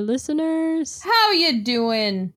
[0.00, 1.02] listeners.
[1.02, 2.32] How you doing?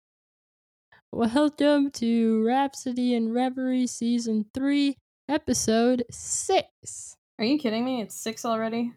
[1.11, 4.97] Welcome to Rhapsody and Reverie Season 3,
[5.27, 7.17] Episode 6.
[7.37, 8.01] Are you kidding me?
[8.01, 8.93] It's six already.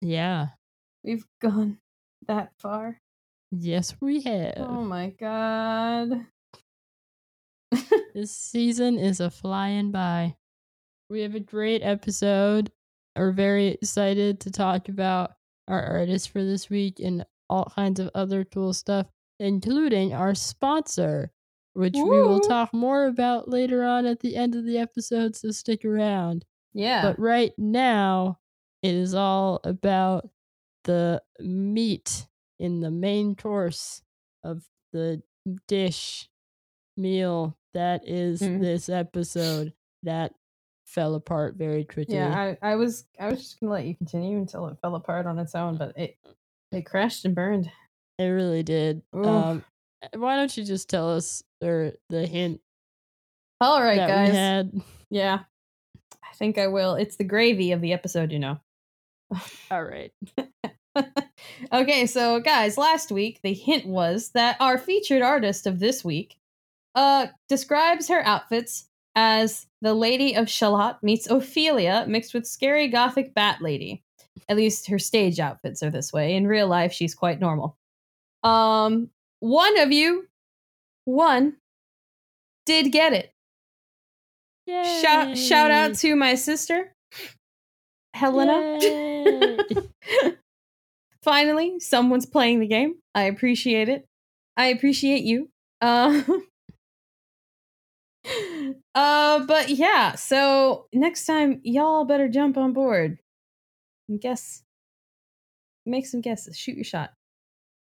[0.00, 0.48] Yeah.
[1.04, 1.78] We've gone
[2.26, 3.00] that far.
[3.50, 4.54] Yes, we have.
[4.58, 6.26] Oh my god.
[8.14, 10.36] This season is a flying by.
[11.10, 12.70] We have a great episode.
[13.16, 15.32] We're very excited to talk about
[15.66, 19.06] our artist for this week and all kinds of other cool stuff,
[19.40, 21.30] including our sponsor,
[21.74, 25.50] which we will talk more about later on at the end of the episode, so
[25.50, 26.44] stick around.
[26.72, 27.02] yeah.
[27.02, 28.38] But right now,
[28.82, 30.28] it is all about
[30.84, 32.26] the meat
[32.58, 34.02] in the main course
[34.44, 35.22] of the
[35.66, 36.28] dish
[36.96, 38.60] meal that is Mm.
[38.60, 40.32] this episode that
[40.84, 42.14] fell apart very quickly.
[42.16, 45.26] yeah, I, I was I was just gonna let you continue until it fell apart
[45.26, 46.16] on its own, but it
[46.72, 47.70] it crashed and burned.
[48.18, 49.02] it really did.
[49.12, 49.64] Um,
[50.14, 52.60] why don't you just tell us or the hint
[53.60, 54.30] All right, that guys.
[54.30, 54.72] we had?
[55.10, 55.38] Yeah.
[56.22, 56.94] I think I will.
[56.94, 58.58] It's the gravy of the episode, you know.
[59.70, 60.12] All right.
[61.72, 66.36] okay, so guys, last week the hint was that our featured artist of this week
[66.94, 73.34] uh describes her outfits as the Lady of Shalott meets Ophelia mixed with scary gothic
[73.34, 74.02] bat lady.
[74.48, 76.34] At least her stage outfits are this way.
[76.34, 77.76] In real life, she's quite normal.
[78.42, 79.10] Um,
[79.40, 80.26] one of you,
[81.04, 81.56] one,
[82.66, 83.32] did get it.
[84.68, 86.94] Shout shout out to my sister,
[88.12, 88.78] Helena.
[91.22, 92.96] Finally, someone's playing the game.
[93.14, 94.06] I appreciate it.
[94.58, 95.48] I appreciate you.
[95.80, 96.22] Uh,
[98.94, 100.14] uh, but yeah.
[100.16, 103.18] So next time, y'all better jump on board
[104.08, 104.62] and guess.
[105.86, 106.56] Make some guesses.
[106.56, 107.12] Shoot your shot.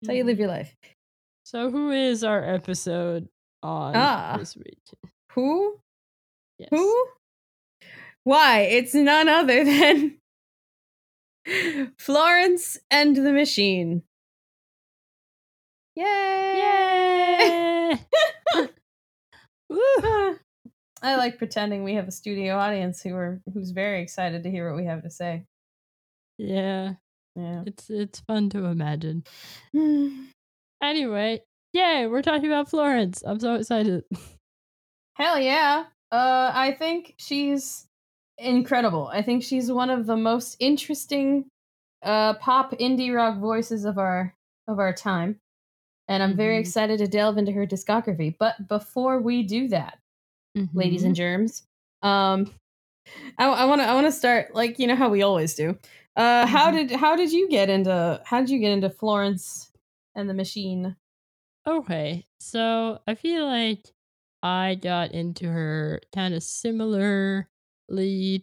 [0.02, 0.40] That's how you live Mhm.
[0.40, 0.76] your life.
[1.44, 3.28] So who is our episode
[3.62, 4.36] on Ah.
[4.38, 4.78] this week?
[5.32, 5.80] Who?
[6.58, 6.68] Yes.
[6.70, 7.08] Who?
[8.24, 8.60] Why?
[8.60, 10.20] It's none other than
[11.98, 14.02] Florence and the Machine.
[15.94, 16.02] Yay!
[16.58, 17.98] Yay!
[21.02, 24.68] I like pretending we have a studio audience who are who's very excited to hear
[24.70, 25.44] what we have to say.
[26.38, 26.94] Yeah,
[27.34, 27.64] Yeah.
[27.66, 29.24] it's it's fun to imagine.
[30.82, 31.40] Anyway,
[31.72, 33.22] yay, we're talking about Florence.
[33.26, 34.04] I'm so excited.
[35.14, 35.86] Hell yeah.
[36.12, 37.86] Uh I think she's
[38.38, 39.08] incredible.
[39.08, 41.46] I think she's one of the most interesting
[42.02, 44.34] uh pop indie rock voices of our
[44.68, 45.40] of our time.
[46.08, 46.60] And I'm very Mhm.
[46.60, 48.36] excited to delve into her discography.
[48.38, 49.98] But before we do that,
[50.74, 51.06] ladies Mhm.
[51.06, 51.64] and germs,
[52.02, 52.52] um
[53.38, 55.78] I want to I want to start like you know how we always do.
[56.16, 56.88] Uh how Mhm.
[56.88, 59.70] did how did you get into how did you get into Florence
[60.14, 60.96] and the Machine?
[61.66, 63.92] Okay, so I feel like
[64.42, 67.46] I got into her kind of similarly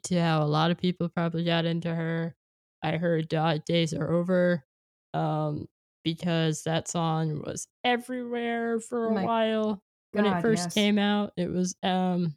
[0.03, 2.35] to how a lot of people probably got into her.
[2.81, 4.65] I heard Dog Days Are Over
[5.13, 5.69] um,
[6.03, 10.73] because that song was everywhere for a My while when it first yes.
[10.73, 11.31] came out.
[11.37, 12.35] It was um,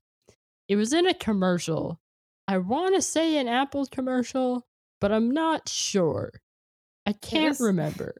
[0.68, 2.00] it was in a commercial.
[2.48, 4.66] I want to say an Apple commercial,
[5.00, 6.32] but I'm not sure.
[7.06, 8.14] I can't was- remember.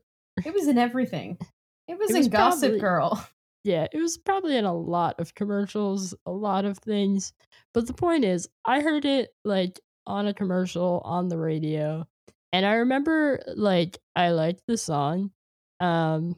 [0.45, 1.39] It was in everything.
[1.89, 3.29] It was It in was Gossip probably- Girl.
[3.65, 7.33] Yeah, it was probably in a lot of commercials, a lot of things.
[7.75, 12.07] But the point is, I heard it like on a commercial on the radio.
[12.53, 15.33] And I remember like I liked the song.
[15.81, 16.37] Um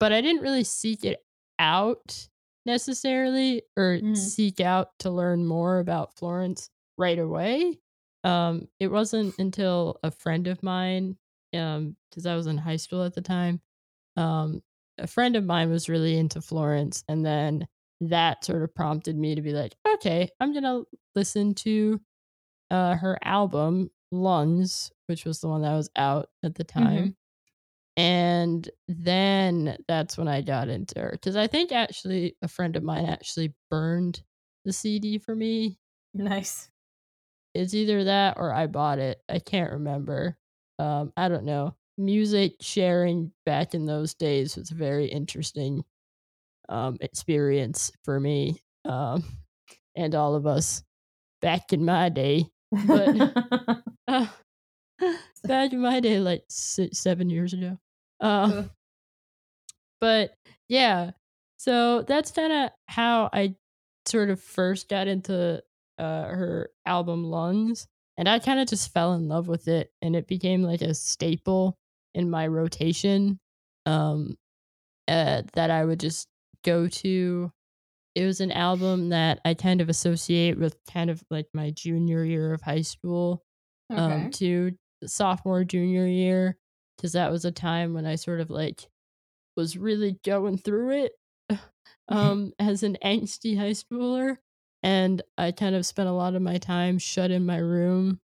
[0.00, 1.24] but I didn't really seek it
[1.60, 2.26] out
[2.66, 4.16] necessarily or Mhm.
[4.16, 7.78] seek out to learn more about Florence right away.
[8.24, 11.16] Um it wasn't until a friend of mine
[11.54, 13.60] um cuz I was in high school at the time
[14.16, 14.62] um
[14.98, 17.66] a friend of mine was really into Florence, and then
[18.00, 20.82] that sort of prompted me to be like, okay, I'm gonna
[21.14, 22.00] listen to
[22.70, 27.16] uh, her album Lungs, which was the one that was out at the time.
[27.96, 32.82] And then that's when I got into her because I think actually a friend of
[32.82, 34.22] mine actually burned
[34.64, 35.78] the CD for me.
[36.14, 36.71] Nice.
[37.54, 39.22] It's either that or I bought it.
[39.28, 40.36] I can't remember.
[40.78, 41.74] Um, I don't know.
[41.98, 45.84] Music sharing back in those days was a very interesting
[46.68, 49.24] um, experience for me um,
[49.96, 50.82] and all of us
[51.42, 52.46] back in my day.
[52.86, 54.26] But- Uh,
[55.44, 57.78] back in my day, like six, seven years ago.
[58.20, 58.68] Ugh.
[60.00, 60.34] but
[60.68, 61.10] yeah,
[61.56, 63.54] so that's kind of how I
[64.06, 65.62] sort of first got into
[66.02, 67.86] uh, her album Lungs,
[68.18, 70.94] and I kind of just fell in love with it, and it became like a
[70.94, 71.78] staple
[72.14, 73.40] in my rotation
[73.86, 74.36] um,
[75.08, 76.28] uh, that I would just
[76.64, 77.52] go to.
[78.14, 82.24] It was an album that I kind of associate with kind of like my junior
[82.24, 83.44] year of high school,
[83.90, 84.02] Okay.
[84.02, 84.72] um, to
[85.06, 86.58] sophomore junior year,
[86.96, 88.88] because that was a time when I sort of like
[89.56, 91.12] was really going through it,
[92.08, 94.38] um, as an angsty high schooler,
[94.82, 98.20] and I kind of spent a lot of my time shut in my room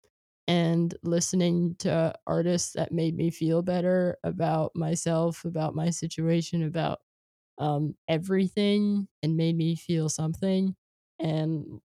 [0.47, 6.99] and listening to artists that made me feel better about myself, about my situation, about
[7.57, 10.75] um, everything, and made me feel something.
[11.19, 11.81] And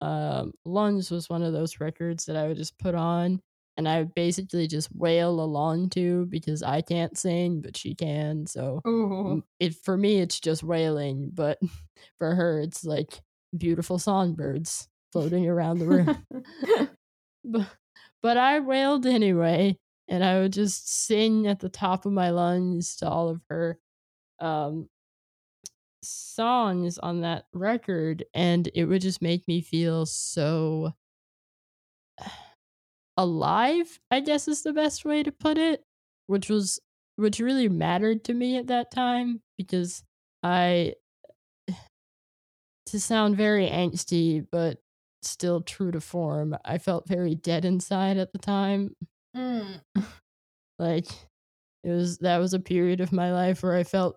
[0.00, 3.40] um, Lungs was one of those records that I would just put on
[3.76, 8.46] and I would basically just wail along to because I can't sing, but she can.
[8.46, 9.42] So Ooh.
[9.58, 11.58] it for me, it's just wailing, but
[12.18, 13.20] for her, it's like
[13.56, 16.26] beautiful songbirds floating around the room
[17.44, 17.66] but,
[18.22, 22.96] but I wailed anyway, and I would just sing at the top of my lungs
[22.96, 23.78] to all of her
[24.40, 24.88] um,
[26.02, 30.92] songs on that record, and it would just make me feel so
[33.16, 34.00] alive.
[34.10, 35.84] I guess is the best way to put it,
[36.26, 36.80] which was
[37.16, 40.02] which really mattered to me at that time because
[40.42, 40.94] I
[42.90, 44.78] to sound very angsty, but
[45.22, 46.56] still true to form.
[46.64, 48.94] I felt very dead inside at the time.
[49.36, 49.80] Mm.
[50.78, 51.04] Like
[51.84, 54.16] it was that was a period of my life where I felt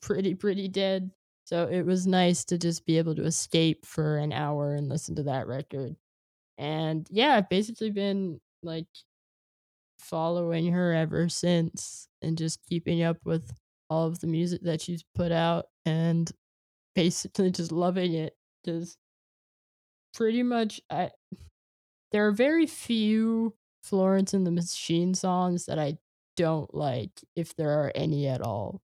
[0.00, 1.10] pretty pretty dead.
[1.44, 5.14] So it was nice to just be able to escape for an hour and listen
[5.16, 5.94] to that record.
[6.56, 8.86] And yeah, I've basically been like
[9.98, 13.52] following her ever since and just keeping up with
[13.90, 16.30] all of the music that she's put out and
[16.94, 18.96] basically just loving it because
[20.12, 21.10] pretty much I
[22.12, 25.98] there are very few Florence and the Machine songs that I
[26.36, 28.82] don't like if there are any at all.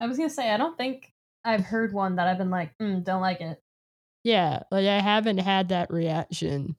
[0.00, 1.12] I was gonna say I don't think
[1.44, 3.62] I've heard one that I've been like, mm, don't like it.
[4.24, 6.76] Yeah, like I haven't had that reaction.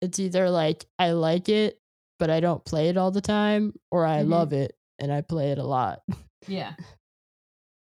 [0.00, 1.80] It's either like I like it
[2.18, 4.28] but I don't play it all the time or I Mhm.
[4.28, 6.02] love it and I play it a lot.
[6.46, 6.74] Yeah.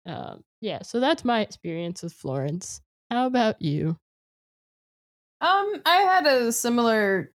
[0.05, 2.81] Um yeah, so that's my experience with Florence.
[3.09, 3.97] How about you?
[5.41, 7.31] Um, I had a similar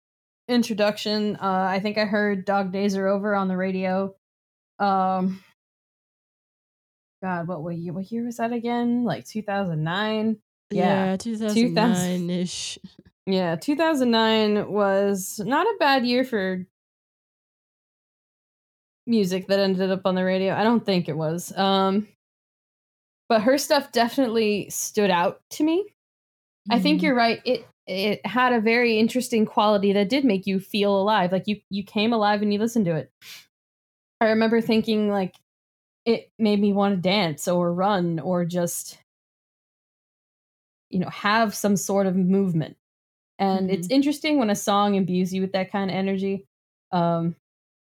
[0.49, 1.37] introduction.
[1.37, 4.15] Uh, I think I heard "Dog Days Are Over" on the radio.
[4.79, 5.43] Um,
[7.23, 7.93] God, what what year?
[7.93, 9.05] What year was that again?
[9.05, 10.39] Like two thousand nine.
[10.71, 11.11] Yeah.
[11.13, 12.79] Yeah, 2009 ish.
[13.27, 16.67] Yeah, two thousand nine was not a bad year for
[19.07, 20.55] music that ended up on the radio.
[20.55, 21.57] I don't think it was.
[21.57, 22.07] Um,
[23.29, 25.95] but her stuff definitely stood out to me.
[26.71, 27.05] I think Mhm.
[27.05, 27.41] you're right.
[27.45, 31.33] It it had a very interesting quality that did make you feel alive.
[31.33, 33.13] Like you you came alive when you listened to it.
[34.21, 35.37] I remember thinking like
[36.07, 38.99] it made me want to dance or run or just
[40.91, 42.77] you know have some sort of movement.
[43.41, 46.47] And it's interesting when a song imbues you with that kind of energy.
[46.93, 47.37] Um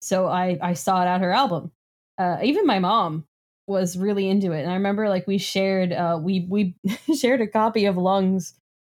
[0.03, 1.73] so I I sought out her album.
[2.19, 3.27] Uh even my mom
[3.69, 6.77] was really into it and I remember like we shared uh we we
[7.17, 8.55] shared a copy of Lungs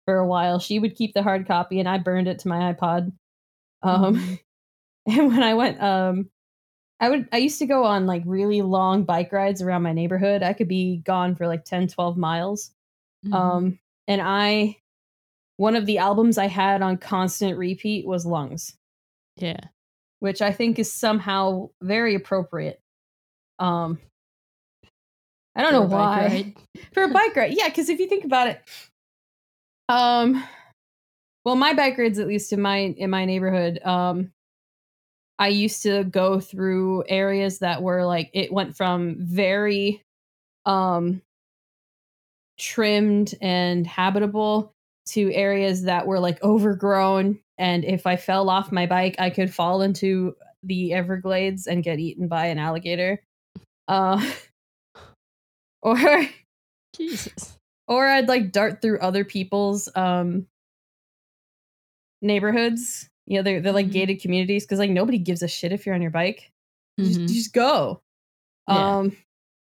[0.05, 0.59] for a while.
[0.59, 3.11] She would keep the hard copy and I burned it to my iPod.
[3.83, 4.39] Um Mhm.
[5.07, 6.29] and when I went um
[6.99, 10.43] I would I used to go on like really long bike rides around my neighborhood.
[10.43, 12.71] I could be gone for like 10 12 miles.
[13.25, 13.33] Mhm.
[13.33, 14.77] Um and I
[15.57, 18.77] one of the albums I had on constant repeat was Lungs,
[19.37, 19.59] yeah.
[20.19, 22.81] which I think is somehow very appropriate.
[23.59, 23.99] Um
[25.55, 26.53] I don't know why.
[26.93, 27.53] for a bike ride.
[27.53, 28.61] Yeah, because if you think about it,
[29.89, 30.43] um,
[31.43, 34.31] well, my bike rides, at least in my in my neighborhood, um,
[35.39, 40.03] I used to go through areas that were like it went from very,
[40.65, 41.21] um,
[42.59, 44.73] trimmed and habitable
[45.07, 49.53] to areas that were like overgrown, and if I fell off my bike, I could
[49.53, 53.23] fall into the Everglades and get eaten by an alligator.
[53.87, 54.23] Uh,
[55.81, 55.97] or
[56.95, 57.57] Jesus.
[57.87, 60.47] or I'd like dart through other people's um
[62.21, 63.09] neighborhoods.
[63.27, 63.91] You know, they're they're like Mhm.
[63.93, 66.51] gated communities because like nobody gives a shit if you're on your bike.
[66.97, 68.01] You just, you just go.
[68.67, 68.97] Yeah.
[68.97, 69.17] Um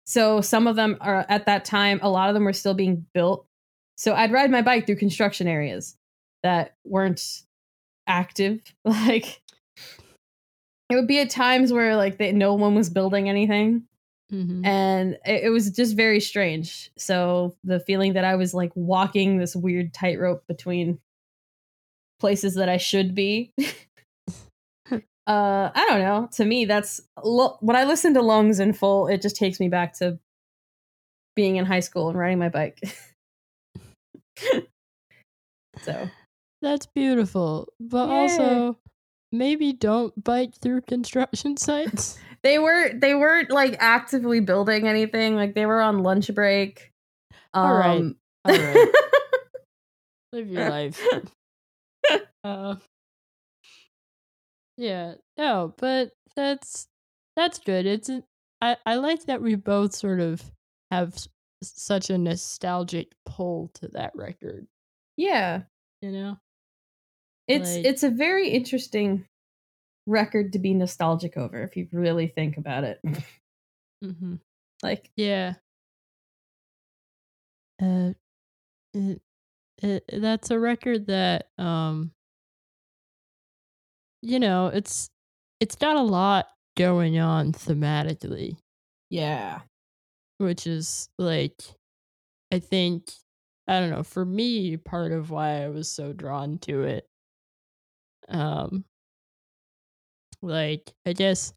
[0.07, 3.05] so some of them are at that time, a lot of them were still being
[3.13, 3.45] built.
[3.97, 5.97] So I'd ride my bike through construction areas
[6.43, 7.43] that weren't
[8.07, 8.61] active.
[8.85, 9.41] Like
[10.91, 13.83] it would be at times where like they, no one was building anything
[14.31, 14.65] Mhm.
[14.65, 16.91] and it, it was just very strange.
[16.97, 20.99] So the feeling that I was like walking this weird tightrope between
[22.19, 23.53] places that I should be
[25.27, 29.07] uh i don't know to me that's lo- when i listen to lungs in full
[29.07, 30.19] it just takes me back to
[31.35, 32.79] being in high school and riding my bike
[35.81, 36.09] so
[36.61, 37.67] That's beautiful.
[37.79, 38.13] But Yeah.
[38.15, 38.77] also
[39.31, 42.17] maybe don't bike through construction sites.
[42.45, 46.91] They were they weren't like actively building anything like they were on lunch break
[47.53, 47.99] All right.
[47.99, 48.87] Um, All right.
[50.31, 51.01] Live your life.
[52.43, 52.75] Uh
[54.77, 56.87] Yeah, no, but that's
[57.35, 57.85] that's good.
[57.87, 58.09] It's
[58.61, 60.43] i i like that we both sort of
[60.91, 61.27] have s-
[61.63, 64.67] such a nostalgic pull to that record,
[65.17, 65.63] yeah
[66.01, 66.37] you know?
[67.47, 69.25] it's Like- it's a very interesting
[70.07, 72.99] record to be nostalgic over if you really think about it
[74.01, 74.39] Mhm.
[74.83, 75.55] like Yeah.
[77.81, 78.13] Uh,
[78.93, 79.21] it,
[79.83, 82.13] it, that's a record that um
[84.21, 85.09] you know, it's
[85.59, 86.47] it's got a lot
[86.77, 88.57] going on thematically,
[89.09, 89.61] yeah
[90.39, 91.61] which is like
[92.51, 93.11] I think
[93.67, 97.07] I don't know, for me part of why I was so drawn to it.
[98.27, 98.85] Um
[100.45, 101.53] like I guess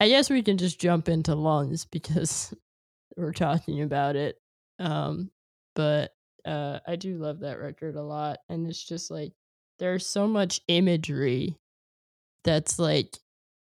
[0.00, 2.54] I guess we can just jump into lungs because
[3.16, 4.38] we're talking about it.
[4.78, 5.30] Um,
[5.74, 6.12] but
[6.44, 9.32] uh, I do love that record a lot, and it's just like
[9.78, 11.56] there's so much imagery
[12.44, 13.16] that's like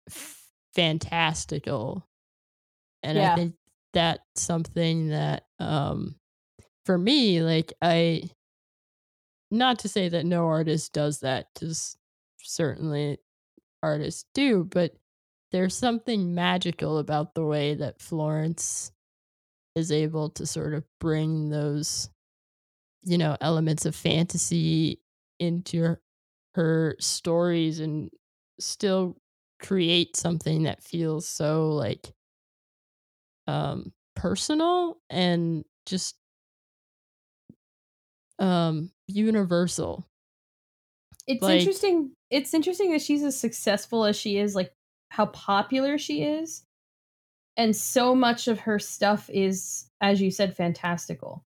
[0.09, 2.05] f- fantastical,
[3.03, 3.33] and Yeah.
[3.33, 3.55] I think
[3.93, 6.15] that's something that um,
[6.85, 8.29] for me, like I,
[9.51, 11.97] not to say that no artist does that, because
[12.41, 13.17] certainly
[13.85, 14.95] artists do, but
[15.51, 18.91] there's something magical about the way that Florence
[19.75, 22.09] is able to sort of bring those,
[23.03, 25.01] you know, elements of fantasy
[25.39, 26.01] into her,
[26.55, 28.11] her stories and
[28.59, 29.17] still
[29.61, 32.13] create something that feels so like
[33.47, 36.15] um personal and just
[38.39, 40.05] um universal.
[41.27, 44.73] It's Like- interesting it's interesting that she's as successful as she is like
[45.09, 46.63] how popular she is
[47.57, 51.43] and so much of her stuff is as you said fantastical.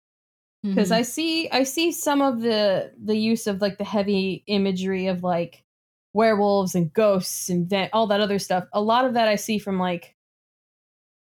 [0.62, 0.96] Because Mhm.
[0.96, 5.22] i see i see some of the the use of like the heavy imagery of
[5.22, 5.64] like
[6.12, 8.64] werewolves and ghosts and all that other stuff.
[8.72, 10.14] A lot of that i see from like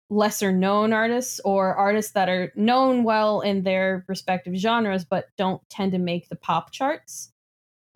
[0.09, 5.61] lesser known artists or artists that are known well in their respective genres but don't
[5.69, 7.33] tend to make the pop charts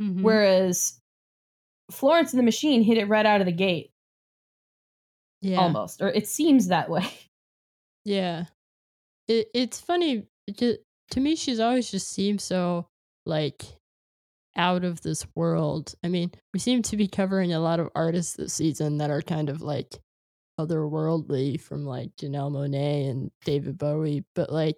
[0.02, 0.22] Mhm.
[0.24, 1.00] Whereas
[1.92, 3.92] Florence and the Machine hit it right out of the gate,
[5.42, 5.58] yeah.
[5.58, 7.08] almost, or it seems that way.
[8.04, 8.46] Yeah.
[9.28, 10.78] It it's funny because
[11.12, 12.88] to me she's always just seemed so
[13.28, 13.64] like
[14.56, 15.94] out of this world.
[16.04, 19.22] I mean, we seem to be covering a lot of artists this season that are
[19.22, 20.00] kind of like
[20.60, 24.78] otherworldly from like Janelle Monáe and David Bowie, but like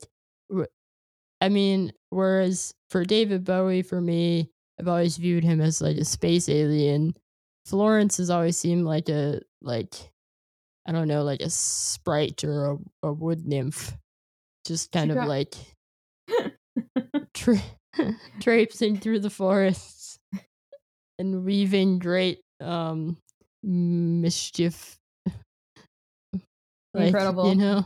[1.42, 4.50] I mean, whereas for David Bowie for me,
[4.84, 7.16] I've always viewed him as like a space alien.
[7.66, 9.94] Florence has always seemed like a like
[10.86, 13.94] I don't know, like a sprite or a, a wood nymph,
[14.68, 15.54] just kind of got- like
[17.34, 17.64] tra-
[18.42, 20.20] traipsing through the forests
[21.18, 23.16] and weaving great um
[23.64, 24.98] mischief.
[26.94, 27.48] Like, Incredible.
[27.50, 27.86] you know.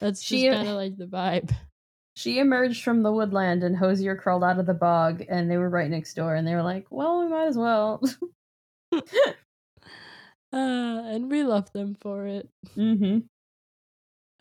[0.00, 1.54] That's She- just kind of like the vibe.
[2.18, 5.68] She emerged from the woodland and Hozier crawled out of the bog and they were
[5.68, 8.02] right next door and they were like, well, we might as well.
[10.50, 10.56] Uh,
[11.04, 12.48] and we love them for it.
[12.74, 13.18] mm-hmm.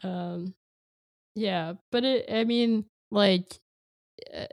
[0.08, 0.54] Um,
[1.36, 3.60] yeah, but it, I mean, like,
[4.34, 4.46] uh,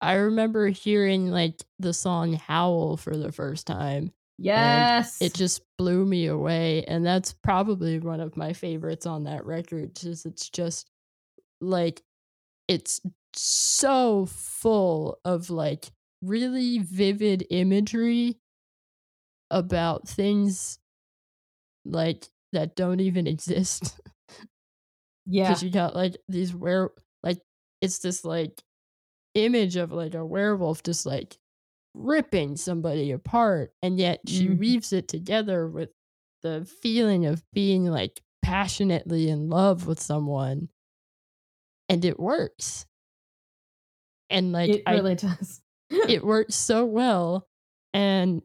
[0.00, 4.12] I remember hearing like the song Howl for the first time.
[4.38, 5.20] Yes.
[5.20, 6.84] It just blew me away.
[6.84, 9.96] And that's probably one of my favorites on that record.
[9.96, 10.88] Just it's just
[11.60, 12.02] like,
[12.68, 13.00] it's
[13.34, 15.86] so full of like
[16.22, 18.38] really vivid imagery
[19.50, 20.78] about things
[21.84, 24.00] like that don't even exist.
[25.26, 25.48] yeah.
[25.48, 26.92] because you got like these were
[27.22, 27.38] like
[27.80, 28.62] it's this like
[29.34, 31.36] image of like a werewolf just like
[31.94, 34.58] ripping somebody apart and yet she Mhm.
[34.58, 35.90] weaves it together with
[36.42, 40.68] the feeling of being like passionately in love with someone
[41.88, 42.86] and it works
[44.30, 45.60] and like it I really does.
[45.90, 47.46] it works so well
[47.92, 48.42] and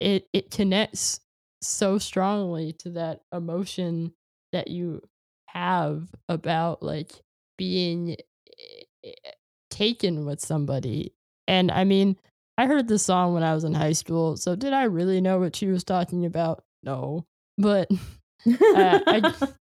[0.00, 1.20] it it connects
[1.62, 4.12] so strongly to that emotion
[4.52, 5.02] that you
[5.46, 7.12] have about like
[7.56, 9.30] being eh, eh,
[9.70, 11.14] taken with somebody
[11.48, 12.16] and i mean
[12.58, 15.38] I heard this song when I was in high school, so did I really know
[15.38, 16.64] what she was talking about?
[16.82, 17.26] No.
[17.58, 17.90] But
[18.46, 19.34] uh, I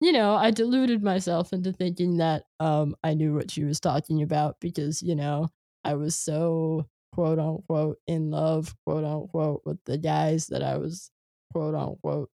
[0.00, 4.22] you know, I deluded myself into thinking that um I knew what she was talking
[4.22, 5.48] about because, you know,
[5.84, 11.10] I was so quote unquote in love, quote unquote, with the guys that I was
[11.52, 12.30] quote unquote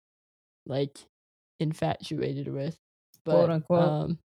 [0.67, 0.99] like
[1.61, 2.79] infatuated with.
[3.25, 3.83] But, Quote, unquote.
[3.89, 4.19] Um,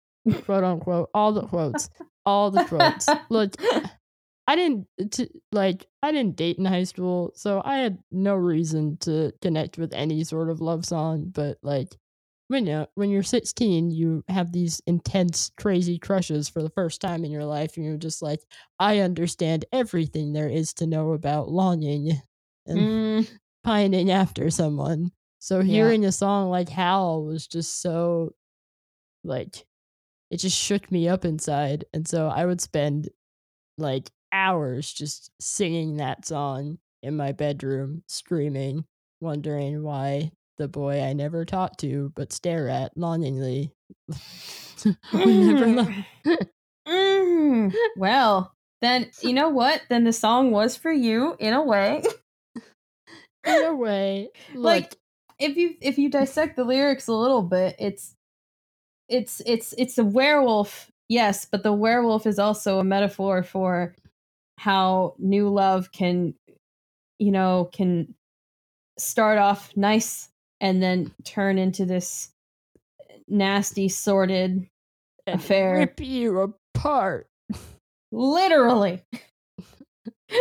[0.44, 1.88] quote unquote, all the quotes,
[2.26, 3.08] all the quotes.
[3.30, 3.54] Look,
[4.46, 8.96] I didn't t- like I didn't date in high school, so I had no reason
[9.02, 11.30] to connect with any sort of love song.
[11.32, 11.96] But like
[12.50, 17.24] when you when you're 16, you have these intense, crazy crushes for the first time
[17.24, 18.40] in your life, and you're just like,
[18.80, 22.12] I understand everything there is to know about longing
[22.66, 23.26] and Mm,
[23.64, 25.12] pining after someone.
[25.40, 25.92] So Yeah.
[25.92, 28.34] hearing a song like Howl was just so
[29.24, 29.66] like
[30.30, 31.84] it just shook me up inside.
[31.94, 33.10] And so I would spend
[33.78, 38.86] like hours just singing that song in my bedroom, screaming,
[39.20, 43.72] wondering why the boy I never talked to but stare at longingly
[45.12, 45.88] love.
[46.86, 47.74] Mm.
[47.96, 48.52] Well,
[48.82, 49.82] then you know what?
[49.88, 52.02] Then the song was for you in a way.
[53.46, 54.96] In a way, Like, like
[55.38, 58.14] if you if you dissect the lyrics a little bit, it's
[59.08, 63.94] it's it's it's a werewolf, yes, but the werewolf is also a metaphor for
[64.58, 66.34] how new love can
[67.18, 68.14] you know, can
[68.98, 70.29] start off nice
[70.60, 72.30] and then turn into this
[73.28, 74.68] nasty sordid
[75.26, 75.74] and affair.
[75.74, 76.40] rip you
[76.74, 77.28] apart,
[78.12, 79.02] literally.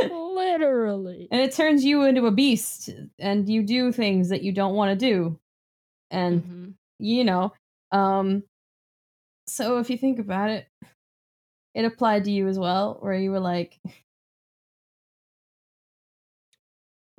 [0.10, 1.28] literally.
[1.32, 4.98] and it turns you into a beast and you do things that you don't want
[5.00, 5.40] to do.
[6.12, 6.74] And Mhm.
[7.02, 7.54] you know
[7.92, 8.44] um
[9.48, 10.68] so if you think about it
[11.74, 13.80] it applied to you as well where you were like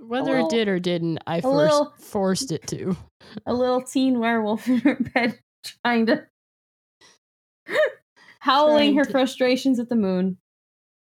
[0.00, 2.96] Whether little- it did or didn't, I first little- forced it to.
[3.46, 5.38] a little teen werewolf in her bed
[5.84, 6.26] trying to
[8.40, 10.38] howling Trying her to- frustrations at the moon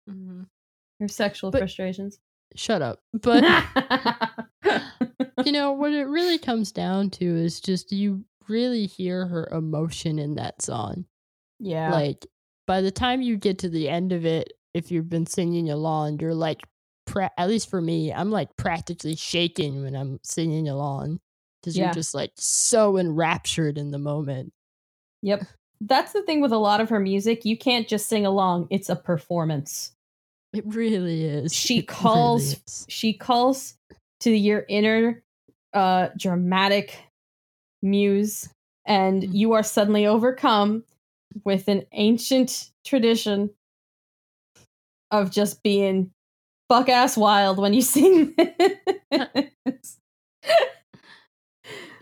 [0.10, 0.48] Mhm.
[1.00, 2.20] her sexual But- frustrations
[2.56, 3.04] Shut up.
[3.14, 3.44] But
[5.46, 10.18] you know what it really comes down to is just you really hear her emotion
[10.18, 11.06] in that song.
[11.60, 12.26] yeah Like
[12.66, 16.20] by the time you get to the end of it, if you've been singing along,
[16.22, 16.62] you're like,
[17.10, 21.20] pra- at least for me, I'm like practically shaking when I'm singing along
[21.62, 21.86] because Yeah.
[21.86, 24.54] you're just like so enraptured in the moment.
[25.22, 25.42] yep
[25.82, 28.90] that's the thing with a lot of her music you can't just sing along it's
[28.90, 29.92] a performance
[30.54, 31.54] It really is.
[31.66, 32.86] She It really calls- is.
[32.90, 33.76] she calls
[34.22, 35.22] to your inner
[35.74, 36.98] uh dramatic
[37.82, 38.48] muse
[38.86, 39.34] and Mhm.
[39.34, 40.84] you are suddenly overcome
[41.46, 43.50] with an ancient tradition
[45.12, 46.12] of just being
[46.70, 49.98] buck ass wild when you sing this.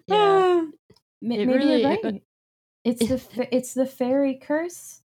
[0.08, 0.64] Yeah.
[0.64, 0.66] Ah,
[1.22, 2.24] maybe really- you're it- right.
[2.86, 5.02] It's the fa- it's the fairy curse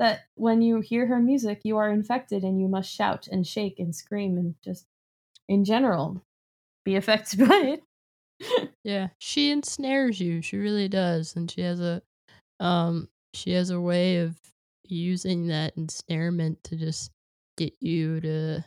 [0.00, 3.78] that when you hear her music, you are infected and you must shout and shake
[3.78, 4.86] and scream and just
[5.48, 6.20] in general
[6.84, 8.70] be affected by it.
[8.82, 10.42] Yeah, she ensnares you.
[10.42, 12.02] She really does, and she has a,
[12.58, 14.36] um, she has a way of
[14.84, 17.12] using that ensnarement to just
[17.56, 18.64] get you to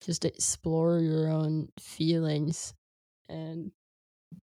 [0.00, 2.74] just explore your own feelings,
[3.28, 3.70] and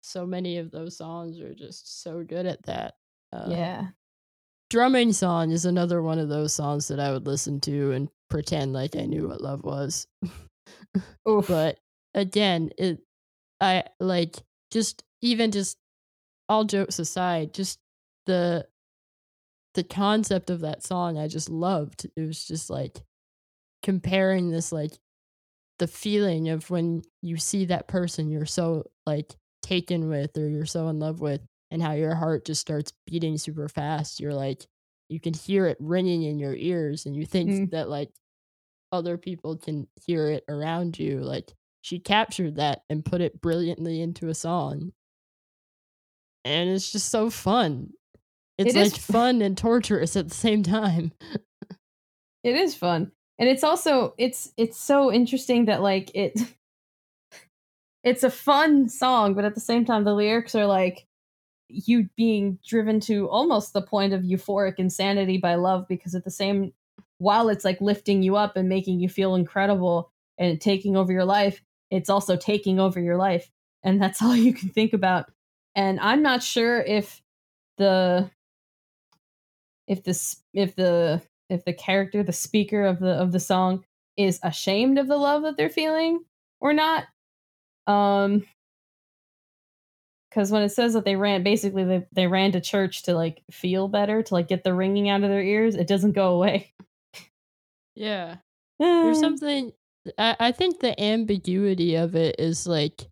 [0.01, 2.95] so many of those songs are just so good at that.
[3.31, 3.87] Uh, yeah.
[4.69, 8.73] drumming song is another one of those songs that I would listen to and pretend
[8.73, 10.07] like I knew what love was.
[11.25, 11.79] But
[12.13, 12.99] again it
[13.59, 14.35] i like
[14.71, 15.77] just even just
[16.49, 17.79] all jokes aside just
[18.25, 18.65] the
[19.73, 23.01] the concept of that song i just loved it was just like
[23.81, 24.93] comparing this like
[25.79, 29.33] the feeling of when you see that person you're so like
[29.63, 33.37] taken with or you're so in love with and how your heart just starts beating
[33.37, 34.65] super fast you're like
[35.09, 37.71] you can hear it ringing in your ears and you think Mm.
[37.71, 38.09] that like
[38.91, 44.01] other people can hear it around you like she captured that and put it brilliantly
[44.01, 44.91] into a song
[46.45, 47.89] and it's just so fun
[48.57, 51.11] it's It is like f- fun and torturous at the same time
[52.43, 53.13] It is fun.
[53.39, 56.39] And it's also it's it's so interesting that like it
[58.03, 61.07] it's a fun song, but at the same time the lyrics are like
[61.69, 66.31] you being driven to almost the point of euphoric insanity by love because at the
[66.31, 66.71] same
[67.17, 71.25] while it's like lifting you up and making you feel incredible and taking over your
[71.25, 73.49] life, it's also taking over your life.
[73.83, 75.31] And that's all you can think about.
[75.75, 77.21] And I'm not sure if
[77.77, 78.29] the
[79.87, 81.21] if this if the
[81.53, 83.83] if the character, the speaker of the of the song
[84.17, 86.23] is ashamed of the love that they're feeling
[86.59, 87.05] or not.
[87.87, 88.45] Um,
[90.29, 93.43] because when it says that they ran, basically they, they ran to church to like
[93.51, 96.73] feel better, to like get the ringing out of their ears, it doesn't go away.
[97.95, 98.37] Yeah.
[98.79, 99.71] There's something
[100.17, 103.07] I, I think the ambiguity of it is like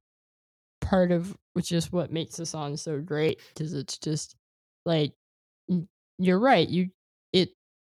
[0.81, 4.35] part of which is what makes the song so great because it's just
[4.85, 5.13] like
[6.17, 6.89] you're right you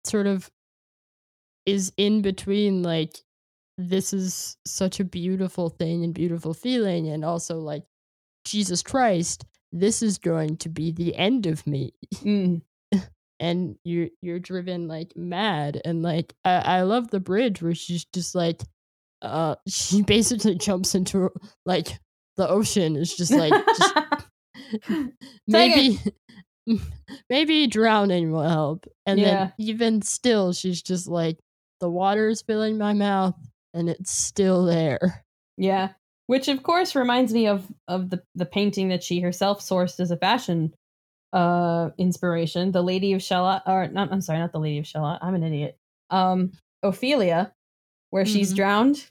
[0.05, 0.49] sort of
[1.65, 3.17] is in between like
[3.77, 7.83] this is such a beautiful thing and beautiful feeling and also like
[8.45, 12.61] jesus christ this is going to be the end of me Mm.
[13.39, 18.05] and you're you're driven like mad and like I, I love the bridge where she's
[18.13, 18.61] just like
[19.21, 21.31] uh she basically jumps into
[21.65, 21.87] like
[22.37, 23.93] the ocean is just like just
[25.47, 25.99] maybe
[27.29, 29.25] maybe drowning will help and Yeah.
[29.35, 31.37] then even still she's just like
[31.79, 33.35] the water is filling my mouth
[33.73, 35.23] and it's still there
[35.57, 35.89] Yeah.
[36.27, 40.09] Which of course reminds me of of the the painting that she herself sourced as
[40.11, 40.73] a fashion
[41.33, 45.19] uh inspiration, The Lady of Shalott or not I'm sorry, not The Lady of Shalott.
[45.21, 45.77] I'm an idiot.
[46.09, 47.53] Um Ophelia
[48.11, 48.55] where she's Mhm.
[48.57, 49.09] drowned.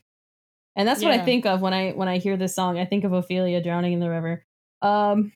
[0.76, 2.78] And that's what I think of when I when I hear this song.
[2.78, 4.44] I think of Ophelia drowning in the river.
[4.80, 5.32] Um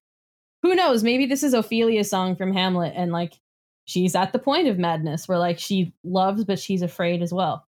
[0.67, 3.35] who knows, maybe this is Ophelia's song from Hamlet and like
[3.85, 7.67] she's at the point of madness where like she loves but she's afraid as well.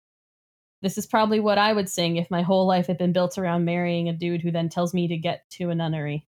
[0.81, 3.65] This is probably what I would sing if my whole life had been built around
[3.65, 6.27] marrying a dude who then tells me to get to a nunnery.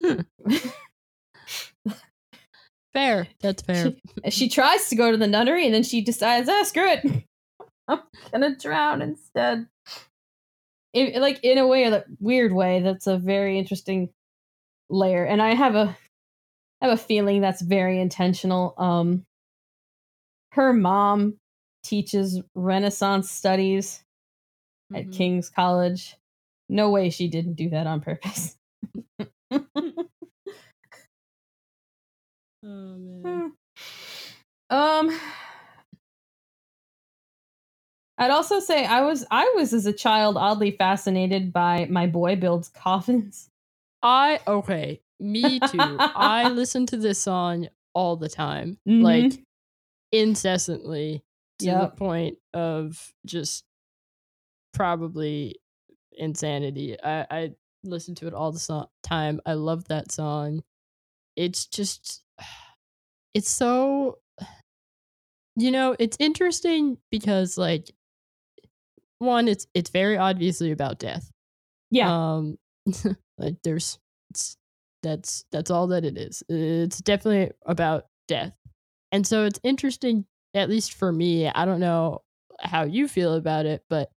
[2.92, 3.92] fair that's fair
[4.24, 7.04] She, she tries to go to the nunnery and then she decides, ah, screw it.
[7.88, 8.00] I'm
[8.32, 9.66] gonna drown instead.
[10.94, 14.10] In, like in a way, that weird way, that's a very interesting
[14.90, 15.24] layer.
[15.24, 15.96] And I have a
[16.82, 18.74] I have a feeling that's very intentional.
[18.78, 19.24] Um
[20.52, 21.38] her mom
[21.82, 24.04] teaches Renaissance studies
[24.94, 25.12] at Mhm.
[25.12, 26.16] King's College.
[26.68, 28.56] No way she didn't do that on purpose.
[29.52, 29.62] oh
[32.62, 33.52] man
[34.70, 35.10] um
[38.18, 42.36] I'd also say I was I was as a child oddly fascinated by my boy
[42.36, 43.50] builds coffins.
[44.04, 45.78] I okay, me too.
[45.98, 49.02] I listen to this song all the time, Mhm.
[49.02, 49.44] like
[50.12, 51.24] incessantly
[51.60, 51.80] to Yep.
[51.80, 53.64] the point of just
[54.72, 55.56] probably
[56.12, 56.96] insanity.
[57.02, 57.50] I I
[57.84, 59.40] listen to it all the so- time.
[59.46, 60.62] I love that song.
[61.36, 62.22] It's just
[63.34, 64.18] it's so
[65.56, 67.90] you know, it's interesting because like
[69.18, 71.30] one it's it's very obviously about death
[71.90, 72.34] Yeah.
[72.34, 72.58] um
[73.38, 73.98] like there's
[74.30, 74.56] it's
[75.02, 76.42] that's that's all that it is.
[76.48, 78.54] It's definitely about death.
[79.12, 82.22] And so it's interesting at least for me i don't know
[82.60, 84.08] how you feel about it but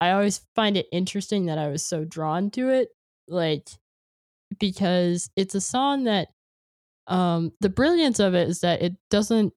[0.00, 2.88] i always find it interesting that i was so drawn to it
[3.28, 3.68] like
[4.58, 6.28] because it's a song that
[7.06, 9.52] um the brilliance of it is that it doesn't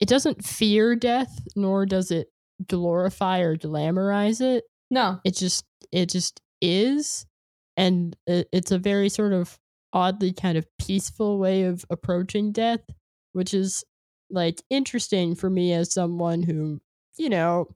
[0.00, 2.28] it doesn't fear death nor does it
[2.68, 4.64] glorify or glamorize it.
[4.90, 5.20] No.
[5.24, 7.26] it just it just is
[7.76, 9.58] and it's a very sort of
[9.92, 12.80] oddly kind of peaceful way of approaching death
[13.32, 13.84] which is
[14.30, 16.80] like interesting for me as someone who
[17.16, 17.66] you know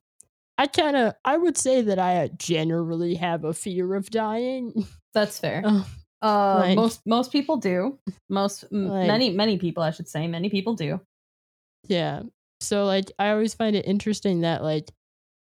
[0.59, 4.73] i kind of i would say that i generally have a fear of dying
[5.15, 5.63] That's fair.
[5.67, 5.83] Uh,
[6.23, 7.99] Uh, like- most most people do.
[8.29, 11.01] Most m- Like- many many people, I should say, many people do.
[11.89, 12.23] yeah
[12.61, 14.91] so like i always find it interesting that like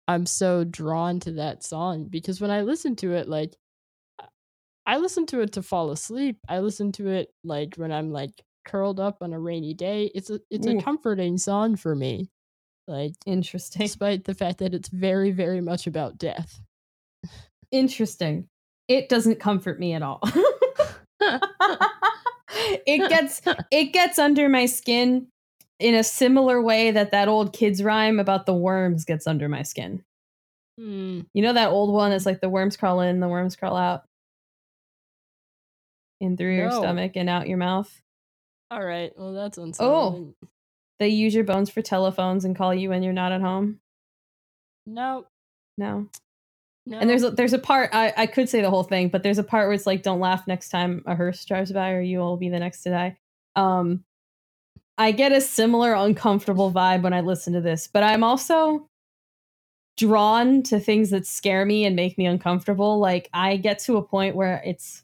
[0.07, 3.55] i'm so drawn to that song because when i listen to it like
[4.85, 8.43] i listen to it to fall asleep i listen to it like when i'm like
[8.65, 12.29] curled up on a rainy day it's a it's a comforting song for me
[12.87, 13.81] like Interesting.
[13.83, 16.61] despite the fact that it's very very much about death
[17.71, 18.47] Interesting.
[18.87, 20.21] It doesn't comfort me at all.
[22.85, 25.27] it gets it gets under my skin
[25.79, 29.63] in a similar way that that old kids rhyme about the worms gets under my
[29.63, 30.03] skin.
[30.79, 31.21] Hmm.
[31.33, 34.03] You know that old one is like the worms crawl in, the worms crawl out.
[36.21, 38.01] In through your stomach and out your mouth.
[38.71, 40.33] all right well that's unsettling
[40.99, 43.79] They use your bones for telephones and call you when you're not at home.
[44.85, 45.25] no
[45.77, 46.07] No.
[46.85, 49.23] no And there's a, there's a part I, I could say the whole thing, but
[49.23, 52.01] there's a part where it's like, don't laugh next time a hearse drives by, or
[52.01, 53.17] you will be the next to die.
[53.55, 54.03] Um,
[54.97, 58.87] I get a similar uncomfortable vibe when I listen to this, but I'm also
[59.97, 62.99] drawn to things that scare me and make me uncomfortable.
[62.99, 65.03] Like I get to a point where it's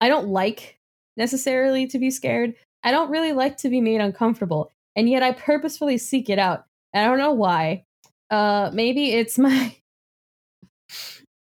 [0.00, 0.78] I don't like
[1.16, 2.54] necessarily to be scared.
[2.82, 6.64] I don't really like to be made uncomfortable, and yet I purposefully seek it out.
[6.92, 7.84] And I don't know why.
[8.30, 9.76] Uh, maybe it's my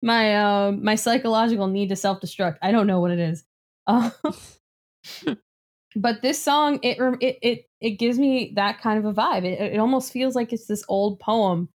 [0.02, 2.58] my uh, my psychological need to self destruct.
[2.62, 3.44] I don't know what it is.
[3.86, 4.10] Uh,
[5.96, 9.44] but this song, it it it it gives me that kind of a vibe.
[9.44, 11.68] It, it almost feels like it's this old poem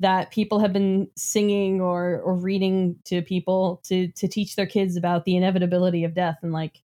[0.00, 4.96] that people have been singing or or reading to people to to teach their kids
[4.96, 6.82] about the inevitability of death and like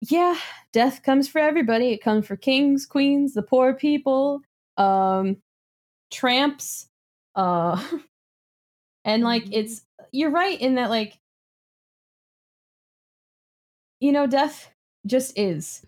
[0.00, 0.36] yeah
[0.72, 1.90] death comes for everybody.
[1.92, 4.40] It comes for kings queens the poor people
[4.76, 5.36] um
[6.12, 6.88] tramps
[7.36, 7.82] uh
[9.04, 9.50] and like Mhm.
[9.52, 11.18] it's you're right in that like
[14.00, 14.70] you know death
[15.06, 15.84] just is.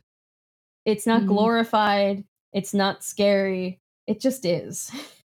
[0.87, 1.29] It's not Mhm.
[1.29, 2.25] glorified.
[2.53, 3.81] It's not scary.
[4.07, 4.91] It just is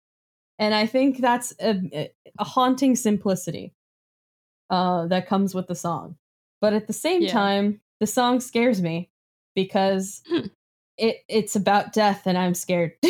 [0.62, 3.74] and i think that's a, a haunting simplicity
[4.70, 6.16] uh that comes with the song
[6.62, 7.32] but at the same Yeah.
[7.34, 9.10] time the song scares me
[9.56, 10.48] because Hmm.
[10.98, 12.94] it it's about death and i'm scared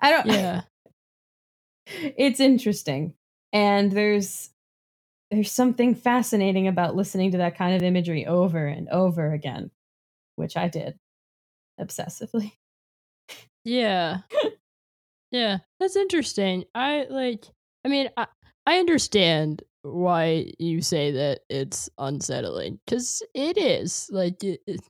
[0.00, 0.62] i don't Yeah.
[1.86, 3.14] it's interesting
[3.52, 4.50] and there's
[5.30, 9.70] there's something fascinating about listening to that kind of imagery over and over again
[10.36, 10.98] which i did
[11.80, 12.52] obsessively
[13.64, 14.18] Yeah.
[15.36, 15.58] Yeah.
[15.80, 16.64] That's interesting.
[16.74, 17.46] I like
[17.84, 18.26] I mean, I
[18.66, 24.08] I understand why you say that it's unsettling cuz it is.
[24.10, 24.80] Like it, it,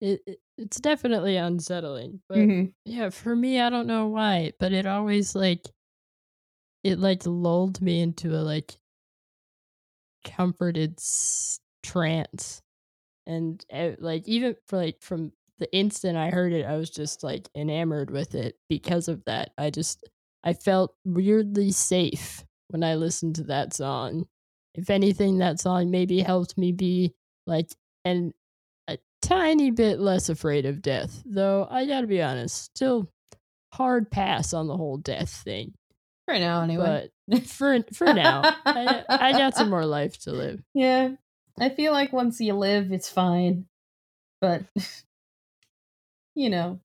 [0.00, 2.22] it it- it's definitely unsettling.
[2.28, 2.74] But Mhm.
[2.86, 5.62] yeah, for me I don't know why, but it always like
[6.82, 8.78] it like lulled me into a like
[10.24, 12.62] comforted s- trance
[13.26, 17.22] and uh, like even for like from the instant i heard it i was just
[17.22, 19.52] like enamored with it because of that.
[19.56, 20.08] I just
[20.44, 24.26] i felt weirdly safe when i listened to that song.
[24.74, 27.14] If anything that song maybe helped me be
[27.46, 27.70] like
[28.04, 28.34] an
[28.88, 33.10] a tiny bit less afraid of death though i gotta be honest still
[33.72, 35.74] hard pass on the whole death thing.
[36.26, 37.08] For now anyway.
[37.28, 40.62] But for for now I, I got some more life to live.
[40.74, 41.10] Yeah
[41.58, 43.64] i feel like once you live it's fine
[44.42, 44.62] but
[46.36, 46.80] you know.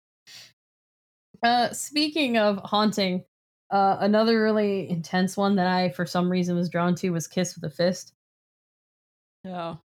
[1.43, 3.25] Uh speaking of haunting
[3.71, 7.55] uh another really intense one that i for some reason was drawn to was kiss
[7.55, 8.13] with a fist.
[9.45, 9.79] Oh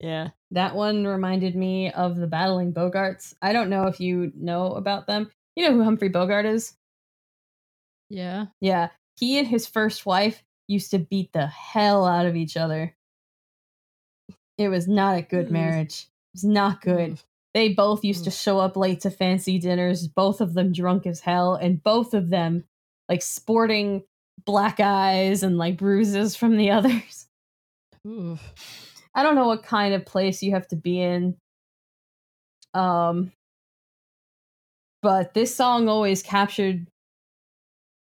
[0.00, 0.30] yeah.
[0.50, 3.34] That one reminded me of the battling bogarts.
[3.40, 5.30] I don't know if you know about them.
[5.54, 6.74] You know who humphrey bogart is?
[8.10, 8.46] Yeah.
[8.60, 12.94] Yeah he and his first wife used to beat the hell out of each other.
[14.58, 16.02] It was not a good marriage.
[16.02, 17.18] It was not good.
[17.54, 18.42] They both used to Mm.
[18.42, 22.30] show up late to fancy dinners, both of them drunk as hell, and both of
[22.30, 22.64] them
[23.08, 24.04] like sporting
[24.44, 27.26] black eyes and like bruises from the others.
[28.06, 28.40] Oof.
[29.14, 31.36] I don't know what kind of place you have to be in.
[32.74, 33.32] Um
[35.02, 36.86] but this song always captured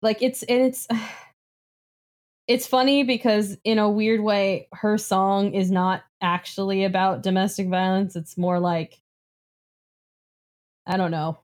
[0.02, 0.86] like it's and it's
[2.46, 8.16] it's funny because in a weird way her song is not actually about domestic violence.
[8.16, 8.99] It's more like
[10.86, 11.40] I don't know.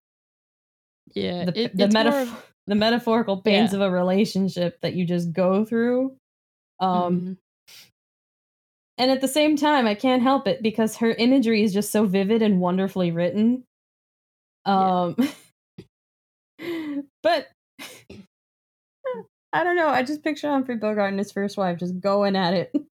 [1.15, 3.77] Yeah, the it, the metaf- of- the metaphorical pains Yeah.
[3.77, 6.17] of a relationship that you just go through.
[6.81, 7.37] Um Mhm.
[8.99, 12.07] and at the same time I can't help it because her imagery is just so
[12.07, 13.65] vivid and wonderfully written.
[14.67, 15.13] Yeah.
[15.15, 15.17] Um
[17.23, 17.49] but
[19.53, 22.55] I don't know, I just picture Humphrey Bogart and his first wife just going at
[22.55, 22.75] it.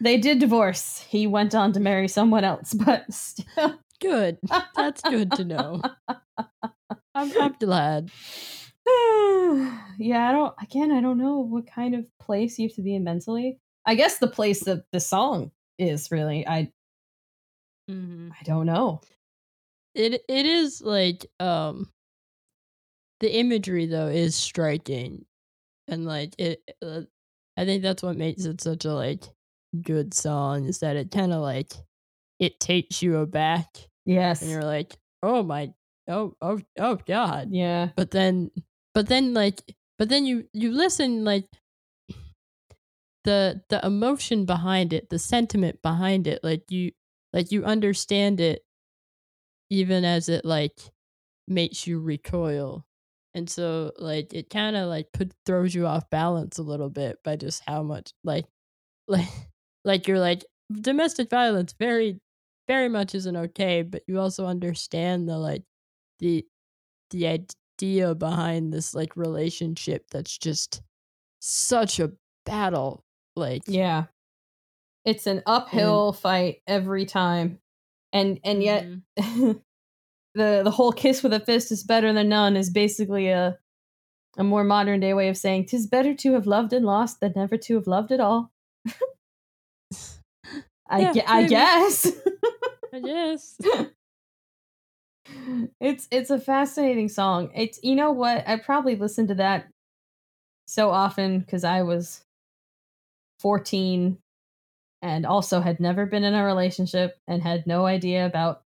[0.00, 1.00] They did divorce.
[1.08, 4.38] He went on to marry someone else, but still good.
[4.76, 5.82] That's good to know.
[7.14, 8.10] I'm, I'm glad.
[9.98, 10.54] yeah, I don't.
[10.62, 13.58] Again, I don't know what kind of place you have to be in mentally.
[13.86, 16.46] I guess the place that the song is really.
[16.46, 16.72] I
[17.90, 18.32] Mhm.
[18.38, 19.00] I don't know.
[19.94, 21.90] It it is like um,
[23.20, 25.24] the imagery though is striking,
[25.88, 26.62] and like it.
[26.82, 27.02] Uh,
[27.56, 29.24] I think that's what makes it such a like
[29.82, 31.72] good song is that it kind of like
[32.38, 33.66] it takes you aback,
[34.06, 34.42] Yes.
[34.42, 35.72] and you're like, oh my,
[36.08, 37.48] oh oh oh god.
[37.50, 37.90] yeah.
[37.96, 38.50] but then
[38.94, 39.60] but then like
[39.98, 41.46] but then you you listen like
[43.24, 46.92] the the emotion behind it the sentiment behind it like you
[47.32, 48.62] like you understand it
[49.70, 50.78] even as it like
[51.46, 52.86] makes you recoil
[53.34, 57.18] and so like it kind of like put throws you off balance a little bit
[57.24, 58.46] by just how much like
[59.08, 59.28] like
[59.84, 60.44] like you're like
[60.80, 62.20] domestic violence very
[62.68, 65.64] very much isn't okay but you also understand the like
[66.20, 66.46] the
[67.10, 70.82] the idea behind this like relationship that's just
[71.40, 72.12] such a
[72.44, 73.04] battle
[73.36, 74.04] like Yeah.
[75.04, 77.60] It's an uphill fight every time,
[78.12, 79.04] and and yet mhm.
[80.34, 83.58] the the whole kiss with a fist is better than none is basically a
[84.36, 87.32] a more modern day way of saying "tis better to have loved and lost than
[87.34, 88.52] never to have loved at all."
[90.90, 92.06] I, Yeah, I guess.
[92.92, 93.58] I guess.
[95.80, 97.50] it's it's a fascinating song.
[97.54, 99.68] It's you know what I probably listened to that
[100.66, 102.22] so often because I was
[103.40, 104.18] fourteen
[105.02, 108.62] and also had never been in a relationship and had no idea about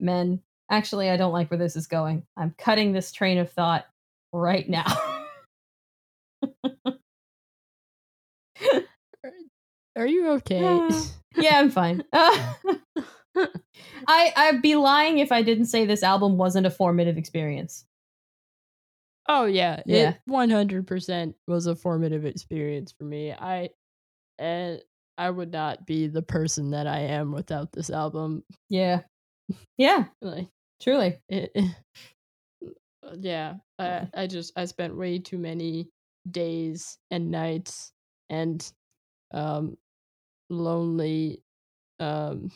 [0.00, 0.40] men.
[0.70, 2.24] Actually, I don't like where this is going.
[2.36, 3.86] I'm cutting this train of thought
[4.32, 4.86] right now.
[9.96, 10.64] Are you okay?
[10.64, 11.02] Uh,
[11.36, 12.02] yeah, I'm fine.
[12.12, 12.54] Uh,
[14.06, 17.84] I I'd be lying if I didn't say this album wasn't a formative experience.
[19.28, 20.10] oh yeah, Yeah.
[20.10, 23.32] It 100% was a formative experience for me.
[23.32, 23.70] I
[24.38, 24.80] and
[25.16, 28.44] I would not be the person that I am without this album.
[28.68, 29.02] Yeah.
[29.78, 30.48] Yeah, Like
[30.80, 31.18] truly.
[31.28, 31.52] it,
[33.20, 35.88] yeah, I I just I spent way too many
[36.30, 37.92] days and nights
[38.30, 38.66] and
[39.32, 39.76] um
[40.50, 41.42] lonely
[42.00, 42.50] um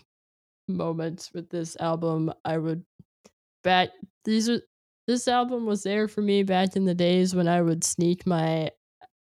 [0.68, 2.32] moments with this album.
[2.44, 2.84] I would
[3.64, 3.90] back
[4.24, 4.60] these are
[5.06, 8.70] this album was there for me back in the days when I would sneak my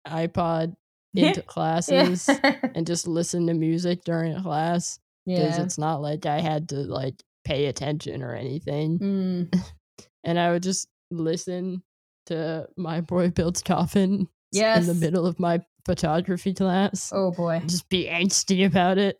[0.06, 0.74] iPod
[1.14, 2.28] into classes
[2.74, 5.62] and just listen to music during class because yeah.
[5.62, 8.98] it's not like I had to like pay attention or anything.
[8.98, 9.62] Mm,
[10.24, 11.82] And I would just listen
[12.26, 17.12] to my boy builds coffin s- in the middle of my photography class.
[17.14, 17.60] oh boy.
[17.66, 19.16] Just be angsty about it.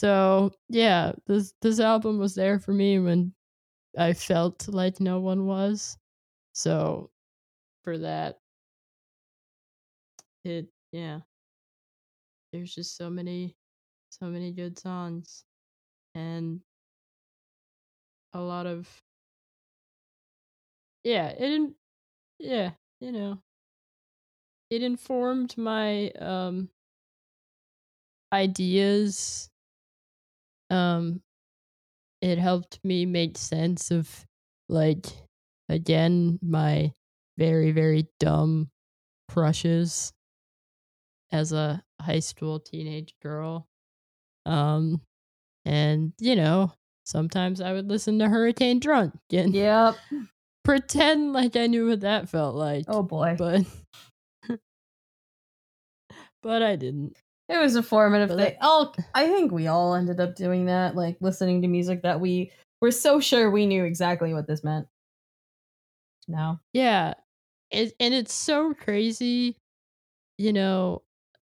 [0.00, 3.34] So yeah, this this album was there for me when
[3.98, 5.98] I felt like no one was.
[6.54, 7.10] So
[7.84, 8.40] for that
[10.44, 11.20] it yeah.
[12.52, 13.56] There's just so many
[14.10, 15.44] so many good songs
[16.14, 16.60] and
[18.32, 19.02] a lot of
[21.04, 21.72] yeah, it
[22.38, 23.42] yeah, you know.
[24.70, 26.70] It informed my um
[28.32, 29.50] ideas.
[30.70, 31.22] Um
[32.20, 34.26] it helped me make sense of
[34.68, 35.06] like
[35.68, 36.92] again my
[37.38, 38.70] very very dumb
[39.28, 40.12] crushes
[41.32, 43.68] as a high school teenage girl.
[44.46, 45.00] Um
[45.64, 46.72] and you know,
[47.04, 49.96] sometimes I would listen to Hurricane Drunk and Yep.
[50.64, 52.84] pretend like I knew what that felt like.
[52.88, 53.36] Oh boy.
[53.38, 53.66] But
[56.42, 57.16] but I didn't.
[57.50, 58.38] It was a formative thing.
[58.38, 62.20] that- Oh, I think we all ended up doing that, like listening to music that
[62.20, 64.86] we were so sure we knew exactly what this meant.
[66.28, 66.60] No.
[66.72, 67.14] Yeah.
[67.70, 69.56] It, and it's so crazy,
[70.38, 71.02] you know,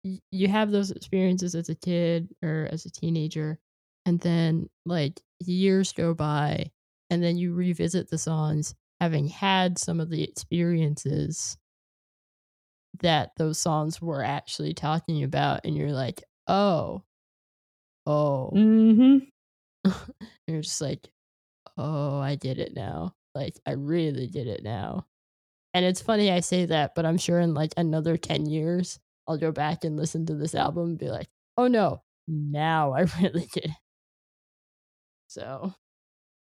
[0.05, 3.59] y- you have those experiences as a kid or as a teenager,
[4.07, 6.71] and then like years go by,
[7.11, 11.57] and then you revisit the songs having had some of the experiences
[13.01, 17.03] that those songs were actually talking about, and you're like, oh,
[18.07, 19.19] oh, Mm-hmm.
[20.47, 21.09] you're just like,
[21.77, 23.15] oh, I did it now.
[23.35, 25.07] Like, I really did it now.
[25.75, 29.39] And it's funny I say that, but I'm sure in like another 10 years, I'll
[29.39, 33.47] go back and listen to this album and be like, oh no, now I really
[33.53, 33.71] did it.
[35.29, 35.75] So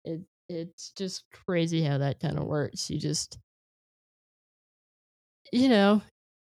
[0.05, 2.89] it it's just crazy how that kind of works.
[2.89, 3.39] You just
[5.51, 6.01] you know,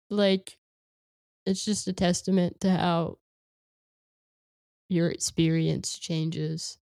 [0.10, 0.58] like
[1.45, 3.17] it's just a testament to how
[4.90, 6.79] your experience changes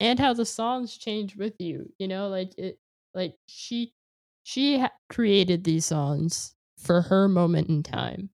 [0.00, 2.78] and how the songs change with you you know like it
[3.14, 3.92] like she
[4.42, 8.30] she ha- created these songs for her moment in time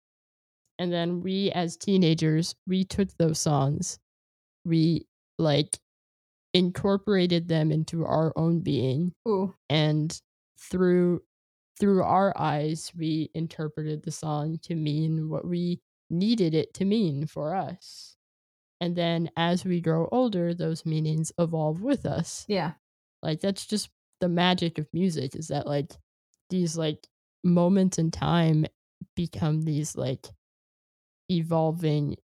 [0.80, 4.00] and then we as teenagers we took those songs
[4.66, 5.80] we like
[6.54, 9.56] incorporated them into our own being Ooh.
[9.70, 10.22] and
[10.60, 11.22] through
[11.80, 17.26] through our eyes we interpreted the song to mean what we needed it to mean
[17.26, 18.16] for us.
[18.82, 22.46] And then as we grow older those meanings evolve with us.
[22.48, 22.74] Yeah.
[23.24, 23.90] like that's just
[24.22, 25.94] the magic of music is that like
[26.50, 27.08] these like
[27.44, 28.66] moments in time
[29.16, 30.28] become these like
[31.30, 32.18] evolving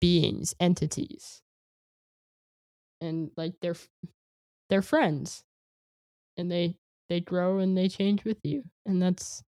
[0.00, 1.42] beings entities.
[3.00, 3.88] And like they're f-
[4.70, 5.44] they're friends.
[6.36, 9.42] And they they grow and they change with you and that's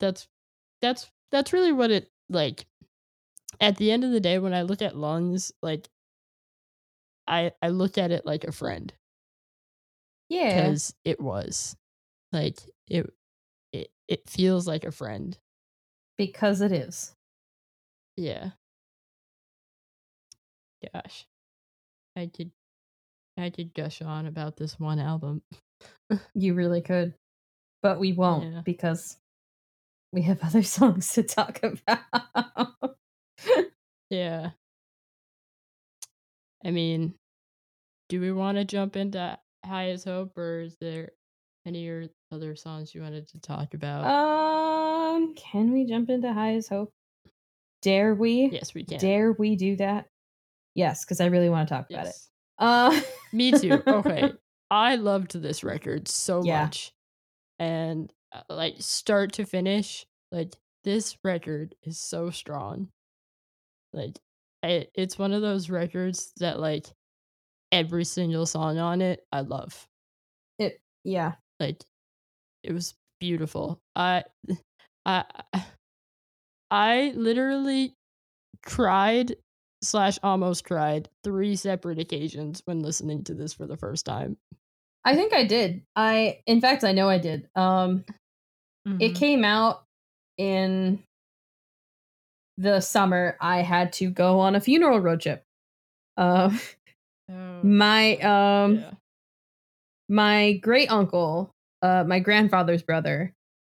[0.00, 0.28] that's
[0.82, 2.66] that's that's really what it like
[3.60, 5.88] at the end of the day when i look at lungs like
[7.28, 8.94] i i look at it like a friend
[10.28, 10.48] Yeah.
[10.48, 11.76] because it was
[12.32, 12.58] like
[12.88, 13.08] it
[13.72, 15.38] it it feels like a friend
[16.16, 17.14] Because it is.
[18.16, 18.50] yeah
[20.92, 21.26] gosh
[22.16, 22.50] i could
[23.38, 25.42] I could gush on about this one album.
[26.34, 27.14] You really could.
[27.82, 28.60] But we won't Yeah.
[28.64, 29.16] because
[30.12, 32.00] we have other songs to talk about.
[34.08, 34.50] Yeah.
[36.64, 37.14] I mean,
[38.08, 41.10] do we want to jump into High as Hope or is there
[41.66, 44.04] any other songs you wanted to talk about?
[44.06, 46.92] um, can we jump into High as Hope?
[47.82, 48.48] Dare we?
[48.52, 48.98] yes, we can.
[48.98, 50.06] Dare we do that?
[50.74, 52.14] Yes, because I really want to talk about it.
[52.58, 53.00] Uh,
[53.32, 53.82] Me too.
[53.86, 54.32] Okay.
[54.70, 56.64] I loved this record so Yeah.
[56.64, 56.92] much.
[57.58, 60.54] And uh, like start to finish, like
[60.84, 62.90] this record is so strong.
[63.92, 64.18] Like
[64.62, 66.86] I, it's one of those records that like
[67.72, 69.88] every single song on it I love.
[70.58, 70.80] it.
[71.04, 71.36] Yeah.
[71.60, 71.82] Like
[72.62, 73.80] it was beautiful.
[73.96, 74.24] I
[75.06, 75.24] I
[76.70, 77.94] I literally
[78.64, 79.36] cried
[79.86, 84.36] slash almost cried three separate occasions when listening to this for the first time.
[85.04, 85.82] I think I did.
[85.94, 87.48] I, in fact, I know I did.
[87.54, 88.04] Um,
[89.00, 89.14] it Mhm.
[89.14, 89.84] came out
[90.38, 91.02] in
[92.58, 93.36] the summer.
[93.40, 95.44] I had to go on a funeral road trip.
[96.16, 96.58] Um,
[97.28, 98.90] Oh, my um, yeah.
[100.08, 101.50] my great uncle,
[101.82, 103.32] uh, my grandfather's brother,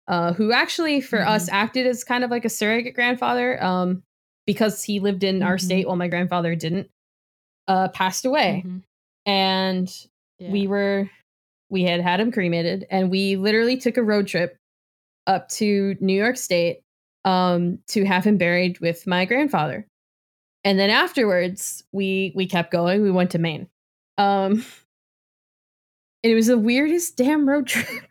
[0.08, 4.02] uh, who actually for us acted as kind of like a surrogate grandfather, um,
[4.46, 5.60] because he lived in our Mhm.
[5.64, 6.90] state while my grandfather didn't,
[7.68, 8.82] uh, passed away, Mhm.
[9.26, 10.06] and
[10.40, 11.08] we were
[11.70, 14.58] we had had him cremated and we literally took a road trip
[15.26, 16.82] up to New York State
[17.24, 19.86] um to have him buried with my grandfather.
[20.64, 23.02] And then afterwards we we kept going.
[23.02, 23.68] We went to Maine.
[24.18, 24.64] Um
[26.24, 28.04] and it was the weirdest damn road trip.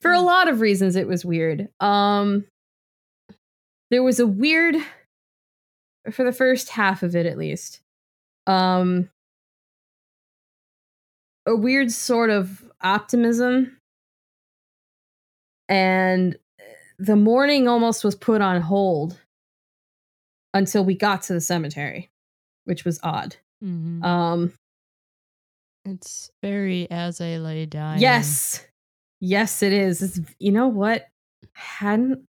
[0.00, 0.24] For a Mm.
[0.24, 1.68] lot of reasons it was weird.
[1.80, 2.46] Um
[3.94, 4.74] there was a weird
[6.10, 7.80] for the first half of it at least.
[8.48, 9.08] Um
[11.46, 13.76] a weird sort of optimism
[15.68, 16.36] and
[16.98, 19.20] the morning almost was put on hold
[20.54, 22.10] until we got to the cemetery
[22.64, 24.02] which was odd Mhm.
[24.04, 24.52] um
[25.84, 28.00] it's very as I lay dying.
[28.00, 28.64] yes
[29.20, 31.06] yes it is it's, you know what
[31.52, 32.26] hadn't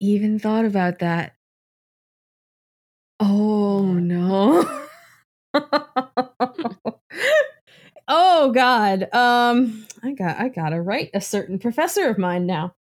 [0.00, 1.34] even thought about that
[3.20, 4.64] oh no
[8.08, 12.74] oh god um i got i gotta write a certain professor of mine now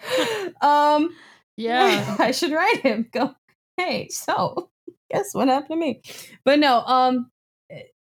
[0.60, 1.14] um
[1.56, 2.16] Yeah.
[2.18, 3.08] I should write him.
[3.12, 3.34] Go,
[3.76, 4.70] hey, so
[5.10, 6.02] guess what happened to me?
[6.44, 7.30] But no, um,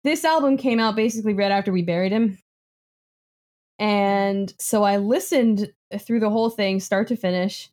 [0.03, 2.37] this album came out basically right after we buried him,
[3.79, 5.71] and so I listened
[6.01, 7.69] through the whole thing, start to finish,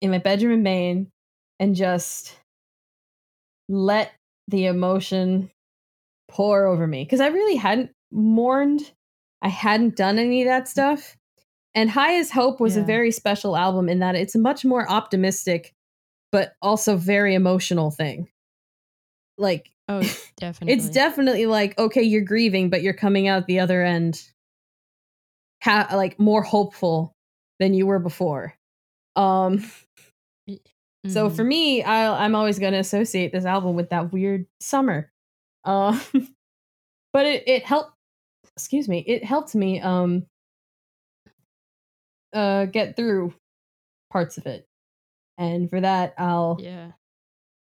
[0.00, 1.10] in my bedroom in Maine,
[1.58, 2.36] and just
[3.68, 4.12] let
[4.48, 5.50] the emotion
[6.28, 8.92] pour over me because I really hadn't mourned.
[9.40, 11.16] I hadn't done any of that stuff.
[11.74, 14.88] And High as Hope was a very special album in that it's a much more
[14.88, 15.74] optimistic,
[16.30, 18.28] but also very emotional thing.
[19.38, 20.00] Like, Oh,
[20.36, 20.74] definitely.
[20.74, 24.22] it's definitely like, okay, you're grieving, but you're coming out the other end
[25.64, 27.14] ha- like more hopeful
[27.60, 28.54] than you were before.
[29.16, 29.64] Um,
[31.06, 31.36] so Mhm.
[31.36, 35.10] for me, I, I'm always going to associate this album with that weird summer.
[35.64, 36.00] Um,
[37.12, 37.92] but it, it helped.
[38.56, 39.00] Excuse me.
[39.06, 40.26] It helped me um
[42.32, 43.34] uh get through
[44.10, 44.66] parts of it,
[45.38, 46.92] and for that, I'll yeah.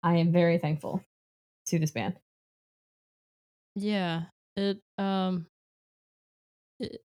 [0.02, 1.02] I am very thankful
[1.66, 2.18] to this band.
[3.76, 4.24] Yeah,
[4.56, 5.46] it um
[6.80, 7.02] it,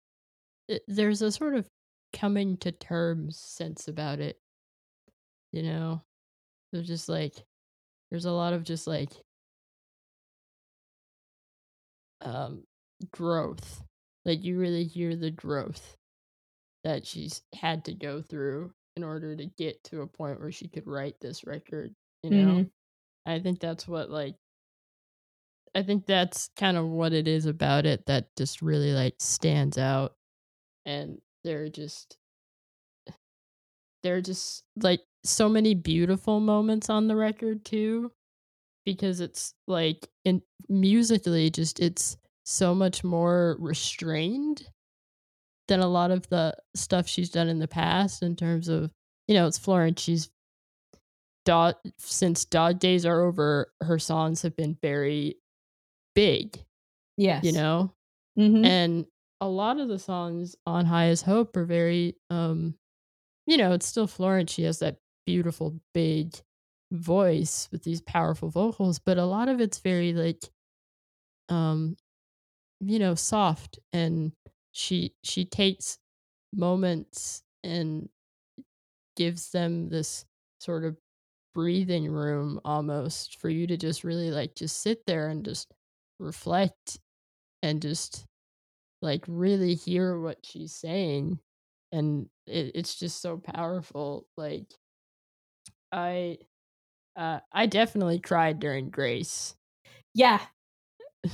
[0.73, 1.69] it, there's a sort of
[2.13, 4.41] coming to terms sense about it.
[5.53, 6.03] You know,
[6.73, 7.47] there's just like
[8.11, 9.13] there's a lot of just like
[12.21, 12.65] um
[13.11, 13.83] growth.
[14.25, 15.97] Like you really hear the growth
[16.85, 20.69] that she's had to go through in order to get to a point where she
[20.69, 22.63] could write this record, you know?
[22.63, 22.71] Mhm.
[23.27, 24.37] I think that's what like
[25.75, 29.79] I think that's kind of what it is about it that just really like stands
[29.79, 30.17] out.
[30.87, 32.17] And there are just
[34.03, 38.11] there are just like so many beautiful moments on the record too
[38.85, 44.69] because it's like in musically just it's so much more restrained
[45.69, 48.91] than a lot of the stuff she's done in the past in terms of
[49.29, 50.31] you know it's Florence she's
[51.45, 55.37] dog since dog days are over her songs have been very
[56.15, 56.59] big
[57.17, 57.45] Yes.
[57.45, 57.93] you know
[58.39, 58.65] Mhm.
[58.67, 59.07] and
[59.43, 62.77] a lot of the songs on high as hope are very um
[63.47, 66.37] you know it's still florence she has that beautiful big
[66.93, 70.51] voice with these powerful vocals, but a lot of it's very like
[71.49, 71.97] um
[72.81, 74.33] you know, soft and
[74.73, 75.99] she she takes
[76.55, 78.09] moments and
[79.17, 80.25] gives them this
[80.61, 80.97] sort of
[81.55, 85.73] breathing room almost for you to just really like just sit there and just
[86.19, 86.99] reflect
[87.63, 88.27] and just
[89.03, 91.39] like really hear what she's saying
[91.93, 94.67] and it, it's just so powerful like
[95.93, 96.39] i
[97.17, 99.57] uh i definitely cried during grace
[100.15, 100.41] Yeah.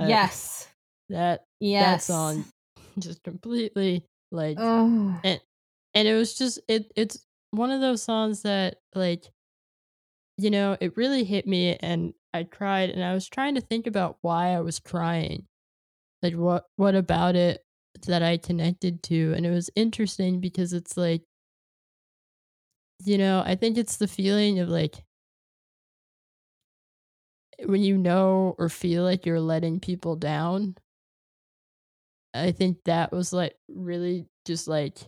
[0.00, 0.68] Uh, yes.
[1.10, 2.06] that Yes.
[2.06, 2.44] that song
[2.98, 4.56] just completely like
[5.22, 5.40] and
[5.94, 9.26] and it was just it it's one of those songs that like
[10.38, 13.86] you know it really hit me and i cried and i was trying to think
[13.86, 15.46] about why i was crying
[16.22, 17.64] like what what about it
[18.06, 21.22] that i connected to and it was interesting because it's like
[23.04, 25.04] you know i think it's the feeling of like
[27.64, 30.74] when you know or feel like you're letting people down
[32.34, 34.98] i think that was like really just like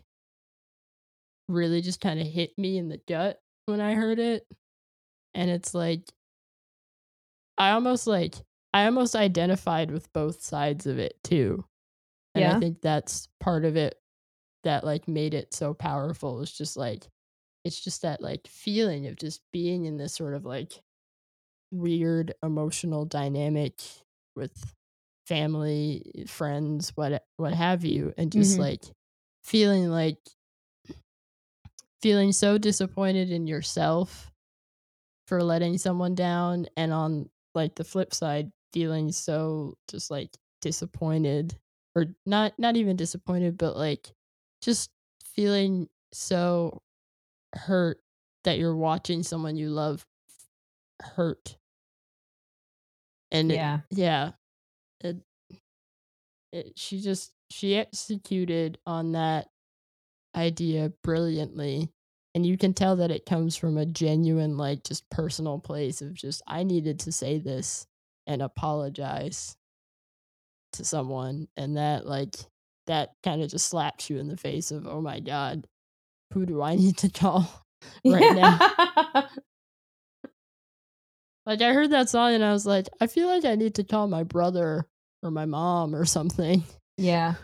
[1.49, 4.47] really just kind of hit me in the gut when I heard it.
[5.35, 6.03] And it's like
[7.59, 8.35] I almost like
[8.75, 11.65] I almost identified with both sides of it too.
[12.35, 12.51] And Yeah.
[12.51, 14.01] I think that's part of it
[14.65, 16.43] that like made it so powerful.
[16.43, 17.09] It's just like
[17.65, 20.83] it's just that like feeling of just being in this sort of like
[21.73, 23.81] weird emotional dynamic
[24.37, 24.75] with
[25.27, 28.61] family, friends, what what have you, and just Mhm.
[28.61, 28.85] like
[29.45, 30.19] feeling like
[32.03, 34.33] feeling so disappointed in yourself
[35.27, 41.57] for letting someone down and on like the flip side feeling so just like disappointed
[41.97, 44.13] or not not even disappointed but like
[44.63, 44.91] just
[45.25, 46.83] feeling so
[47.55, 48.01] hurt
[48.45, 50.05] that you're watching someone you love
[51.01, 51.57] hurt.
[53.33, 53.81] And it- Yeah.
[53.91, 54.33] yeah.
[55.01, 55.17] It,
[56.53, 59.49] it, she just she executed on that
[60.37, 61.91] idea brilliantly
[62.35, 66.15] and you can tell that it comes from a genuine like just personal place of
[66.15, 67.87] just i needed to say this
[68.27, 69.57] and apologize
[70.73, 72.35] to someone and that like
[72.87, 75.67] that kind of just slaps you in the face of oh my god
[76.33, 77.49] who do i need to call
[78.05, 78.59] right now
[81.47, 83.85] like i heard that song and i was like i feel like i need to
[83.85, 84.87] call my brother
[85.23, 86.63] or my mom or something
[86.97, 87.35] Yeah.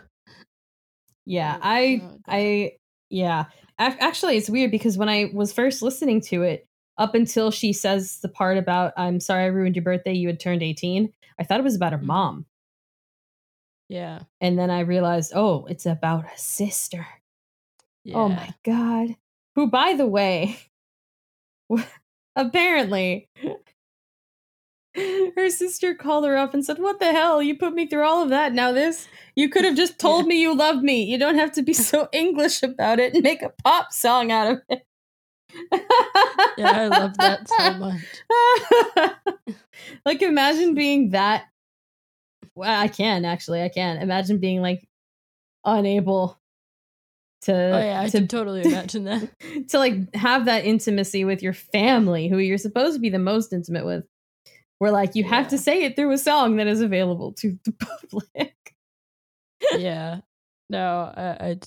[1.25, 2.01] Yeah, Oh, I.
[2.27, 2.71] I
[3.09, 3.45] yeah.
[3.77, 6.67] Actually, it's weird because when I was first listening to it,
[7.01, 10.39] up until she says the part about "I'm sorry I ruined your birthday, you had
[10.39, 12.03] turned 18," I thought it was about her Mhm.
[12.05, 12.45] mom,
[13.89, 17.05] yeah and then I realized, oh, it's about a sister.
[18.03, 19.15] yeah Oh my god!
[19.55, 20.57] Who, by the way,
[22.35, 23.29] apparently.
[24.95, 27.41] Her sister called her up and said, What the hell?
[27.41, 28.51] You put me through all of that.
[28.53, 31.03] Now, this, you could have just told me you loved me.
[31.03, 34.51] You don't have to be so English about it and make a pop song out
[34.51, 34.85] of it.
[36.57, 38.01] Yeah i love that so much
[40.05, 41.45] like, imagine being that.
[42.55, 43.61] Well, I can actually.
[43.61, 43.97] I can.
[43.97, 44.87] Imagine being like
[45.63, 46.37] unable
[47.43, 49.27] to, oh yeah i to can totally imagine that
[49.67, 53.51] to like have that intimacy with your family who you're supposed to be the most
[53.51, 54.05] intimate with
[54.77, 57.73] where like you have to say it through a song that is available to the
[57.73, 58.55] public
[59.75, 60.19] yeah
[60.69, 61.59] no I, I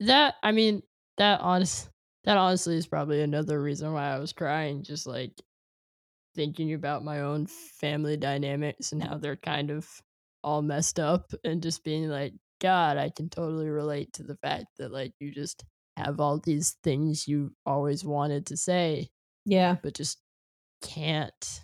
[0.00, 0.82] that i mean
[1.16, 1.88] that honest
[2.28, 5.32] that honestly is probably another reason why i was crying just like
[6.36, 9.88] thinking about my own family dynamics and how they're kind of
[10.44, 14.66] all messed up and just being like god i can totally relate to the fact
[14.78, 15.64] that like you just
[15.96, 19.08] have all these things you always wanted to say
[19.46, 19.76] yeah.
[19.82, 20.18] but just
[20.82, 21.62] can't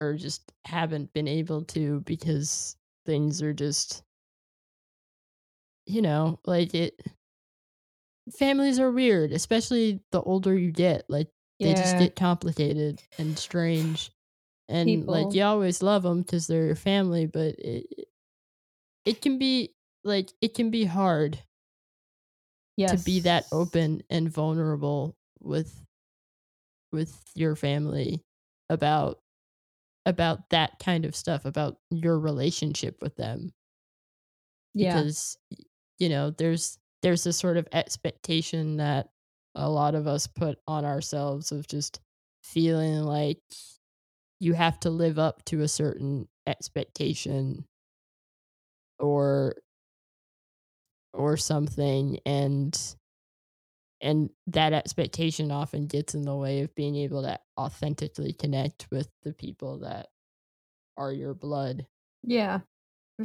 [0.00, 4.02] or just haven't been able to because things are just
[5.84, 6.98] you know like it
[8.38, 14.10] families are weird especially the older you get like they just get complicated and strange
[14.68, 17.86] and like you always love them because they're your family but it
[19.04, 21.38] it can be like it can be hard
[22.76, 25.84] yes to be that open and vulnerable with
[26.92, 28.22] with your family
[28.70, 29.18] about
[30.06, 33.52] about that kind of stuff about your relationship with them
[34.74, 34.94] yeah.
[34.94, 35.36] because
[35.98, 39.08] you know there's there's this sort of expectation that
[39.54, 42.00] a lot of us put on ourselves of just
[42.42, 43.38] feeling like
[44.38, 47.64] you have to live up to a certain expectation
[48.98, 49.54] or
[51.12, 52.94] or something and
[54.00, 59.08] and that expectation often gets in the way of being able to authentically connect with
[59.24, 60.06] the people that
[60.96, 61.86] are your blood.
[62.22, 62.60] Yeah.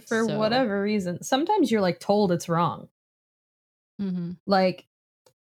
[0.07, 1.23] For So- whatever reason.
[1.23, 2.89] Sometimes you're like told it's wrong.
[4.01, 4.31] Mm-hmm.
[4.45, 4.85] Like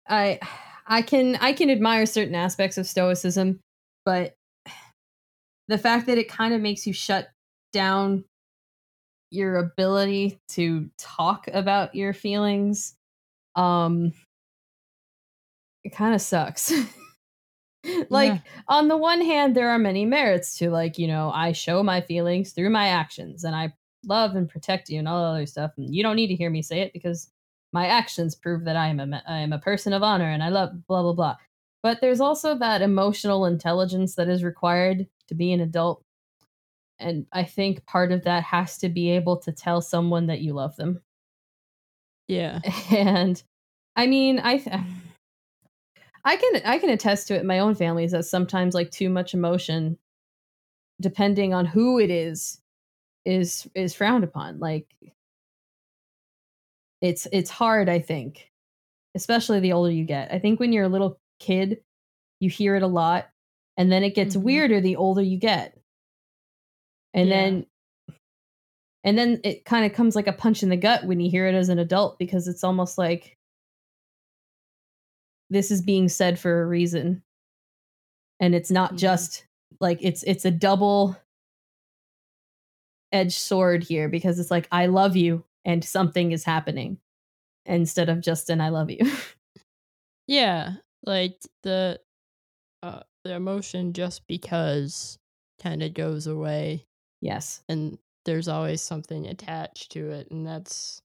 [0.07, 0.39] I
[0.87, 3.59] I can I can admire certain aspects of stoicism,
[4.05, 4.35] but
[5.67, 7.29] the fact that it kind of makes you shut
[7.71, 8.25] down
[9.29, 12.95] your ability to talk about your feelings
[13.55, 14.11] um
[15.83, 16.71] it kind of sucks.
[18.09, 18.39] like Yeah.
[18.67, 21.99] on the one hand there are many merits to like you know i show my
[22.01, 23.73] feelings through my actions and i
[24.05, 26.49] love and protect you and all that other stuff and you don't need to hear
[26.51, 27.31] me say it because
[27.73, 30.49] my actions prove that i am a i am a person of honor and i
[30.49, 31.35] love blah blah blah.
[31.83, 36.03] But there's also that emotional intelligence that is required to be an adult.
[36.99, 40.53] And i think part of that has to be able to tell someone that you
[40.53, 41.01] love them.
[42.27, 42.59] Yeah.
[42.91, 43.41] and
[43.95, 44.75] i mean i th-
[46.23, 48.89] i can i can attest to it in my own family is that sometimes like
[48.89, 49.97] too much emotion
[51.01, 52.61] depending on who it is
[53.25, 54.59] is is frowned upon.
[54.59, 54.87] Like
[57.01, 58.49] it's it's hard i think
[59.15, 61.81] especially the older you get i think when you're a little kid
[62.39, 63.29] you hear it a lot
[63.77, 64.43] and then it gets Mhm.
[64.43, 65.77] weirder the older you get
[67.13, 67.35] and Yeah.
[67.35, 67.65] then
[69.03, 71.47] and then it kind of comes like a punch in the gut when you hear
[71.47, 73.35] it as an adult because it's almost like
[75.49, 77.23] this is being said for a reason
[78.39, 78.97] and it's not Mhm.
[78.97, 79.45] just
[79.79, 81.15] like it's it's a double
[83.11, 86.97] edged sword here because it's like i love you and something is happening
[87.65, 88.99] instead of just an i love you
[90.27, 90.75] Yeah.
[91.03, 91.99] Like the
[92.83, 95.19] uh the emotion just because
[95.61, 96.87] kind of goes away
[97.21, 101.01] yes and there's always something attached to it and that's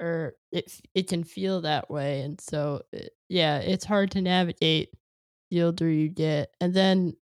[0.00, 4.90] or it it can feel that way and so it, yeah it's hard to navigate
[5.50, 7.14] the older you get and then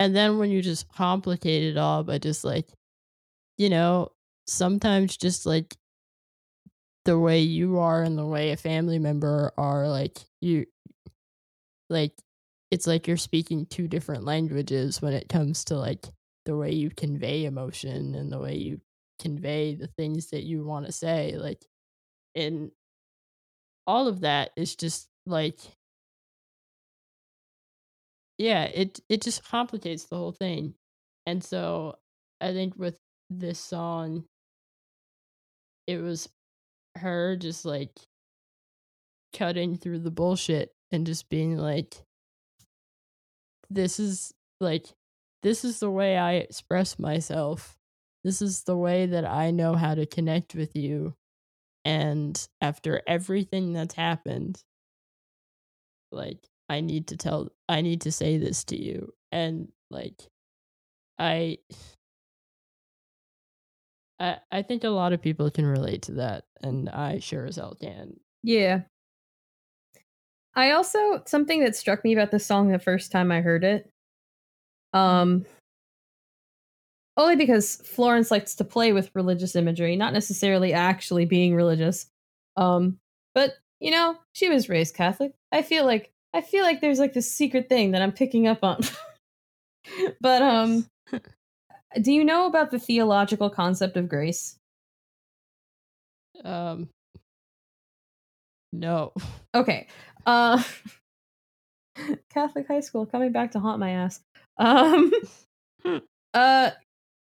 [0.00, 2.68] and then when you just complicate it all by just like
[3.58, 4.10] you know
[4.46, 5.76] sometimes just like
[7.10, 10.64] the way you are and the way a family member are like you
[11.88, 12.12] like
[12.70, 16.06] it's like you're speaking two different languages when it comes to like
[16.44, 18.80] the way you convey emotion and the way you
[19.18, 21.66] convey the things that you want to say like
[22.36, 22.70] and
[23.88, 25.58] all of that is just like
[28.38, 30.74] yeah it it just complicates the whole thing
[31.26, 31.96] and so
[32.40, 33.00] i think with
[33.30, 34.24] this song
[35.88, 36.28] it was
[36.96, 37.90] her just like
[39.36, 41.94] cutting through the bullshit and just being like
[43.70, 44.86] this is like
[45.42, 47.76] this is the way i express myself.
[48.24, 51.14] This is the way that i know how to connect with you.
[51.84, 54.62] And after everything that's happened
[56.12, 56.38] like
[56.68, 59.14] i need to tell i need to say this to you.
[59.32, 60.20] And like
[61.18, 61.58] i
[64.20, 67.56] i i think a lot of people can relate to that and i sure as
[67.56, 68.18] hell can.
[68.42, 68.82] Yeah.
[70.54, 73.88] I also something that struck me about this song the first time i heard it
[74.92, 75.44] um
[77.16, 82.06] only because florence likes to play with religious imagery not necessarily actually being religious
[82.56, 82.98] um
[83.34, 85.32] but you know she was raised catholic.
[85.52, 88.62] I feel like i feel like there's like this secret thing that i'm picking up
[88.62, 88.80] on.
[90.20, 90.86] But um
[92.02, 94.58] do you know about the theological concept of grace
[96.44, 96.88] um
[98.72, 99.12] no
[99.54, 99.88] Okay.
[100.26, 100.62] Uh
[102.30, 104.20] Catholic high school coming back to haunt my ass.
[104.58, 105.12] Um
[106.34, 106.70] uh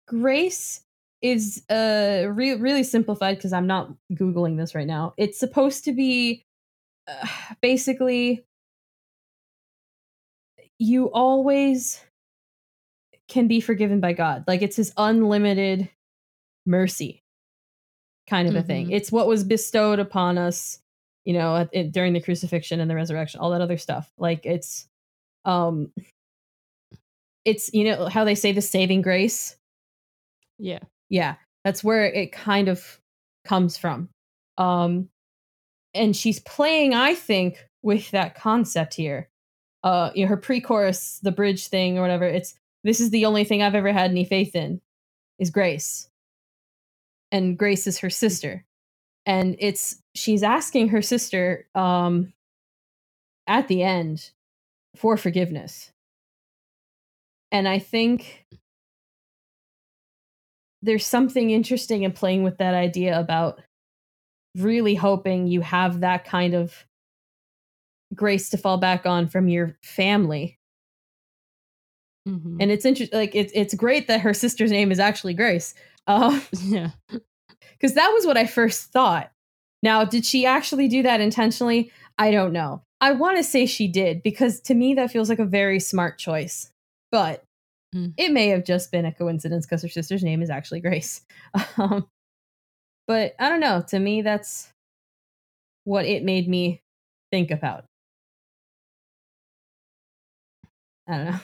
[0.06, 0.82] grace
[1.22, 5.14] is uh re- really simplified cuz I'm not googling this right now.
[5.16, 6.44] It's supposed to be
[7.08, 7.26] uh,
[7.62, 8.44] basically
[10.78, 12.00] you always
[13.28, 14.44] can be forgiven by God.
[14.46, 15.88] Like it's his unlimited
[16.66, 17.22] mercy
[18.28, 18.88] kind of a thing.
[18.88, 18.92] Mhm.
[18.92, 20.80] It's what was bestowed upon us,
[21.24, 24.12] you know, it, during the crucifixion and the resurrection, all that other stuff.
[24.18, 24.86] Like it's
[25.44, 25.92] um
[27.44, 29.56] it's you know how they say the saving grace?
[30.58, 33.00] yeah Yeah, that's where it kind of
[33.44, 34.08] comes from.
[34.58, 35.08] Um
[35.94, 39.28] and she's playing I think with that concept here.
[39.82, 42.54] Uh you know her pre-chorus, the bridge thing or whatever, it's
[42.84, 44.80] this is the only thing I've ever had any faith in
[45.38, 46.08] is grace.
[47.30, 48.64] And Grace is her sister.
[49.26, 52.32] And it's she's asking her sister um
[53.46, 54.30] at the end
[54.96, 55.92] for forgiveness.
[57.50, 58.46] And I think
[60.82, 63.60] there's something interesting in playing with that idea about
[64.56, 66.84] really hoping you have that kind of
[68.14, 70.57] Grace to fall back on from your family.
[72.28, 72.58] Mhm.
[72.60, 73.18] And it's interesting.
[73.18, 75.74] Like it's it's great that her sister's name is actually Grace.
[76.06, 76.90] Uh, yeah.
[77.72, 79.30] because that was what I first thought.
[79.82, 81.90] Now, did she actually do that intentionally?
[82.18, 82.82] I don't know.
[83.00, 86.18] I want to say she did because to me that feels like a very smart
[86.18, 86.70] choice.
[87.12, 87.44] But
[87.94, 88.12] Mm.
[88.18, 91.22] it may have just been a coincidence because her sister's name is actually Grace.
[91.78, 92.06] Um,
[93.06, 93.82] but I don't know.
[93.88, 94.70] To me, that's
[95.84, 96.82] what it made me
[97.32, 97.86] think about.
[101.06, 101.40] I don't know.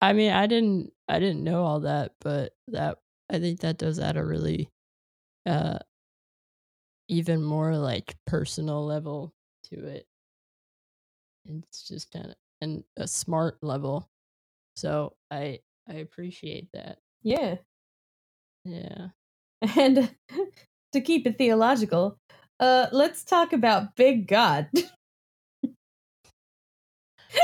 [0.00, 2.98] I mean, I didn't I didn't know all that, but that
[3.30, 4.70] I think that does add a really
[5.46, 5.78] uh
[7.08, 9.34] even more like personal level
[9.64, 10.06] to it.
[11.46, 14.08] It's just kind of and a smart level.
[14.76, 16.98] So I I appreciate that.
[17.22, 17.56] Yeah.
[18.64, 19.08] Yeah.
[19.76, 20.14] And
[20.92, 22.18] to keep it theological,
[22.60, 24.68] uh, let's talk about Big God.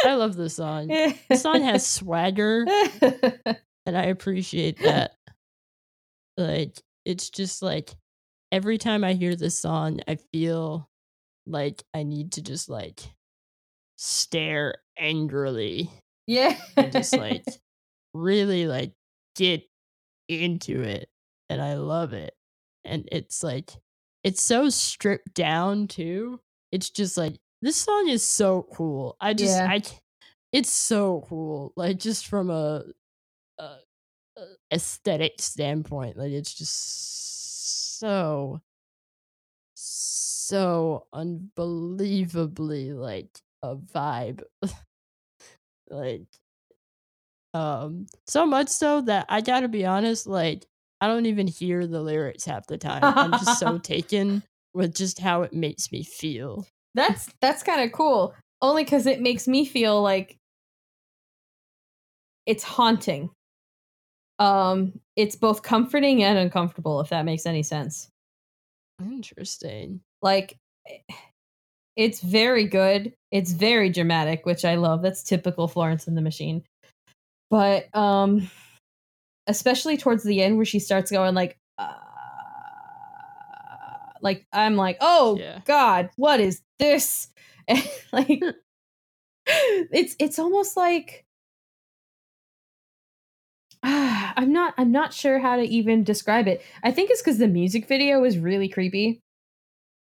[0.04, 0.88] I love this song.
[0.88, 2.64] The song has swagger
[3.86, 5.12] and I appreciate that.
[6.36, 7.94] Like it's just like
[8.52, 10.88] every time I hear this song, I feel
[11.46, 13.00] like I need to just like
[13.96, 15.90] stare angrily
[16.26, 16.56] yeah.
[16.76, 17.44] and just like
[18.14, 18.92] really like
[19.36, 19.62] get
[20.28, 21.08] into it
[21.48, 22.34] and I love it.
[22.84, 23.70] And it's like
[24.24, 26.40] it's so stripped down too.
[26.72, 27.36] It's just like
[27.66, 29.16] this song is so cool.
[29.20, 29.66] I just Yeah.
[29.68, 29.82] I
[30.52, 31.72] it's so cool.
[31.74, 32.84] Like just from a,
[33.58, 33.62] a,
[34.36, 38.60] a aesthetic standpoint, like it's just so
[39.74, 44.44] so unbelievably like a vibe.
[45.90, 46.26] like
[47.52, 50.66] um so much so that I gotta be honest, like
[51.00, 53.02] I don't even hear the lyrics half the time.
[53.02, 56.64] I'm just so taken with just how it makes me feel.
[56.96, 58.34] That's that's kind of cool.
[58.62, 60.36] Only because it makes me feel like
[62.46, 63.30] it's haunting.
[64.38, 68.08] Um, it's both comforting and uncomfortable, if that makes any sense.
[69.00, 70.00] Interesting.
[70.22, 70.56] Like,
[71.96, 73.12] it's very good.
[73.30, 75.02] It's very dramatic, which I love.
[75.02, 76.62] That's typical Florence and the Machine.
[77.50, 78.50] But um,
[79.46, 81.94] especially towards the end, where she starts going like, uh,
[84.22, 85.60] like I'm like, oh Yeah.
[85.64, 87.28] God, what is this?
[87.68, 88.28] And, like,
[89.46, 91.24] it's it's almost like
[93.82, 96.62] Ah, I'm not I'm not sure how to even describe it.
[96.84, 99.20] I think it's because the music video was really creepy.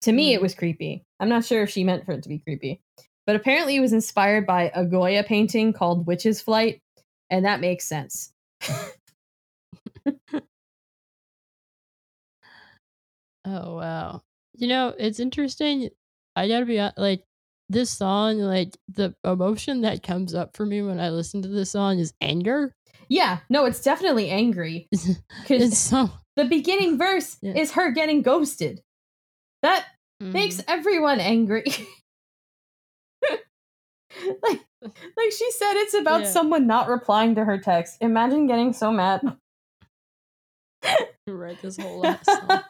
[0.02, 0.42] To me, it Mm.
[0.42, 1.02] was creepy.
[1.18, 2.80] I'm not sure if she meant for it to be creepy,
[3.26, 6.80] but apparently it was inspired by a Goya painting called Witches' Flight,
[7.28, 8.32] and that makes sense.
[13.50, 14.22] Oh wow.
[14.54, 15.90] You know, it's interesting.
[16.36, 17.24] I gotta be like
[17.68, 21.70] this song, like the emotion that comes up for me when I listen to this
[21.70, 22.74] song is anger.
[23.08, 24.88] Yeah, no, it's definitely angry
[25.42, 27.54] because so the beginning verse Yeah.
[27.54, 28.82] is her getting ghosted.
[29.62, 29.84] That
[30.20, 30.70] makes mm-hmm.
[30.70, 31.64] everyone angry.
[34.42, 36.30] like, like she said, it's about Yeah.
[36.30, 37.98] someone not replying to her text.
[38.00, 39.22] Imagine getting so mad.
[41.26, 42.62] Right this whole last song.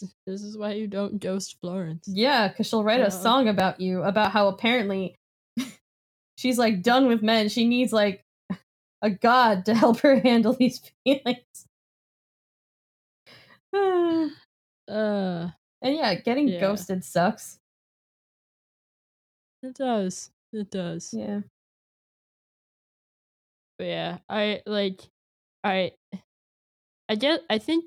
[0.00, 2.06] This- is why you don't ghost Florence.
[2.08, 3.06] yeah, because she'll write Yeah.
[3.06, 5.16] a song about you about how apparently
[6.38, 7.48] she's like done with men.
[7.48, 8.24] She needs like
[9.02, 11.66] a god to help her handle these feelings.
[13.72, 14.32] and
[14.88, 15.50] Uh
[15.82, 16.60] yeah, getting Yeah.
[16.60, 17.58] ghosted sucks.
[19.62, 20.30] it does.
[20.52, 21.14] It does.
[21.14, 21.40] Yeah.
[23.78, 25.00] But yeah, I like
[25.64, 25.92] I
[27.08, 27.84] I get I think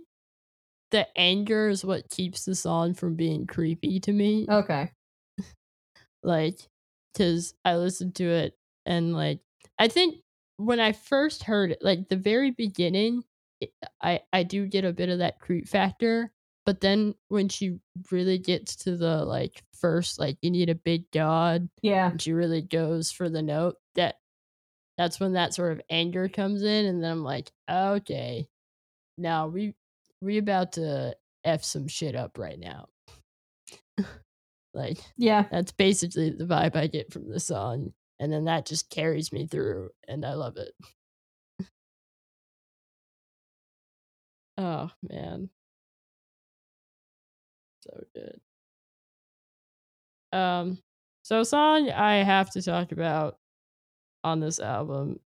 [0.95, 4.45] the anger is what keeps the song from being creepy to me.
[4.49, 4.89] Okay.
[6.23, 6.57] like
[7.13, 8.53] because i listened to it
[8.85, 9.39] and like
[9.79, 10.15] i think
[10.57, 13.23] when i first heard it like the very beginning
[13.61, 13.71] it,
[14.01, 16.31] i i do get a bit of that creep factor
[16.65, 17.77] but then when she
[18.11, 22.11] really gets to the like first like you need a big god Yeah.
[22.11, 24.15] and she really goes for the note that
[24.97, 28.47] that's when that sort of anger comes in and then i'm like okay
[29.17, 29.73] now we
[30.21, 32.87] we about to f some shit up right now
[34.73, 35.45] like Yeah.
[35.51, 37.93] that's basically the vibe I get from the song.
[38.19, 40.71] And then that just carries me through, and I love it.
[44.57, 45.49] oh, man.
[47.81, 48.39] So good.
[50.31, 50.77] Um,
[51.23, 53.37] so a song I have to talk about
[54.23, 55.19] on this album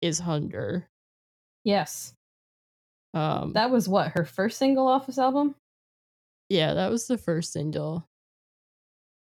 [0.00, 0.88] is Hunger.
[1.64, 2.14] Yes.
[3.14, 5.54] Um, That was what her first single off this album.
[6.48, 8.08] yeah, that was the first single.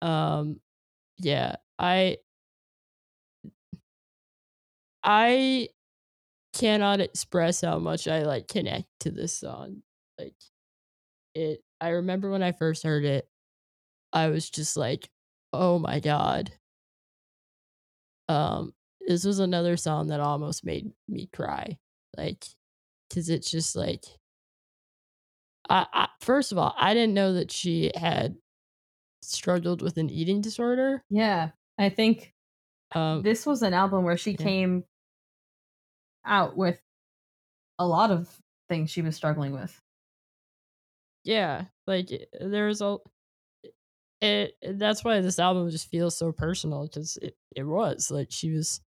[0.01, 0.59] Um
[1.19, 2.17] yeah, I
[5.03, 5.69] I
[6.53, 9.83] cannot express how much I like connect to this song.
[10.19, 10.35] Like
[11.35, 13.27] it I remember when I first heard it,
[14.13, 15.09] I was just like,
[15.53, 16.53] "Oh my god."
[18.29, 18.73] Um
[19.05, 21.77] this was another song that almost made me cry.
[22.17, 22.45] Like
[23.13, 24.05] cuz it's just like
[25.69, 28.35] I, I first of all, I didn't know that she had
[29.21, 31.03] struggled with an eating disorder.
[31.09, 32.33] Yeah, I think
[32.95, 34.45] Um this was an album where she yeah.
[34.45, 34.85] came
[36.25, 36.81] out with
[37.79, 39.81] a lot of things she was struggling with.
[41.23, 42.97] Yeah, like eh, there's a
[44.21, 48.51] it that's why this album just feels so personal cuz it it was like she
[48.51, 48.81] was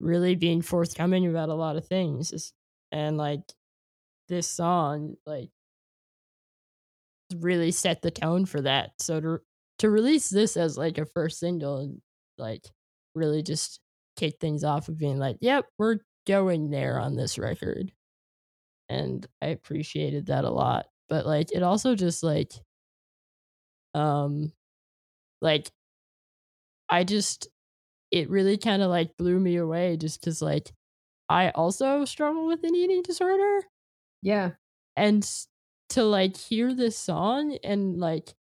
[0.00, 2.52] really being forthcoming about a lot of things It's-
[2.94, 3.42] and like
[4.28, 5.50] this song like
[7.36, 8.92] really set the tone for that.
[9.00, 9.38] So to
[9.78, 12.00] to release this as like a first single and
[12.38, 12.64] like
[13.14, 13.80] really just
[14.16, 17.92] kick things off of being like, "Yep, we're going there on this record."
[18.88, 20.86] And I appreciated that a lot.
[21.08, 22.52] But like it also just like
[23.94, 24.52] um
[25.40, 25.70] like
[26.88, 27.48] I just
[28.10, 30.72] it really kind of like blew me away just cuz like
[31.28, 33.62] I also struggle with an eating disorder.
[34.22, 34.54] Yeah.
[34.96, 35.28] and
[35.90, 38.34] to like hear this song and like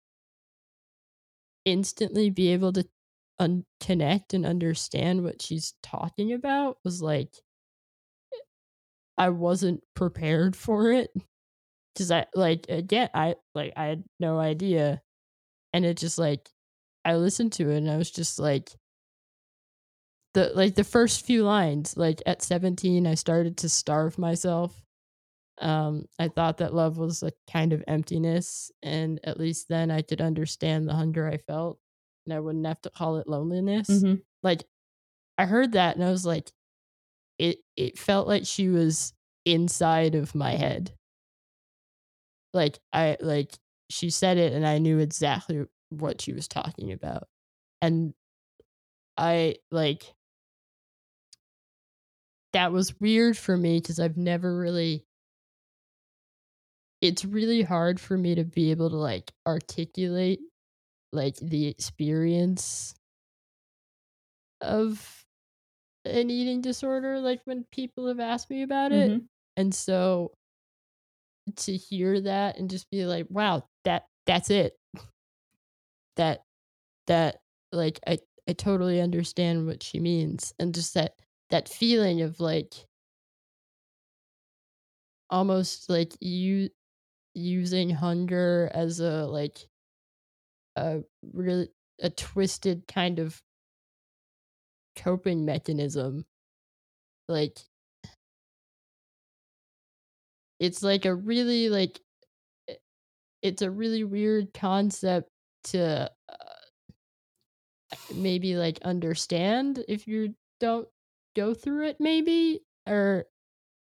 [1.65, 2.89] instantly be able to
[3.39, 7.37] un- connect and understand what she's talking about was like
[8.33, 8.39] eh,
[9.19, 11.11] I wasn't prepared for it.
[11.95, 15.03] Because I like again I like I had no idea.
[15.75, 16.51] And it just like
[17.05, 18.73] I listened to it and I was just like
[20.35, 24.83] the like the first few lines like at 17 I started to starve myself.
[25.59, 30.03] Um I thought that love was a kind of emptiness and at least then I
[30.03, 31.79] could understand the hunger I felt
[32.27, 33.89] and I wouldn't have to call it loneliness.
[33.91, 34.23] Mhm.
[34.43, 34.65] like
[35.39, 36.51] I heard that and I was like
[37.39, 39.13] it it felt like she was
[39.45, 40.93] inside of my head.
[42.55, 43.59] Like I like
[43.91, 47.29] she said it and I knew exactly what she was talking about.
[47.81, 48.15] And
[49.17, 50.15] I like
[52.53, 55.05] that was weird for me because I've never really
[57.01, 60.41] it's really hard for me to be able to like articulate
[61.13, 62.95] like the experience
[64.61, 65.25] of
[66.05, 69.27] an eating disorder like when people have asked me about it Mhm.
[69.57, 70.33] and so
[71.57, 74.77] to hear that and just be like wow that that's it
[76.17, 76.45] that
[77.07, 77.41] that
[77.73, 81.15] like i i totally understand what she means and just that
[81.53, 82.75] that feeling of like
[85.29, 86.71] almost like you
[87.35, 89.69] using hunger as a like
[90.77, 91.69] a really
[92.01, 93.43] a twisted kind of
[94.97, 96.25] coping mechanism
[97.29, 97.59] like
[100.59, 102.01] it's like a really like
[103.43, 105.31] it's a really weird concept
[105.65, 106.35] to uh,
[108.15, 110.89] maybe like understand if you don't
[111.35, 113.27] go through it maybe or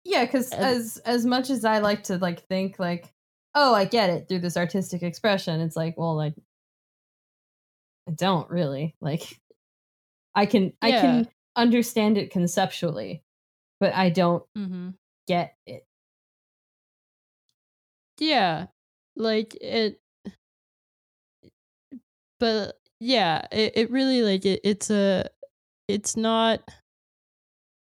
[0.04, 3.12] Yeah, because And- as as much as I like to like think like,
[3.54, 6.34] oh, I get it through this artistic expression, it's like, well, like,
[8.08, 9.40] I don't really like.
[10.34, 13.22] I can I can understand it conceptually,
[13.80, 14.90] but I don't mm-hmm.
[15.28, 15.86] get it.
[18.18, 18.66] Yeah.
[19.16, 20.00] Like it
[22.40, 25.28] but yeah, it, it really like it, it's a
[25.88, 26.60] it's not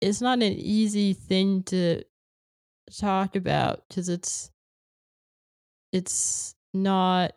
[0.05, 2.02] it's not an easy thing to
[3.00, 4.50] talk about cuz it's
[5.92, 7.32] it's not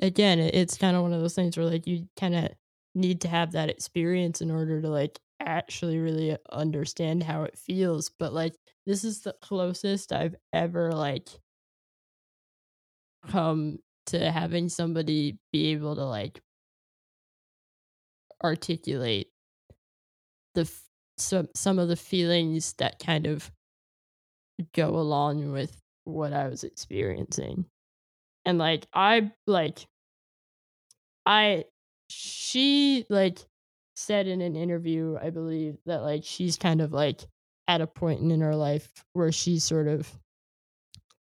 [0.00, 2.50] again, it's kind of one of those things where like you kind of
[2.94, 8.10] need to have that experience in order to like actually really understand how it feels,
[8.10, 8.54] but like
[8.86, 11.28] this is the closest I've ever like
[13.28, 16.40] come to having somebody be able to like
[18.42, 19.28] articulate
[20.54, 20.70] the
[21.22, 23.50] some some of the feelings that kind of
[24.74, 27.66] go along with what I was experiencing.
[28.44, 29.86] And like I like
[31.26, 31.64] I
[32.08, 33.38] she like
[33.96, 37.22] said in an interview, I believe that like she's kind of like
[37.68, 40.10] at a point in her life where she's sort of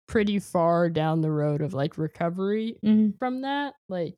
[0.07, 3.19] pretty far down the road of like recovery Mhm.
[3.19, 4.17] from that like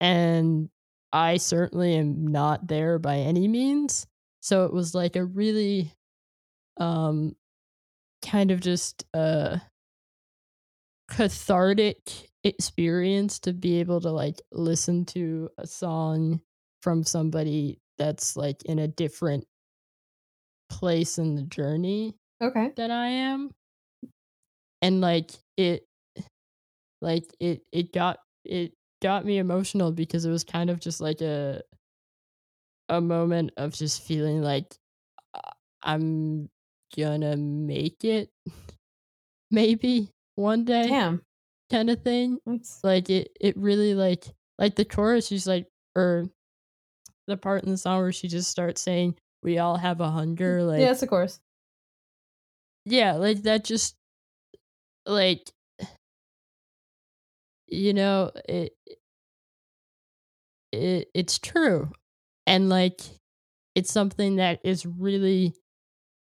[0.00, 0.68] and
[1.12, 4.06] i certainly am not there by any means
[4.44, 5.90] so it was like a really
[6.76, 7.34] um
[8.22, 9.56] kind of just uh
[11.10, 16.42] cathartic experience to be able to like listen to a song
[16.82, 19.46] from somebody that's like in a different
[20.68, 22.72] place in the journey Okay.
[22.76, 23.50] than I am.
[24.82, 25.86] And like it
[27.00, 31.22] like it it got it got me emotional because it was kind of just like
[31.22, 31.62] a
[32.88, 34.74] a moment of just feeling like
[35.34, 35.40] uh,
[35.82, 36.48] I'm
[36.96, 38.30] gonna make it
[39.50, 41.22] maybe one day Damn.
[41.70, 42.38] kind of thing.
[42.46, 44.26] That's Like it it really like
[44.58, 45.66] like the chorus she's like
[45.96, 46.26] or
[47.26, 50.62] the part in the song where she just starts saying we all have a hunger
[50.62, 51.40] like yes, of course.
[52.84, 53.96] yeah like that just
[55.06, 55.50] like
[57.66, 58.72] you know it
[60.72, 61.90] it it's true
[62.46, 63.00] and like
[63.74, 65.54] it's something that is really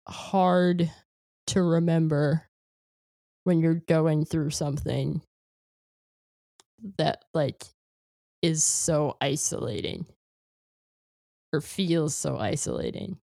[0.07, 0.91] hard
[1.47, 2.47] to remember
[3.43, 5.21] when you're going through something
[6.97, 7.63] that like
[8.41, 10.05] is so isolating
[11.53, 13.17] or feels so isolating.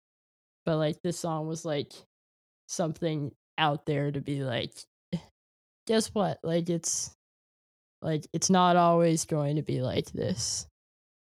[0.64, 1.92] But like this song was like
[2.68, 4.72] something out there to be like
[5.86, 6.38] guess what?
[6.44, 7.14] Like it's
[8.02, 10.67] like it's not always going to be like this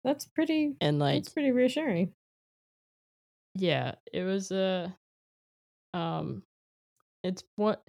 [0.03, 0.75] That's pretty.
[0.81, 2.13] and like That's pretty reassuring.
[3.55, 4.95] yeah it was a
[5.93, 6.43] um
[7.23, 7.83] it's what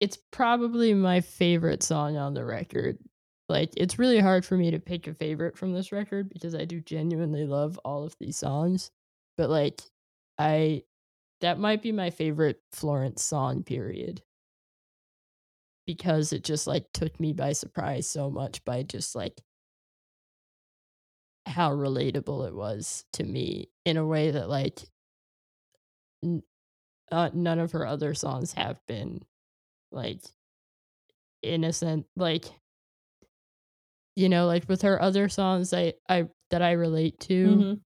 [0.00, 2.98] it's probably my favorite song on the record
[3.48, 6.64] like it's really hard for me to pick a favorite from this record because i
[6.66, 8.90] do genuinely love all of these songs
[9.38, 9.80] but like
[10.38, 10.82] i
[11.40, 14.20] that might be my favorite florence song period
[15.86, 19.40] because it just like took me by surprise so much by just like
[21.46, 24.80] how relatable it was to me in a way that like
[26.22, 26.42] n-
[27.12, 29.24] uh, none of her other songs have been
[29.92, 30.22] like
[31.42, 32.44] innocent like
[34.16, 37.80] you know like with her other songs i i that i relate to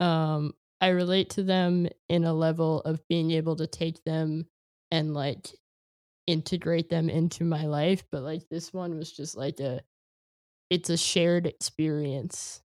[0.00, 0.06] Mhm.
[0.06, 4.46] um i relate to them in a level of being able to take them
[4.90, 5.48] and like
[6.26, 9.80] integrate them into my life but like this one was just like a
[10.72, 12.62] it's a shared experience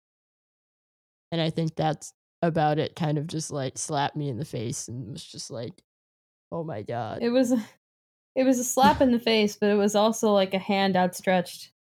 [1.32, 4.88] and i think that's about it kind of just like slapped me in the face
[4.88, 5.82] and was just like
[6.50, 7.52] oh my god It was.
[7.52, 7.64] a-
[8.36, 11.72] It was a slap in the face, but it was also like a hand outstretched.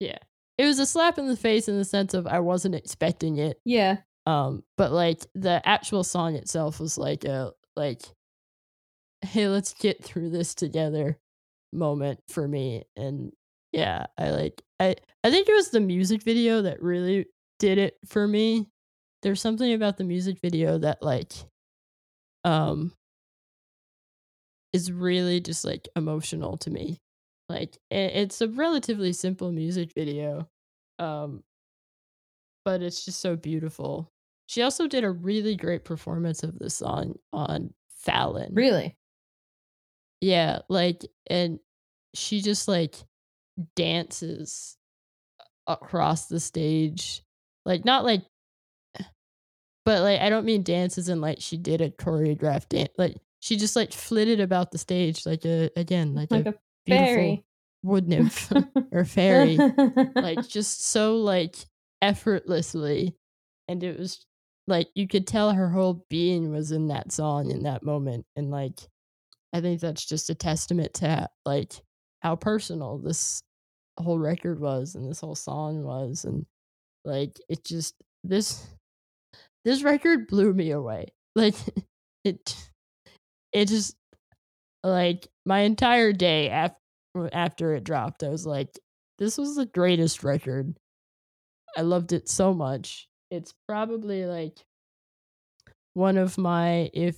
[0.00, 0.18] yeah
[0.58, 3.60] it was a slap in the face in the sense of i wasn't expecting it
[3.64, 3.98] Yeah.
[4.26, 8.02] um but like the actual song itself was like a like
[9.22, 11.18] hey let's get through this together
[11.72, 13.32] moment for me and
[13.72, 14.94] yeah i like i
[15.24, 17.26] i think it was the music video that really
[17.62, 18.66] did it for me.
[19.22, 21.32] There's something about the music video that like
[22.44, 22.92] um
[24.72, 26.98] is really just like emotional to me.
[27.48, 30.48] Like it's a relatively simple music video
[30.98, 31.42] um
[32.64, 34.10] but it's just so beautiful.
[34.46, 38.54] She also did a really great performance of this song on fallon.
[38.54, 38.96] Really.
[40.22, 41.58] Yeah like and
[42.14, 42.94] she just like
[43.76, 44.76] dances
[45.66, 47.22] across the stage
[47.66, 48.22] like not like
[49.84, 53.56] but like i don't mean dances and like she did a choreographed dance like she
[53.56, 56.54] just like flitted about the stage like a again like, Like a, a
[56.88, 57.44] fairy.
[57.82, 58.52] wood nymph
[58.92, 59.58] or fairy
[60.14, 61.56] like just so like
[62.00, 63.16] effortlessly
[63.66, 64.24] and it was
[64.68, 68.50] like you could tell her whole being was in that song in that moment and
[68.52, 68.78] like
[69.52, 71.72] i think that's just a testament to like
[72.22, 73.42] how personal this
[73.98, 76.46] whole record was and this whole song was and
[77.04, 77.94] like it just
[78.24, 78.66] this
[79.64, 81.06] this record blew me away.
[81.34, 81.54] Like
[82.24, 82.54] it
[83.54, 83.96] it just
[84.84, 86.76] like my entire day after
[87.32, 88.68] after it dropped i was like
[89.18, 90.74] this was the greatest record.
[91.76, 93.08] I loved it so much.
[93.30, 94.58] It's probably like
[95.94, 97.16] one of my if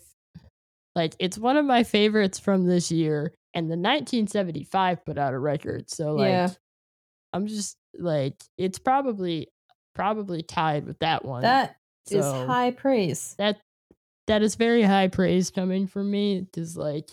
[0.94, 5.38] like it's one of my favorites from this year and the 1975 put out a
[5.38, 6.48] record so like Yeah.
[7.32, 9.48] i'm just like it's probably
[9.94, 11.76] probably tied with that one That
[12.10, 13.34] is So- high praise.
[13.38, 13.58] that
[14.26, 17.10] that is very high praise coming from me because like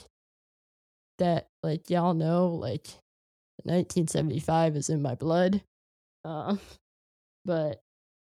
[1.20, 2.88] that like y'all know like
[3.64, 5.62] 1975 is in my blood
[6.26, 6.60] um
[7.46, 7.82] but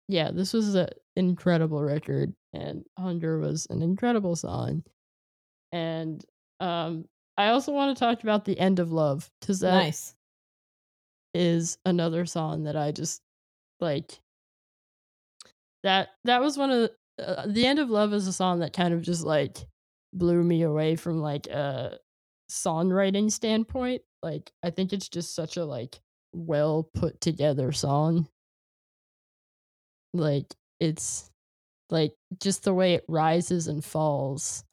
[0.08, 4.84] yeah this was an incredible record and hunger was an incredible song
[5.72, 6.26] and
[6.59, 7.05] um
[7.38, 10.15] i also want to talk about the end of love because that is
[11.34, 11.78] nice.
[11.86, 13.22] another song that i just
[13.80, 14.19] like
[15.84, 18.74] that that was one of the, uh, the end of love is a song that
[18.74, 19.57] kind of just like
[20.13, 21.97] blew me away from like a
[22.49, 25.99] songwriting standpoint, like I think it's just such a like
[26.34, 28.28] well put together song.
[30.13, 31.30] Like it's
[31.89, 34.63] like just the way it rises and falls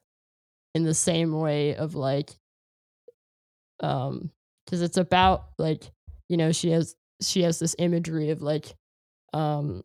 [0.74, 2.30] in the same way of like
[3.80, 4.30] um
[4.64, 5.84] because it's about like
[6.28, 8.74] you know she has she has this imagery of like
[9.32, 9.82] um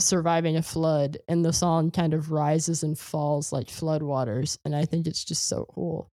[0.00, 4.84] surviving a flood and the song kind of rises and falls like floodwaters and i
[4.84, 6.10] think it's just so cool.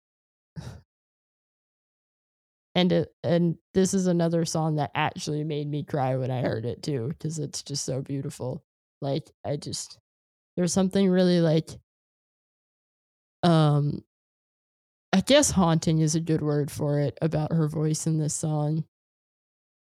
[2.77, 6.65] And it and this is another song that actually made me cry when i heard
[6.65, 8.65] it too because it's just so beautiful.
[9.01, 9.99] Like i just
[10.57, 11.71] there's something really like
[13.45, 14.03] um
[15.13, 18.85] i guess haunting is a good word for it about her voice in this song.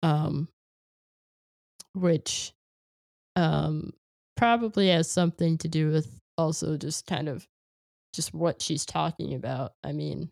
[0.03, 0.49] Um
[1.93, 2.53] which
[3.35, 3.93] um
[4.35, 7.47] probably has something to do with also just kind of
[8.13, 9.73] just what she's talking about.
[9.83, 10.31] I mean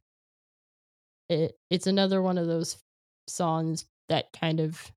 [1.29, 2.77] it it's another one of those
[3.27, 4.91] songs that kind of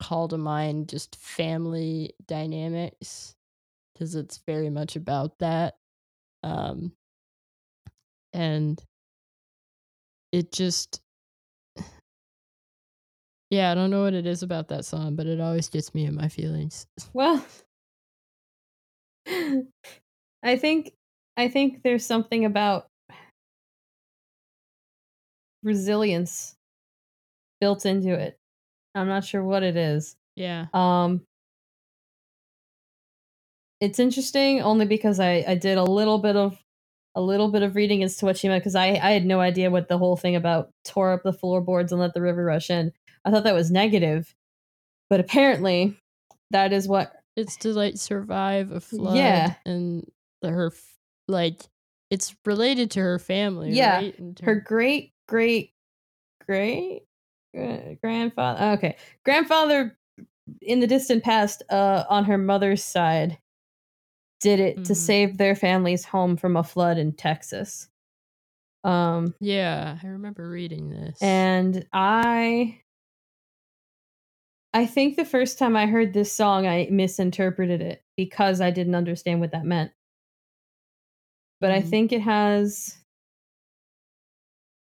[0.00, 3.34] call to mind just family dynamics
[3.94, 5.76] because it's very much about that.
[6.42, 6.92] Um
[8.36, 8.84] and
[10.32, 11.00] it just
[13.50, 16.04] yeah i don't know what it is about that song but it always gets me
[16.04, 17.44] in my feelings Well,
[20.42, 20.92] I think
[21.36, 22.88] I think there's something about
[25.62, 26.56] resilience
[27.60, 28.38] built into it.
[28.94, 30.16] I'm not sure what it is.
[30.36, 31.26] yeah Um
[33.80, 36.58] it's interesting only because I I did a little bit of
[37.16, 39.40] a little bit of reading as to what she meant because I I had no
[39.40, 42.70] idea what the whole thing about tore up the floorboards and let the river rush
[42.70, 42.92] in.
[43.24, 44.32] I thought that was negative,
[45.10, 45.96] but apparently
[46.50, 49.54] that is what it's to like survive a flood Yeah.
[49.66, 50.08] and
[50.42, 50.72] the, her
[51.26, 51.62] like
[52.10, 55.72] it's related to her family Yeah, right her great great
[56.46, 57.02] great
[58.00, 59.98] grandfather okay grandfather
[60.62, 63.38] in the distant past uh on her mother's side
[64.40, 64.96] did it to Mhm.
[64.96, 67.88] save their family's home from a flood in Texas
[68.84, 72.80] um yeah i remember reading this and i
[74.74, 78.94] i think the first time i heard this song i misinterpreted it because i didn't
[78.94, 79.90] understand what that meant
[81.60, 81.88] but i Mhm.
[81.88, 82.96] think it has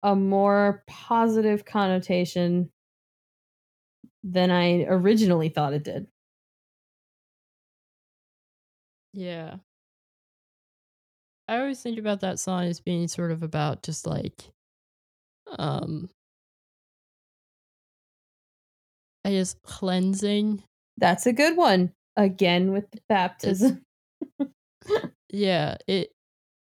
[0.02, 2.70] a more positive connotation
[4.22, 6.06] than i originally thought it did
[9.18, 9.56] yeah.
[11.48, 14.44] I always think about that song as being sort of about just like
[15.58, 16.08] um
[19.24, 20.62] i guess cleansing.
[20.98, 21.92] That's a good one.
[22.16, 23.82] Again with the baptism.
[25.30, 26.10] Yeah it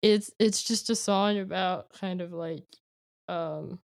[0.02, 2.66] it's it's just a song about kind of like
[3.28, 3.78] um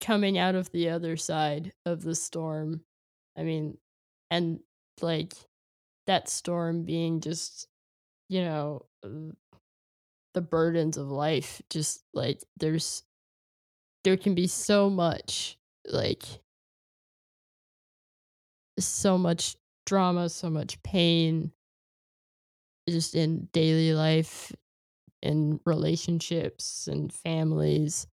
[0.00, 2.80] coming out of the other side of the storm.
[3.36, 3.78] I mean
[4.30, 4.60] and
[5.00, 5.34] like
[6.06, 7.68] that storm being just
[8.28, 9.32] you know uh,
[10.34, 13.02] the burdens of life just like there's
[14.02, 15.56] there can be so much
[15.86, 16.24] like
[18.78, 19.56] so much
[19.86, 21.52] drama so much pain
[22.88, 24.52] just in daily life
[25.22, 28.06] in relationships and families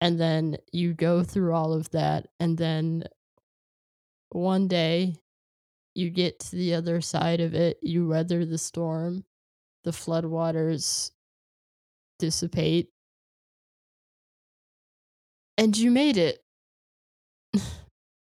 [0.00, 3.04] and then you go through all of that and then
[4.30, 5.14] one day
[5.98, 9.24] you get to the other side of it you weather the storm
[9.84, 11.12] the floodwaters
[12.18, 12.90] dissipate.
[15.56, 16.42] And you made it.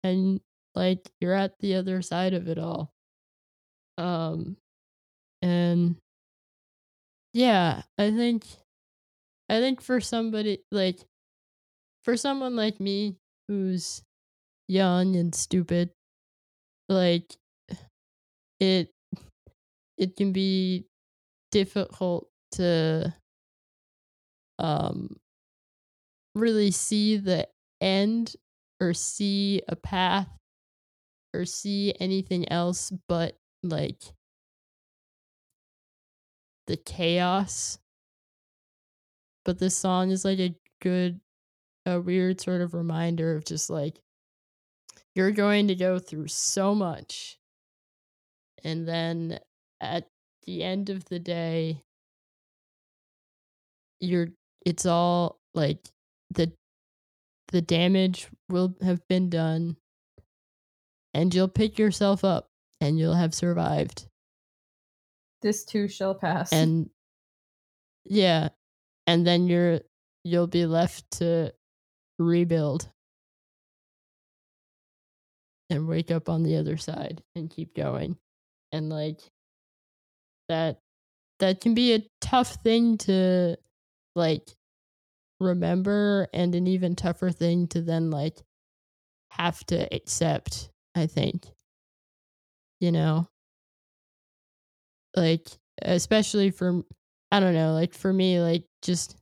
[0.03, 0.41] And
[0.75, 2.95] like you're at the other side of it all.
[3.99, 4.57] Um
[5.43, 5.97] and
[7.33, 8.45] yeah i think
[9.49, 11.01] i think for somebody like
[12.05, 13.17] for someone like me
[13.49, 14.03] who's
[14.69, 15.91] young and stupid
[16.89, 17.37] like
[18.61, 18.91] it
[19.99, 20.87] it can be
[21.51, 23.15] difficult to
[24.59, 25.17] um
[26.35, 27.49] really see the
[27.81, 28.37] end
[28.81, 30.29] or see a path
[31.35, 34.03] or see anything else but like
[36.67, 37.79] the chaos.
[39.45, 41.21] But this song is like a good
[41.87, 44.01] a weird sort of reminder of just like
[45.15, 47.40] you're going to go through so much
[48.65, 49.39] and then
[49.81, 50.07] at
[50.47, 51.83] the end of the day
[54.01, 54.29] you're
[54.65, 55.79] it's all like
[56.31, 56.53] the
[57.49, 59.77] the damage will have been done
[61.15, 62.47] and you'll pick yourself up
[62.81, 64.07] and you'll have survived.
[65.43, 66.53] This too shall pass.
[66.53, 66.91] And
[68.05, 68.51] yeah
[69.07, 69.81] and then you're
[70.25, 71.53] you'll be left to
[72.19, 72.89] rebuild.
[75.69, 78.17] And wake up on the other side and keep going
[78.73, 79.21] and like
[80.49, 80.81] that
[81.39, 83.57] that can be a tough thing to
[84.15, 84.51] like
[85.41, 88.37] remember and an even tougher thing to then like
[89.31, 91.47] have to accept i think.
[92.81, 93.29] You know?
[95.17, 95.49] Like
[95.83, 96.83] especially for
[97.33, 99.17] i don't know like for me like just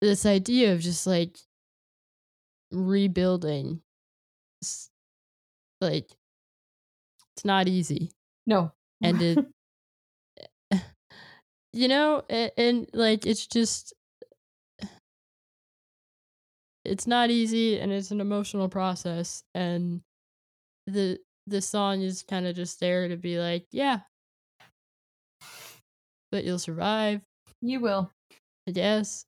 [0.00, 1.36] this idea of just like
[2.70, 3.82] rebuilding
[5.80, 6.10] like
[7.38, 8.10] it's not easy.
[8.48, 8.72] No.
[9.00, 9.38] And it
[11.72, 13.94] you know and, and, like it's just
[16.84, 20.00] it's not easy and it's an emotional process and
[20.88, 24.00] the the song is kind of just there to be like yeah.
[26.32, 27.20] But you'll survive.
[27.62, 28.10] You will.
[28.66, 29.26] I guess.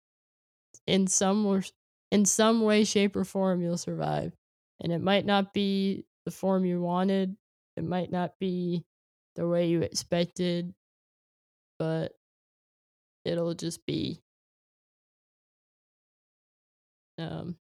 [0.89, 1.63] In some
[2.11, 4.33] in some way shape or form you'll survive
[4.81, 7.37] and it might not be the form you wanted
[7.77, 8.85] it might not be
[9.37, 10.75] the way you expected
[11.79, 12.13] but
[13.25, 14.21] it'll just be
[17.19, 17.57] um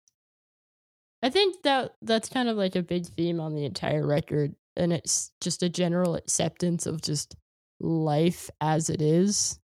[1.22, 4.92] I think that that's kind of like a big theme on the entire record and
[4.92, 7.36] it's just a general acceptance of just
[7.78, 9.58] life as it is.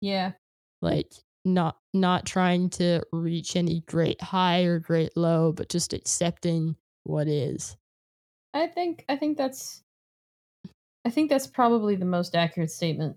[0.00, 0.32] Yeah.
[0.82, 1.12] Like
[1.44, 7.28] not not trying to reach any great high or great low, but just accepting what
[7.28, 7.76] is.
[8.54, 9.82] I think I think that's
[11.04, 13.16] I think that's probably the most accurate statement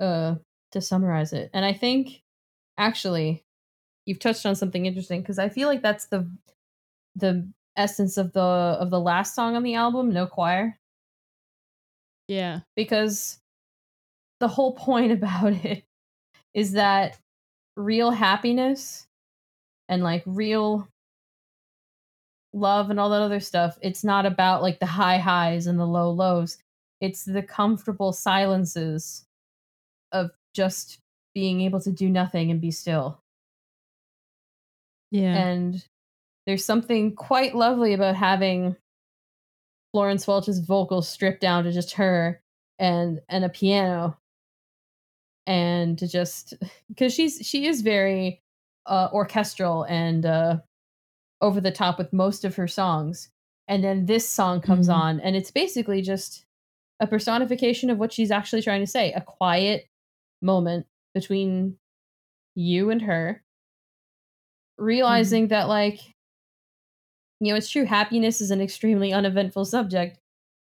[0.00, 0.36] uh
[0.72, 1.50] to summarize it.
[1.54, 2.22] And I think
[2.78, 3.44] actually
[4.04, 6.30] you've touched on something interesting because I feel like that's the
[7.14, 10.78] the essence of the of the last song on the album, No Choir.
[12.28, 12.60] Yeah.
[12.74, 13.38] Because
[14.40, 15.84] the whole point about it
[16.54, 17.18] is that
[17.76, 19.06] real happiness
[19.88, 20.88] and like real
[22.56, 25.86] love and all that other stuff, it's not about like the high highs and the
[25.86, 26.58] low lows.
[27.00, 29.26] It's the comfortable silences
[30.12, 30.98] of just
[31.34, 33.20] being able to do nothing and be still.
[35.10, 35.34] Yeah.
[35.36, 35.84] And
[36.46, 38.76] there's something quite lovely about having
[39.92, 42.40] Florence Welch's vocals stripped down to just her
[42.78, 44.16] and and a piano
[45.46, 46.54] and to just
[46.88, 48.42] because she's she is very
[48.86, 50.58] uh orchestral and uh
[51.40, 53.30] over the top with most of her songs
[53.68, 55.00] and then this song comes mm-hmm.
[55.00, 56.44] on and it's basically just
[57.00, 59.86] a personification of what she's actually trying to say a quiet
[60.40, 61.76] moment between
[62.54, 63.42] you and her
[64.78, 65.50] realizing mm-hmm.
[65.50, 66.00] that like
[67.40, 70.18] you know it's true happiness is an extremely uneventful subject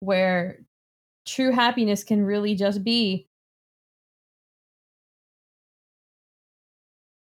[0.01, 0.61] where
[1.27, 3.27] true happiness can really just be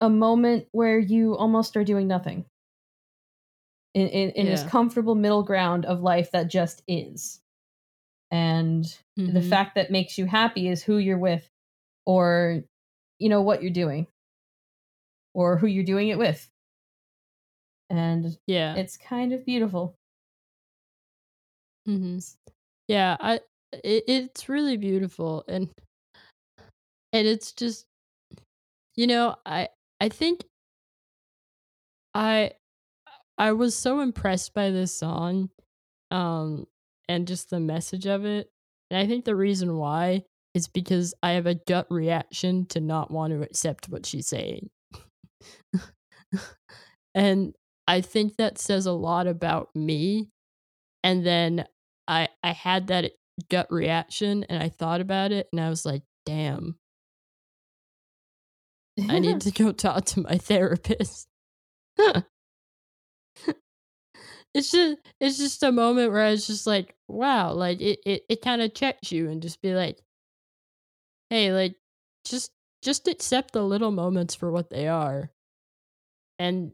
[0.02, 2.46] a moment where you almost are doing nothing
[3.94, 4.52] in in, in yeah.
[4.52, 7.42] this comfortable middle ground of life that just is
[8.32, 8.86] and
[9.18, 9.34] mm-hmm.
[9.34, 11.48] the fact that makes you happy is who you're with
[12.06, 12.64] or
[13.20, 14.08] you know what you're doing
[15.34, 16.50] or who you're doing it with
[17.90, 19.96] and yeah it's kind of beautiful
[21.88, 22.18] mm-hmm.
[22.88, 23.40] yeah i
[23.84, 25.70] it, it's really beautiful and
[27.12, 27.86] and it's just
[28.96, 29.68] you know i
[30.02, 30.44] i think
[32.16, 32.52] i
[33.38, 35.50] i was so impressed by this song
[36.12, 36.66] um
[37.10, 38.50] and just the message of it
[38.90, 40.24] and i think the reason why
[40.54, 44.70] is because i have a gut reaction to not want to accept what she's saying
[47.16, 47.54] and
[47.88, 50.30] I think that says a lot about me.
[51.04, 51.66] And then
[52.08, 53.12] I I had that
[53.50, 56.78] gut reaction and I thought about it and I was like, damn.
[59.10, 61.28] I need to go talk to my therapist.
[64.54, 68.24] it's just it's just a moment where I was just like, wow, like it it,
[68.30, 70.02] it kind of checks you and just be like,
[71.30, 71.76] hey, like
[72.26, 72.52] just
[72.82, 75.32] just accept the little moments for what they are.
[76.40, 76.74] And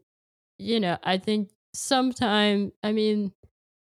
[0.58, 3.32] you know, I think sometime, I mean,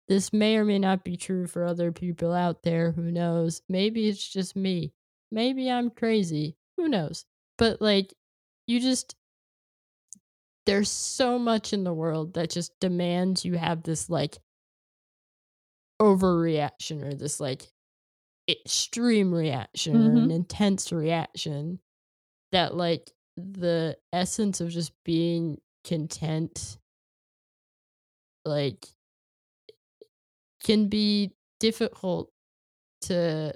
[0.09, 2.93] this may or may not be true for other people out there.
[2.93, 3.63] Who knows?
[3.69, 4.93] Maybe it's just me.
[5.33, 6.57] Maybe I'm crazy.
[6.77, 7.25] Who knows?
[7.59, 8.15] But like,
[8.67, 9.15] you just,
[10.67, 14.39] there's so much in the world that just demands you have this like
[16.01, 17.69] overreaction or this like
[18.49, 20.07] extreme reaction mm-hmm.
[20.07, 20.31] or an mm-hmm.
[20.31, 21.79] intense reaction
[22.53, 26.79] that like the essence of just being content
[28.45, 28.87] like
[30.65, 32.31] can be difficult
[33.03, 33.53] to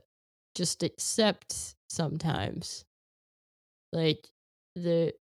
[0.54, 2.84] just accept sometimes
[3.92, 4.26] like
[4.76, 5.12] the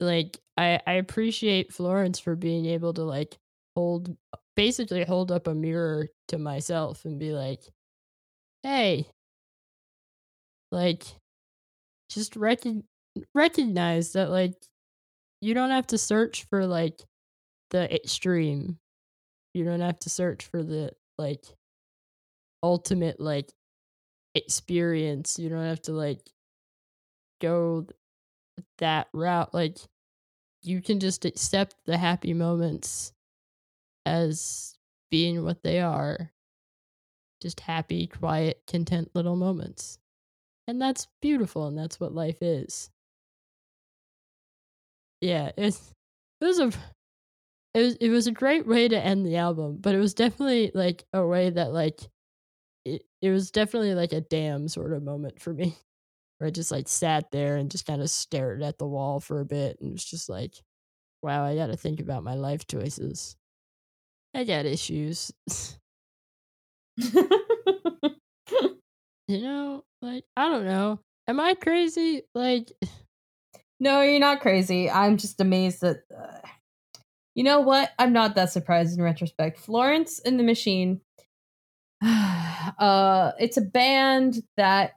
[0.00, 3.38] like I I appreciate Florence for being able to like
[3.76, 4.16] hold
[4.56, 7.62] basically hold up a mirror to myself and be like,
[8.62, 9.10] "Hey,
[10.72, 11.04] like
[12.10, 12.84] just recog-
[13.34, 14.54] recognize that like
[15.40, 17.00] you don't have to search for like
[17.70, 18.78] the extreme.
[19.54, 21.44] You don't have to search for the like
[22.62, 23.52] ultimate like
[24.34, 25.38] experience.
[25.38, 26.20] You don't have to like
[27.40, 27.86] go
[28.78, 29.54] that route.
[29.54, 29.78] Like
[30.62, 33.12] you can just accept the happy moments
[34.06, 34.78] as
[35.10, 36.32] being what they are.
[37.40, 39.98] Just happy, quiet, content little moments.
[40.66, 42.90] And that's beautiful and that's what life is.
[45.20, 45.92] Yeah, it's
[46.40, 46.72] it was a
[47.74, 50.70] it was it was a great way to end the album, but it was definitely
[50.74, 52.00] like a way that like
[52.84, 55.76] it, it was definitely like a damn sort of moment for me.
[56.40, 59.40] Where I just like sat there and just kind of stared at the wall for
[59.40, 60.54] a bit and was just like,
[61.22, 63.36] wow, I gotta think about my life choices.
[64.34, 65.30] I got issues.
[66.96, 67.12] you
[69.28, 70.98] know, like I don't know.
[71.28, 72.22] Am I crazy?
[72.34, 72.72] Like
[73.80, 74.90] No, you're not crazy.
[74.90, 76.02] I'm just amazed that.
[76.14, 76.46] Uh,
[77.34, 77.90] you know what?
[77.98, 79.58] I'm not that surprised in retrospect.
[79.58, 81.00] Florence and the Machine.
[82.02, 84.92] uh, it's a band that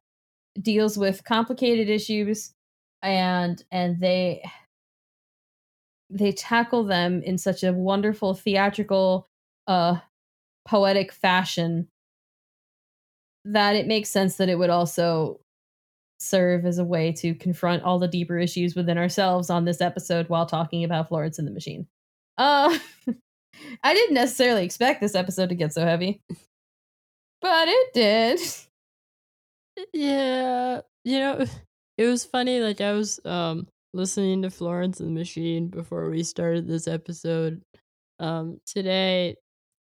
[0.62, 2.54] deals with complicated issues,
[3.02, 4.44] and and they
[6.10, 9.28] they tackle them in such a wonderful theatrical,
[9.68, 9.98] uh,
[10.66, 11.88] poetic fashion
[13.46, 15.40] that it makes sense that it would also
[16.20, 20.30] serve as a way to confront all the deeper issues within ourselves on this episode
[20.30, 21.88] while talking about Florence and the Machine.
[22.38, 22.78] Uh,
[23.84, 26.22] I didn't necessarily expect this episode to get so heavy,
[27.42, 28.40] but it did.
[29.94, 31.46] Yeah, you know,
[31.98, 32.60] it was funny.
[32.60, 37.62] Like I was um listening to Florence and the Machine before we started this episode
[38.20, 39.36] um today,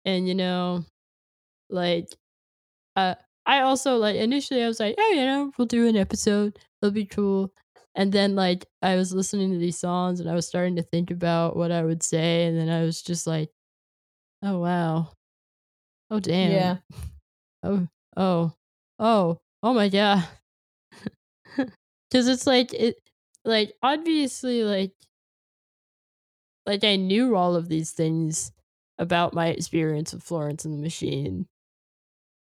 [0.06, 0.86] and you know,
[1.70, 2.08] like
[2.96, 6.60] uh I also like initially I was like, oh, you know, we'll do an episode.
[6.82, 7.54] It'll be cool.
[7.96, 11.12] And then like I was listening to these songs and I was starting to think
[11.12, 13.50] about what I would say, and then I was just like,
[14.44, 15.12] oh wow,
[16.12, 16.78] oh damn, Yeah.
[17.64, 17.88] oh
[18.18, 18.54] oh
[19.00, 20.28] oh oh my god,
[22.10, 22.96] because it's like it
[23.44, 24.94] like obviously like
[26.66, 28.52] like I knew all of these things
[28.98, 31.48] about my experience with Florence and the Machine,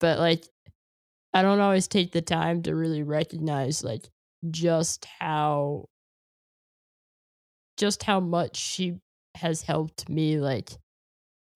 [0.01, 0.45] but like
[1.35, 4.09] I don't always take the time to really recognize like
[4.51, 5.87] just how
[7.77, 8.97] just how much she
[9.37, 10.71] has helped me like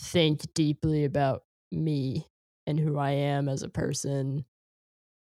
[0.01, 2.27] think deeply about me
[2.67, 4.45] and who I am as a person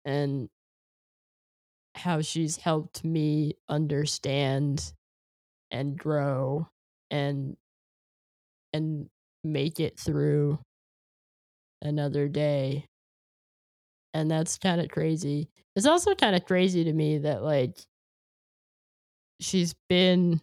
[0.05, 0.49] and
[1.95, 4.93] how she's helped me understand
[5.71, 6.69] and grow
[7.11, 7.57] and
[8.73, 9.09] and
[9.45, 10.59] make it through
[11.83, 12.87] another day
[14.15, 15.49] and that's kind of crazy.
[15.75, 17.79] It's also kind of crazy to me that like
[19.41, 20.41] she's been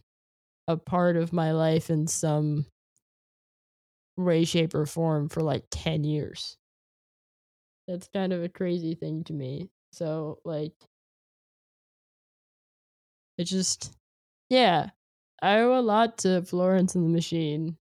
[0.68, 2.68] a part of my life in some
[4.18, 6.59] way, shape, or form for like 10 years.
[7.90, 9.72] That's kind of a crazy thing to me.
[9.94, 10.76] So, like,
[13.40, 13.92] it just,
[14.48, 14.92] yeah,
[15.42, 17.78] I owe a lot to Florence and the Machine,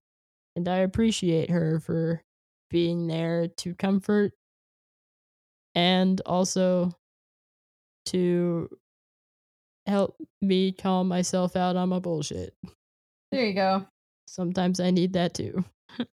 [0.55, 2.23] and I appreciate her for
[2.71, 4.31] being there to comfort
[5.75, 6.91] and also
[8.07, 8.67] to
[9.85, 12.55] help me calm myself out on my bullshit.
[13.31, 13.85] There you go.
[14.27, 15.63] Sometimes I need that too.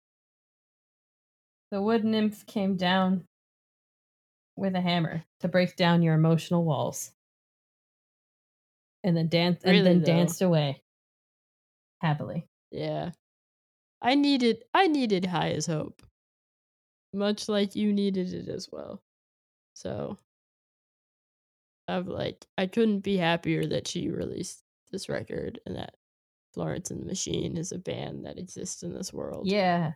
[1.70, 3.26] The wood nymph came down
[4.56, 7.12] with a hammer to break down your emotional walls.
[9.02, 10.06] And then danced and then though.
[10.06, 10.82] danced away.
[12.00, 12.46] Happily.
[12.70, 13.10] Yeah.
[14.00, 16.02] I needed I needed high as hope.
[17.12, 19.02] Much like you needed it as well.
[19.74, 20.18] So
[21.88, 25.94] I'm like I couldn't be happier that she released this record and that
[26.52, 29.46] Florence and the Machine is a band that exists in this world.
[29.46, 29.92] Yeah.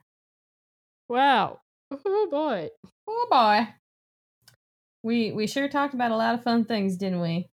[1.09, 1.60] Wow.
[1.90, 2.68] Oh boy.
[3.06, 3.68] Oh boy.
[5.09, 7.48] We we sure talked about a lot of fun things, didn't we?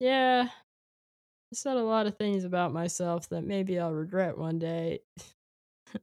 [0.00, 0.48] Yeah.
[0.50, 5.02] I said a lot of things about myself that maybe I'll regret one day.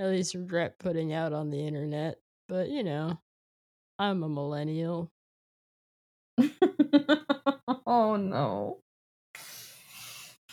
[0.00, 2.18] At least regret putting out on the internet.
[2.48, 3.20] But, you know,
[4.00, 5.12] I'm a millennial.
[7.86, 8.82] oh no.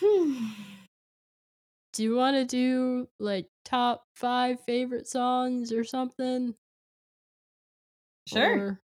[1.92, 6.54] Do you want to do like top five favorite songs or something?
[8.30, 8.80] Sure.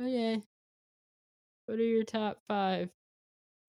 [0.00, 0.06] Or...
[0.06, 0.42] Okay.
[1.66, 2.90] What are your top five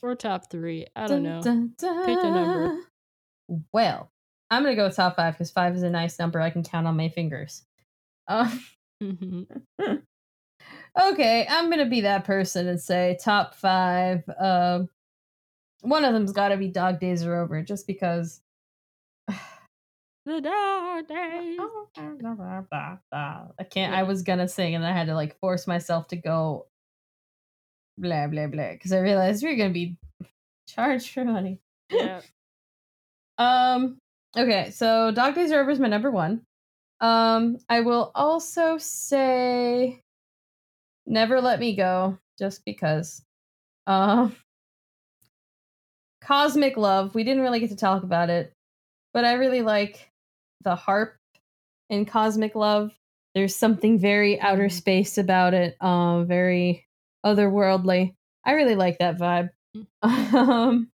[0.01, 0.87] or top three?
[0.95, 1.41] I don't know.
[1.41, 2.79] Pick a number.
[3.73, 4.11] Well,
[4.49, 6.87] I'm gonna go with top five because five is a nice number I can count
[6.87, 7.63] on my fingers.
[8.27, 8.49] Uh,
[9.01, 9.47] Mhm.
[11.01, 14.23] okay, I'm gonna be that person and say top five.
[14.39, 14.89] Um,
[15.81, 18.41] one of them's got to be Dog Days Are Over, just because.
[20.25, 21.59] The dog days.
[23.59, 23.93] I can't.
[23.93, 26.67] I was gonna sing, and I had to like force myself to go.
[27.97, 29.97] Blah blah blah, because I realized we are gonna be
[30.67, 31.59] charged for money.
[31.89, 32.21] Yeah.
[33.37, 33.97] Um.
[34.37, 36.41] Okay, so Dog Days Are Over is my number one.
[36.99, 40.03] Um, I will also say
[41.07, 43.23] Never Let Me Go, just because.
[43.87, 44.35] Um,
[46.21, 47.15] Cosmic Love.
[47.15, 48.53] We didn't really get to talk about it,
[49.11, 50.10] but I really like
[50.63, 51.17] the harp
[51.89, 52.91] in Cosmic Love.
[53.35, 54.71] There's something very outer Mhm.
[54.71, 55.75] space about it.
[55.81, 56.87] Um, very
[57.25, 58.15] otherworldly.
[58.45, 59.49] I really like that vibe.
[60.03, 60.91] Um,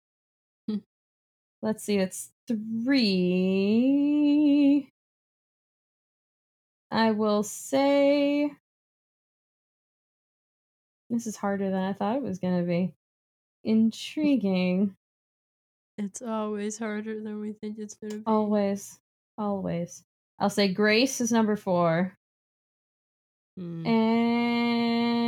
[0.69, 0.77] Hmm.
[1.61, 3.09] let's see, it's three.
[6.91, 8.51] I will say
[11.09, 12.93] this is harder than I thought it was going to be.
[13.63, 14.95] Intriguing.
[15.97, 18.23] It's always harder than we think it's gonna be.
[18.25, 18.99] Always.
[19.37, 20.03] Always.
[20.39, 22.17] I'll say Grace is number four.
[23.59, 23.87] Mm.
[23.87, 25.23] And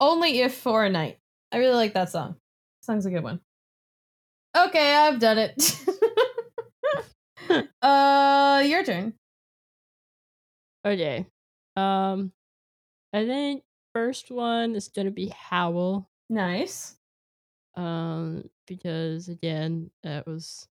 [0.00, 1.18] Only If for a Night.
[1.52, 2.36] I really like that song.
[2.80, 3.40] Song's a good one.
[4.56, 5.80] Okay, I've done it.
[7.82, 9.12] uh your turn.
[10.84, 11.26] Okay.
[11.76, 12.32] Um,
[13.12, 13.64] I think
[13.94, 16.08] first one is gonna be Howl.
[16.30, 16.96] Nice.
[17.74, 20.68] Um, because again, that was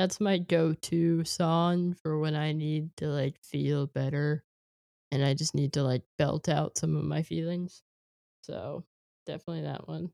[0.00, 4.42] that's my go-to song for when I need to like feel better,
[5.10, 7.82] and I just need to like belt out some of my feelings.
[8.40, 8.86] So
[9.26, 10.10] definitely that one.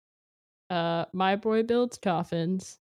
[0.70, 2.80] Uh, my boy builds coffins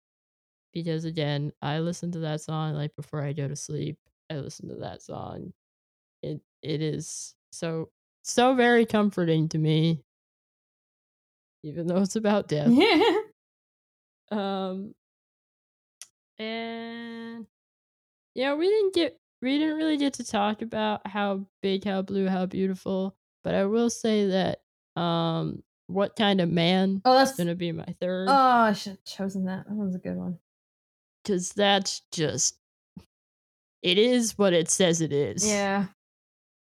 [0.73, 3.99] because again, I listen to that song like before I go to sleep.
[4.29, 5.53] I listen to that song.
[6.25, 7.91] It it is so
[8.25, 10.03] so very comforting to me,
[11.63, 12.73] even though it's about death.
[14.31, 14.95] Um,
[16.39, 17.47] and
[18.35, 22.29] yeah, we didn't get we didn't really get to talk about how big, how blue,
[22.29, 23.15] how beautiful.
[23.45, 24.61] But I will say that
[25.01, 29.05] um, what kind of man oh, that's gonna be my third Oh, I should have
[29.05, 29.67] chosen that.
[29.67, 30.39] That one's a good one.
[31.23, 32.59] because that's just
[33.83, 35.49] it is what it says it is.
[35.49, 35.87] Yeah.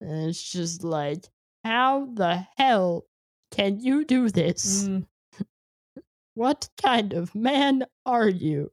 [0.00, 1.26] and it's just like
[1.64, 3.04] how the hell
[3.50, 4.84] can you do this?
[4.84, 5.06] Mm.
[6.34, 8.72] What kind of man are you?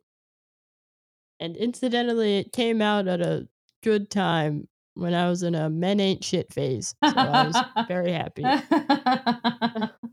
[1.39, 3.47] And incidentally, it came out at a
[3.83, 6.93] good time when I was in a men ain't shit phase.
[7.03, 7.55] So I was
[7.87, 8.43] very happy.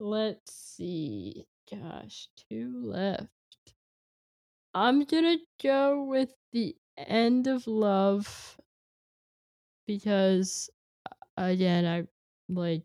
[0.00, 1.44] Let's see.
[1.70, 3.28] Gosh, two left.
[4.74, 8.56] I'm gonna go with the end of love
[9.86, 10.70] because
[11.10, 12.04] uh, again, I
[12.52, 12.84] like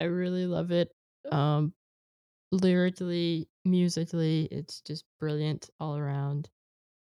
[0.00, 0.90] I really love it.
[1.30, 1.72] Um
[2.52, 6.48] lyrically, musically, it's just brilliant all around.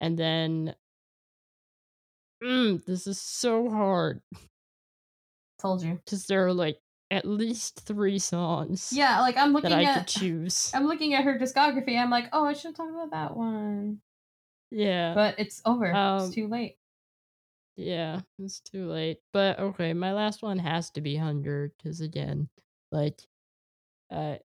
[0.01, 0.75] And then
[2.43, 4.23] mm, this is so hard
[5.59, 6.01] Told you.
[6.05, 9.99] because there are like at least three songs Yeah, like I'm looking that I at
[9.99, 10.73] could choose.
[10.75, 11.99] I'm looking at her discography.
[11.99, 14.01] I'm like, oh, I should talk about that one,
[14.71, 15.15] Yeah.
[15.15, 15.93] but it's over.
[15.93, 16.77] Um, it's too late.
[17.77, 19.19] Yeah, it's too late.
[19.33, 22.49] But okay, my last one has to be hunger because again,
[22.93, 23.21] like,
[24.11, 24.37] uh,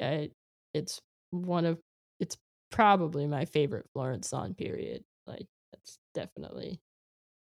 [0.00, 0.30] I,
[0.74, 1.00] it's
[1.42, 1.78] one of
[2.20, 2.36] it's
[2.70, 4.54] probably my favorite Florence song.
[4.54, 5.04] Period.
[5.26, 6.80] Like that's definitely,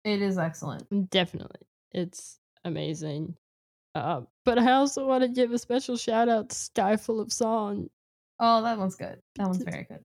[0.05, 1.10] It is excellent.
[1.10, 1.60] definitely,
[1.93, 3.36] it's amazing.
[3.94, 7.32] Uh, but I also want to give a special shout out to "Sky Full of
[7.32, 7.90] Song."
[8.40, 9.20] Oh, that one's good.
[9.36, 10.01] That one's very good.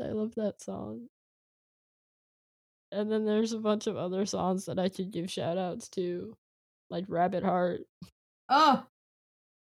[0.00, 1.08] I love that song.
[2.92, 6.34] And then there's a bunch of other songs that I could give shout outs to,
[6.90, 7.82] like Rabbit Heart.
[8.48, 8.84] Oh,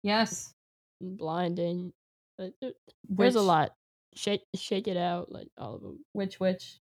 [0.02, 0.52] yes.
[1.00, 1.92] blinding.
[2.38, 2.72] Like, there-
[3.08, 3.74] there's a lot.
[4.14, 6.04] Shake shake it out, like all of them.
[6.12, 6.78] Which which?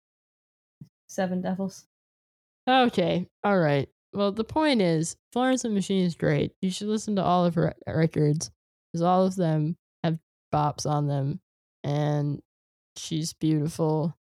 [1.08, 1.86] Seven Devils.
[2.68, 3.88] Okay, all right.
[4.12, 6.54] Well, the point is, Florence and Machine is great.
[6.60, 8.50] You should listen to all of her records
[8.92, 10.18] because all of them have
[10.52, 11.40] bops on them,
[11.82, 12.40] and
[12.96, 14.16] she's beautiful.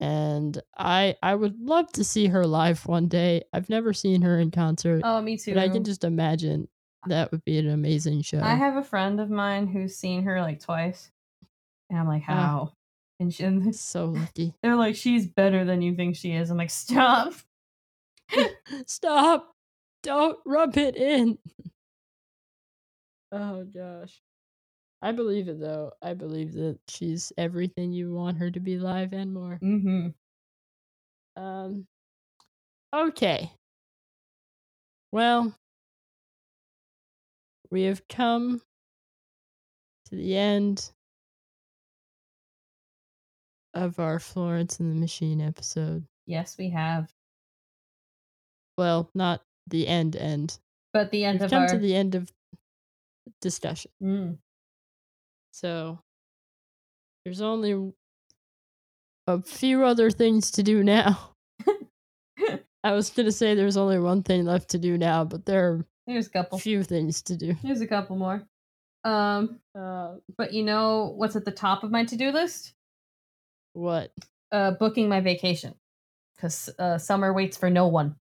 [0.00, 3.42] And I I would love to see her live one day.
[3.52, 5.54] I've never seen her in concert, Oh, me too.
[5.54, 6.68] but I can just imagine
[7.06, 8.40] that would be an amazing show.
[8.40, 11.10] I have a friend of mine who's seen her like twice,
[11.90, 12.72] and I'm like, how?
[13.20, 14.54] And, she, and so lucky.
[14.62, 16.50] they're like, she's better than you think she is.
[16.50, 17.34] I'm like, stop.
[18.86, 19.54] Stop!
[20.02, 21.38] Don't rub it in.
[23.36, 24.22] Oh gosh.
[25.02, 25.90] I believe it though.
[26.00, 29.58] I believe that she's everything you want her to be live and more.
[29.60, 30.08] Mm-hmm.
[31.36, 31.86] Um
[32.94, 33.50] Okay.
[35.10, 35.52] Well,
[37.74, 38.62] we have come
[40.06, 40.92] to the end
[43.74, 46.04] of our Florence and the Machine episode.
[46.24, 47.12] Yes, we have.
[48.78, 50.56] Well, not the end end.
[50.92, 52.30] But the end We've of come our to the end of
[53.40, 53.90] discussion.
[54.00, 54.38] Mm.
[55.52, 55.98] So
[57.24, 57.92] there's only
[59.26, 61.32] a few other things to do now.
[62.84, 65.86] I was gonna say there's only one thing left to do now, but there are
[66.06, 66.58] There's a couple.
[66.58, 67.56] few things to do.
[67.62, 68.42] There's a couple more.
[69.04, 72.74] Um, Uh, but you know what's at the top of my to-do list?
[73.72, 74.12] what?
[74.52, 75.74] Uh, booking my vacation.
[76.36, 78.16] Because uh, summer waits for no one.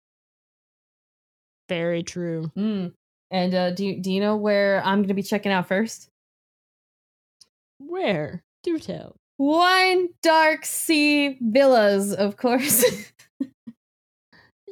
[1.70, 2.52] Very true.
[2.58, 2.94] Mm.
[3.32, 6.10] And uh, do you, do you know where I'm going to be checking out first?
[7.80, 8.44] Where?
[8.64, 9.18] Do tell.
[9.38, 12.84] Wine Dark Sea Villas, of course.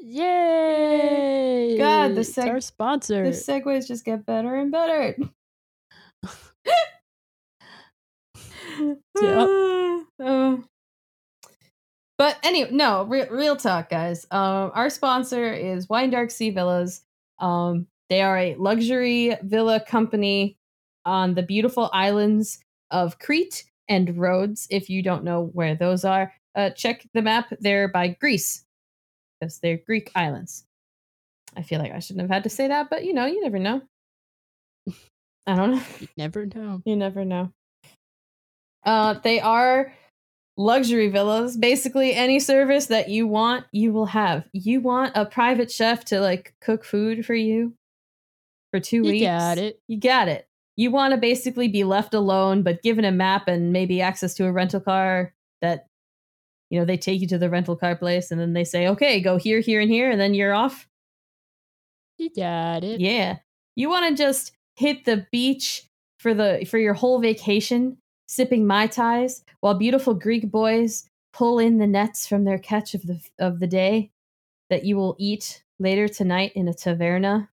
[0.03, 1.77] Yay!
[1.77, 3.23] God, the seg- our sponsor.
[3.23, 5.15] the segues just get better and better.
[10.23, 10.63] Oh.
[12.21, 14.27] But anyway, no, re- real talk, guys.
[14.29, 17.01] Um, our sponsor is Wine Dark Sea Villas.
[17.39, 20.55] Um, they are a luxury villa company
[21.03, 22.59] on the beautiful islands
[22.91, 24.67] of Crete and Rhodes.
[24.69, 27.51] If you don't know where those are, uh, check the map.
[27.59, 28.65] They're by Greece
[29.41, 30.65] because they're Greek islands.
[31.57, 33.59] I feel like I shouldn't have had to say that, but you know, you never
[33.59, 33.81] know.
[35.47, 35.83] I don't know.
[35.99, 36.81] you never know.
[36.85, 37.51] You never know.
[38.85, 39.93] Uh, they are
[40.57, 41.57] luxury villas.
[41.57, 44.45] Basically, any service that you want, you will have.
[44.53, 47.73] You want a private chef to like cook food for you
[48.71, 49.21] for two You weeks.
[49.21, 49.79] You got it.
[49.87, 50.47] You got it.
[50.77, 54.45] You want to basically be left alone, but given a map and maybe access to
[54.45, 55.87] a rental car that,
[56.71, 59.19] you know, they take you to the rental car place and then they say, okay,
[59.19, 60.87] go here, here, and here, and then you're off.
[62.17, 63.01] You got it.
[63.01, 63.39] Yeah.
[63.75, 65.83] You want to just hit the beach
[66.17, 71.77] for the for your whole vacation, sipping mai tais while beautiful Greek boys pull in
[71.77, 74.09] the nets from their catch of the of the day
[74.69, 77.49] that you will eat later tonight in a taverna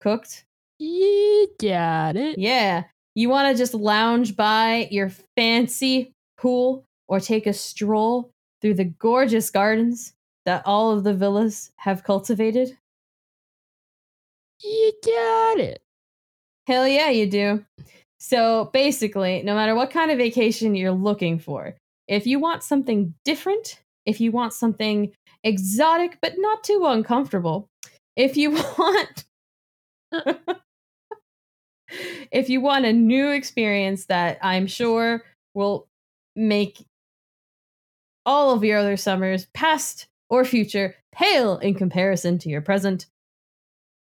[0.00, 0.44] cooked.
[0.78, 2.38] You got it.
[2.38, 2.84] Yeah.
[3.16, 8.30] You want to just lounge by your fancy pool or take a stroll
[8.60, 10.12] through the gorgeous gardens
[10.44, 12.76] that all of the villas have cultivated?
[14.62, 15.80] You got it.
[16.66, 17.64] Hell yeah, you do.
[18.18, 21.76] So basically, no matter what kind of vacation you're looking for,
[22.08, 25.12] if you want something different, if you want something
[25.44, 27.68] exotic but not too uncomfortable,
[28.16, 29.24] if you want
[32.30, 35.22] if you want a new experience that I'm sure
[35.54, 35.86] will
[36.34, 36.84] make
[38.28, 43.06] all of your other summers, past or future, pale in comparison to your present,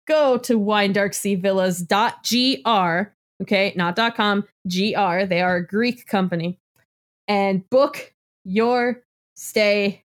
[0.07, 3.07] go to winedarkseavillas.gr,
[3.41, 5.25] okay, not .com, gr.
[5.25, 6.59] They are a Greek company,
[7.27, 8.13] and book
[8.45, 9.01] your
[9.35, 10.03] stay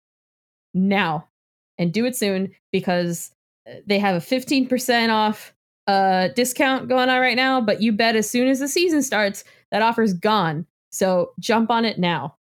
[0.72, 1.28] now,
[1.76, 3.30] and do it soon because
[3.68, 5.52] uh, they have a fifteen percent off
[5.86, 7.60] uh discount going on right now.
[7.60, 10.64] But you bet as soon as the season starts, that offer's gone.
[10.90, 12.37] So jump on it now.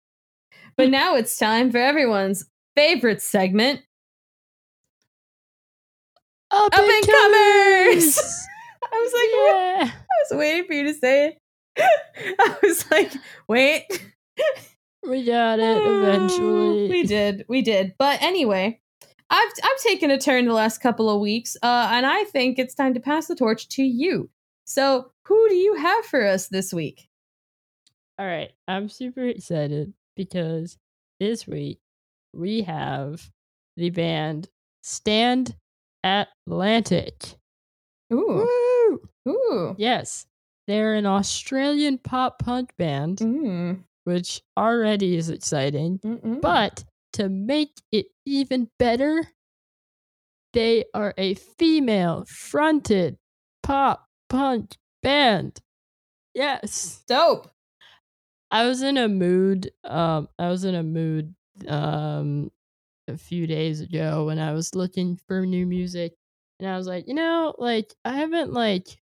[0.76, 2.46] But now it's time for everyone's
[2.76, 3.82] favorite segment,
[6.52, 8.18] Up, Up and Comers!
[8.84, 9.88] I was like, what?
[9.88, 11.38] I was waiting for you to say it.
[12.40, 13.12] I was like,
[13.48, 13.86] wait.
[15.08, 16.90] We got it eventually.
[16.90, 17.46] we did.
[17.48, 17.94] We did.
[17.98, 18.80] But anyway,
[19.30, 22.76] I've I've taken a turn the last couple of weeks, uh, and I think it's
[22.76, 24.30] time to pass the torch to you.
[24.66, 27.10] So, who do you have for us this week?
[28.18, 28.52] All right.
[28.68, 30.78] I'm super excited because
[31.20, 31.80] this week
[32.34, 33.30] we have
[33.78, 34.50] the band
[34.84, 35.56] Stand
[36.04, 37.36] Atlantic.
[38.12, 38.48] Ooh,
[39.26, 39.34] Woo!
[39.34, 40.26] ooh, Yes.
[40.68, 46.00] They're an Australian pop punk band, mm, which already is exciting.
[46.00, 46.40] mm-mm.
[46.40, 49.28] But to make it even better,
[50.54, 53.18] they are a female fronted
[53.62, 55.60] pop punk band.
[56.34, 57.04] Yes.
[57.08, 57.50] dope.
[58.54, 59.74] I was in a mood.
[59.86, 61.36] Um, I was in a mood
[61.70, 62.52] um
[63.10, 66.16] a few days ago when I was looking for new music,
[66.60, 69.02] and I was like, you know, like I haven't like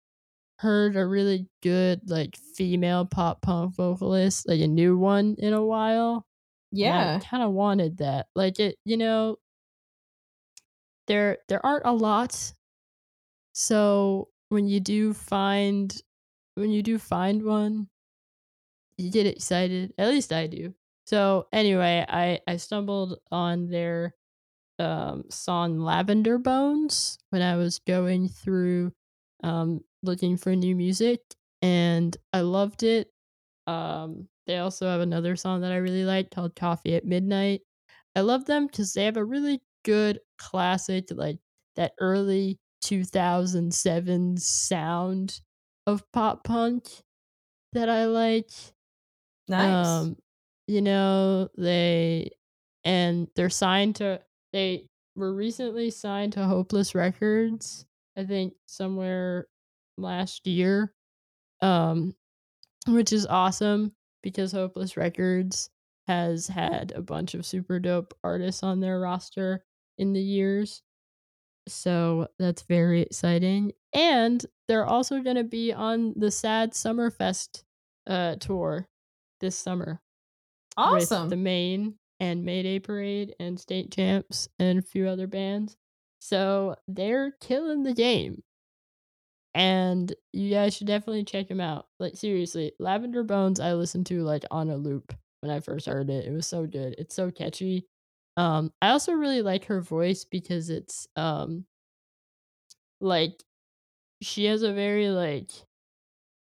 [0.60, 5.66] heard a really good like female pop punk vocalist, like a new one in a
[5.66, 6.28] while.
[6.72, 7.22] Yeah.
[7.22, 8.30] I kind of wanted that.
[8.36, 9.40] Like it, you know,
[11.08, 12.54] there there aren't a lot.
[13.54, 15.96] So when you do find
[16.56, 17.90] when you do find one,
[19.02, 19.94] you get excited.
[19.98, 20.74] At least I do.
[21.06, 24.16] So anyway, I I stumbled on their
[24.80, 28.94] um, song Lavender Bones when I was going through
[29.44, 31.22] um, looking for new music,
[31.62, 33.10] and I loved it.
[33.68, 37.62] Um, they also have another song that I really like called Coffee at Midnight.
[38.16, 41.40] I love them because they have a really good classic, like
[41.76, 45.42] that early 2007 sound
[45.88, 46.88] of pop punk
[47.74, 48.52] that I like.
[49.52, 49.86] Nice.
[49.86, 50.18] Um,
[50.68, 52.32] you know, they
[52.84, 54.22] and they're signed to
[54.54, 57.86] they were recently signed to Hopeless Records,
[58.18, 59.48] I think somewhere
[59.98, 60.94] last year.
[61.62, 62.16] Um
[62.88, 65.70] which is awesome because Hopeless Records
[66.08, 69.64] has had a bunch of super dope artists on their roster
[69.98, 70.82] in the years.
[71.68, 73.74] So that's very exciting.
[73.94, 77.64] And they're also going to be on the Sad Summerfest
[78.08, 78.88] uh, tour
[79.42, 80.02] this summer.
[80.78, 81.28] awesome.
[81.28, 85.76] The Maine and Mayday Parade and State Champs and a few other bands.
[86.20, 88.44] So they're killing the game.
[89.54, 91.88] And you guys should definitely check them out.
[92.00, 96.10] Like seriously, Lavender Bones I listened to like on a loop when I first heard
[96.10, 96.26] it.
[96.26, 96.96] It was so good.
[96.98, 97.86] It's so catchy.
[98.38, 101.66] Um I also really like her voice because it's um
[103.02, 103.44] like
[104.22, 105.50] she has a very like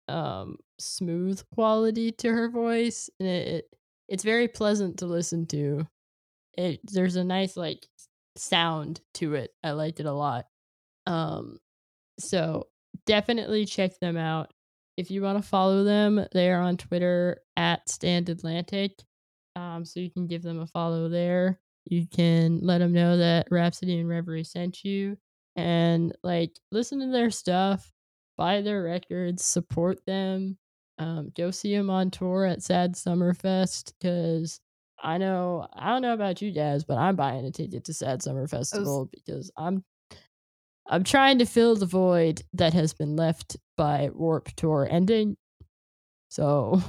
[0.09, 3.77] um smooth quality to her voice and it, it
[4.09, 5.87] it's very pleasant to listen to.
[6.59, 7.87] It there's a nice like
[8.37, 9.55] sound to it.
[9.63, 10.47] I liked it a lot.
[11.07, 11.59] Um
[12.19, 12.67] so
[13.07, 14.53] definitely check them out.
[14.97, 18.93] If you want to follow them, they are on Twitter at Stand Atlantic.
[19.57, 21.59] Um, so you can give them a follow there.
[21.87, 25.17] You can let them know that Rhapsody and Reverie sent you
[25.57, 27.93] and like listen to their stuff,
[28.37, 30.59] buy their records, support them.
[31.01, 34.61] Um, go see him on tour at Sad Summerfest because
[35.03, 38.23] I know I don't know about you guys, but I'm buying a ticket to Sad
[38.23, 39.83] Summer Festival because I'm
[40.87, 45.37] I'm trying to fill the void that has been left by Warped Tour ending.
[46.31, 46.83] So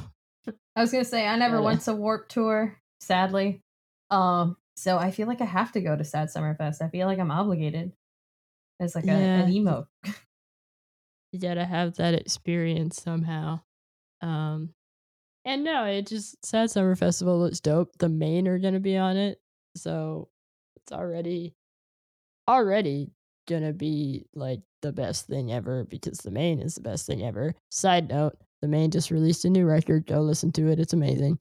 [0.76, 1.62] I was gonna say I never Yeah.
[1.62, 3.62] went to Warped Tour, sadly.
[4.10, 6.82] Um, so I feel like I have to go to Sad Summerfest.
[6.82, 7.94] I feel like I'm obligated
[8.82, 9.40] as like a, Yeah.
[9.40, 9.88] an emo.
[11.32, 13.62] you gotta have that experience somehow.
[14.22, 14.74] Um,
[15.46, 17.98] and no, it just Sad Summer Festival looks dope.
[17.98, 19.40] The Maine are gonna be on it,
[19.76, 20.30] so
[20.76, 21.56] it's already
[22.48, 23.12] already
[23.48, 27.56] gonna be like the best thing ever because the Maine is the best thing ever.
[27.72, 30.06] Side note: the Maine just released a new record.
[30.06, 31.40] Go listen to it; it's amazing.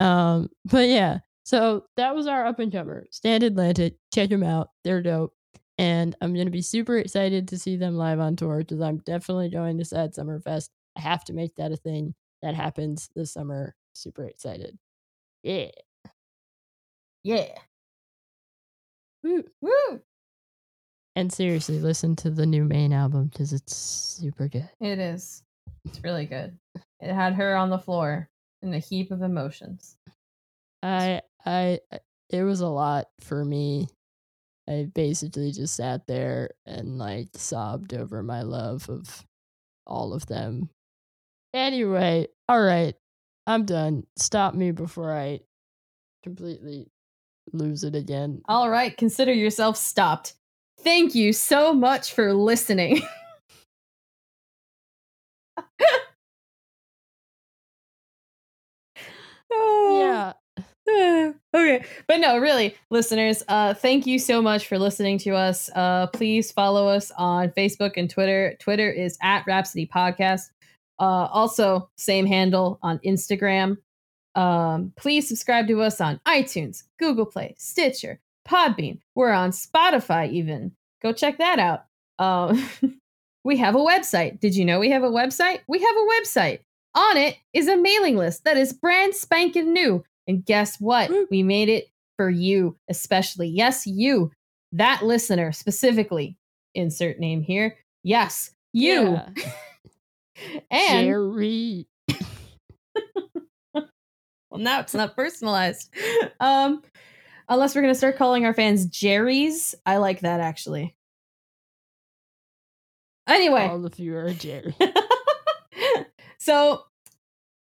[0.00, 3.06] Um, but yeah, so that was our up and comer.
[3.10, 5.32] Stand Atlantic, check them out; they're dope.
[5.78, 9.48] And I'm gonna be super excited to see them live on tour because I'm definitely
[9.48, 10.70] going to Sad Summer Fest.
[10.96, 13.74] I have to make that a thing that happens this summer.
[13.94, 14.78] Super excited.
[15.42, 15.70] Yeah.
[17.24, 17.54] Yeah.
[19.22, 19.44] Woo.
[19.60, 20.00] Woo!
[21.16, 24.68] And seriously, listen to the new Maine album because it's super good.
[24.80, 25.42] It is.
[25.84, 26.56] It's really good.
[27.00, 28.28] It had her on the floor
[28.62, 29.96] in a heap of emotions.
[30.82, 32.00] I, I, I-
[32.30, 33.88] it was a lot for me.
[34.68, 39.26] I basically just sat there and like sobbed over my love of
[39.86, 40.68] all of them.
[41.54, 42.94] Anyway, all right,
[43.46, 44.04] I'm done.
[44.16, 45.40] Stop me before I
[46.22, 46.90] completely
[47.52, 48.42] lose it again.
[48.48, 50.34] All right, consider yourself stopped.
[50.80, 53.02] Thank you so much for listening.
[59.50, 60.32] Yeah.
[61.54, 66.06] okay but no really listeners uh thank you so much for listening to us uh
[66.08, 70.48] please follow us on facebook and twitter twitter is at rhapsody podcast
[70.98, 73.76] uh also same handle on instagram
[74.34, 80.72] um please subscribe to us on itunes google play stitcher podbean we're on spotify even
[81.02, 81.84] go check that out
[82.18, 82.68] um
[83.44, 86.60] we have a website did you know we have a website we have a website
[86.94, 91.08] on it is a mailing list that is brand spanking new and guess what?
[91.10, 91.26] Woo.
[91.30, 93.48] We made it for you, especially.
[93.48, 94.30] Yes, you,
[94.72, 96.36] that listener specifically.
[96.74, 97.78] Insert name here.
[98.04, 99.14] Yes, you.
[99.14, 99.28] Yeah.
[100.70, 101.86] And Jerry.
[103.74, 103.86] well,
[104.58, 105.92] now it's not personalized.
[106.40, 106.82] Um,
[107.48, 109.74] unless we're gonna start calling our fans Jerry's.
[109.84, 110.94] I like that actually.
[113.26, 114.74] Anyway, All of you are Jerry.
[116.38, 116.84] so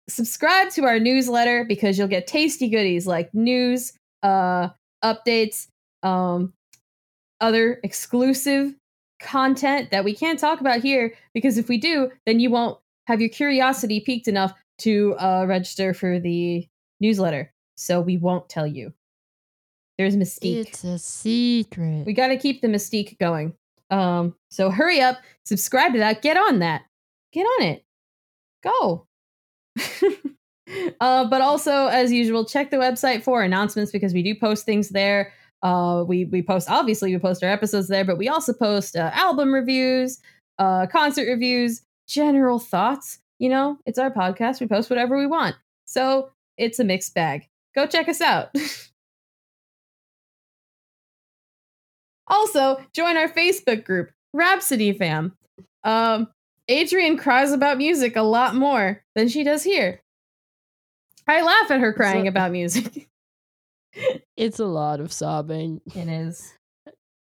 [0.09, 3.93] subscribe to our newsletter because you'll get tasty goodies like news
[4.23, 4.69] uh
[5.03, 5.67] updates
[6.01, 6.51] um
[7.39, 8.73] other exclusive
[9.23, 12.77] content that we can't talk about here because if we do then you won't
[13.07, 16.67] have your curiosity piqued enough to uh, register for the
[16.99, 17.51] newsletter.
[17.75, 18.93] So we won't tell you.
[19.97, 20.67] There's mystique.
[20.67, 22.05] It's a secret.
[22.05, 23.53] We got to keep the mystique going.
[23.89, 26.83] Um, so hurry up, subscribe to that, get on that,
[27.31, 27.85] get on it,
[28.63, 29.05] go.
[30.99, 34.89] uh, but also, as usual, check the website for announcements because we do post things
[34.89, 35.31] there.
[35.63, 39.09] Uh, we we post obviously we post our episodes there, but we also post uh,
[39.13, 40.19] album reviews,
[40.59, 43.19] uh, concert reviews, general thoughts.
[43.39, 44.59] You know, it's our podcast.
[44.61, 47.47] We post whatever we want, so it's a mixed bag.
[47.75, 48.49] Go check us out.
[52.27, 55.35] Also, join our Facebook group, Rhapsody Fam.
[55.83, 56.29] Um,
[56.69, 60.01] Adrian cries about music a lot more than she does here.
[61.27, 63.09] I laugh at her crying So- about music.
[64.35, 66.53] It's a lot of sobbing, it is.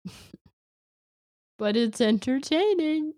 [1.59, 3.13] but it's entertaining.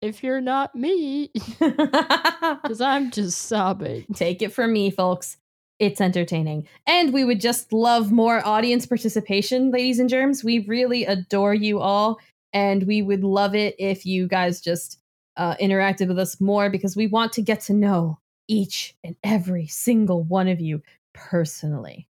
[0.00, 4.04] If you're not me, because I'm just sobbing.
[4.14, 5.38] Take it from me, folks.
[5.78, 6.68] It's entertaining.
[6.86, 10.44] And we would just love more audience participation, ladies and germs.
[10.44, 12.20] We really adore you all.
[12.52, 15.00] And we would love it if you guys just
[15.36, 19.66] uh, interacted with us more because we want to get to know each and every
[19.66, 20.82] single one of you
[21.14, 22.08] personally.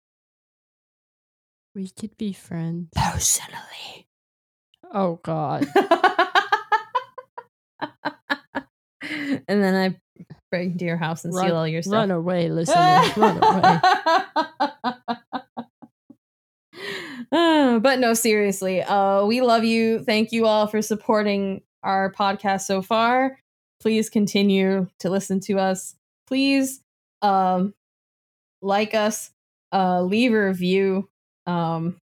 [1.75, 2.89] We could be friends.
[2.95, 4.07] Personally.
[4.93, 5.67] Oh God.
[9.01, 9.97] and then I
[10.49, 11.93] break into your house and Run- steal all your stuff.
[11.93, 13.17] Run away, listeners.
[13.17, 13.79] run away.
[17.81, 19.99] But no, seriously, uh, we love you.
[20.03, 23.39] Thank you all for supporting our podcast so far.
[23.81, 25.95] Please continue to listen to us.
[26.27, 26.81] Please
[27.21, 27.73] um,
[28.61, 29.31] like us,
[29.71, 31.09] uh, leave a review.
[31.47, 31.97] Um,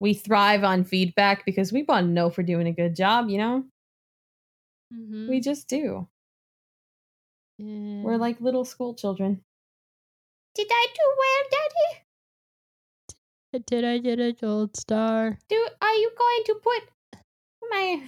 [0.00, 3.28] we thrive on feedback because we want to know if we're doing a good job,
[3.28, 3.64] you know?
[4.92, 5.28] Mhm.
[5.28, 6.08] We just do.
[7.58, 8.02] Yeah.
[8.02, 9.44] We're like little school children.
[10.54, 12.04] Did I do well, Daddy?
[13.66, 15.38] Did I get a gold star?
[15.48, 16.82] Do are you going to put
[17.70, 18.02] my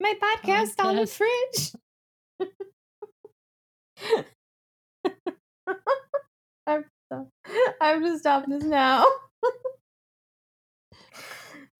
[0.00, 1.06] my podcast on the
[5.70, 5.76] Podcast.
[6.66, 6.66] fridge?
[6.66, 7.28] I'm stop.
[7.80, 9.04] I'm to stop this now.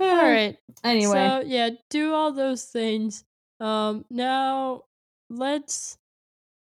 [0.00, 0.56] All right.
[0.82, 3.24] Anyway, So yeah, do all those things.
[3.60, 4.84] Um now
[5.28, 5.98] let's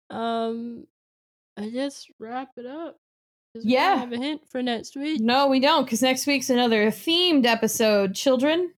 [0.10, 0.86] um
[1.58, 2.98] I guess wrap it up.
[3.54, 3.96] 'cause we don't Yeah.
[3.98, 5.22] have a hint for next week.
[5.22, 8.74] no, we don't, because next week's another themed episode, children.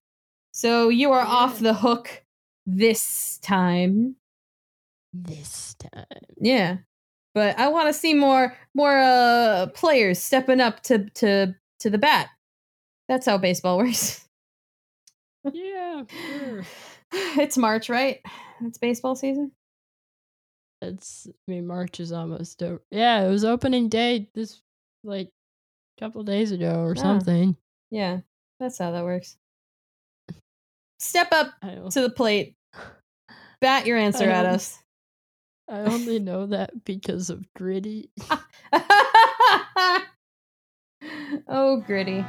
[0.52, 2.24] So you are off the hook
[2.66, 4.16] this time.
[5.12, 6.04] This time.
[6.40, 6.78] Yeah.
[7.34, 11.98] But I want to see more more uh players stepping up to to to the
[11.98, 12.28] bat.
[13.08, 14.26] That's how baseball works.
[15.52, 16.64] Yeah, sure.
[17.12, 18.20] it's March, right?
[18.64, 19.52] It's baseball season.
[20.80, 22.80] It's I mean March is almost over.
[22.90, 24.60] Yeah, it was opening day this
[25.02, 25.28] like
[25.98, 27.00] a couple days ago or Oh.
[27.00, 27.56] something.
[27.90, 28.20] Yeah,
[28.60, 29.36] that's how that works.
[30.98, 31.52] Step up
[31.90, 32.54] to the plate.
[33.60, 34.78] Bat your answer at us.
[35.68, 38.10] I only know that because of Gritty.
[41.48, 42.24] oh, gritty.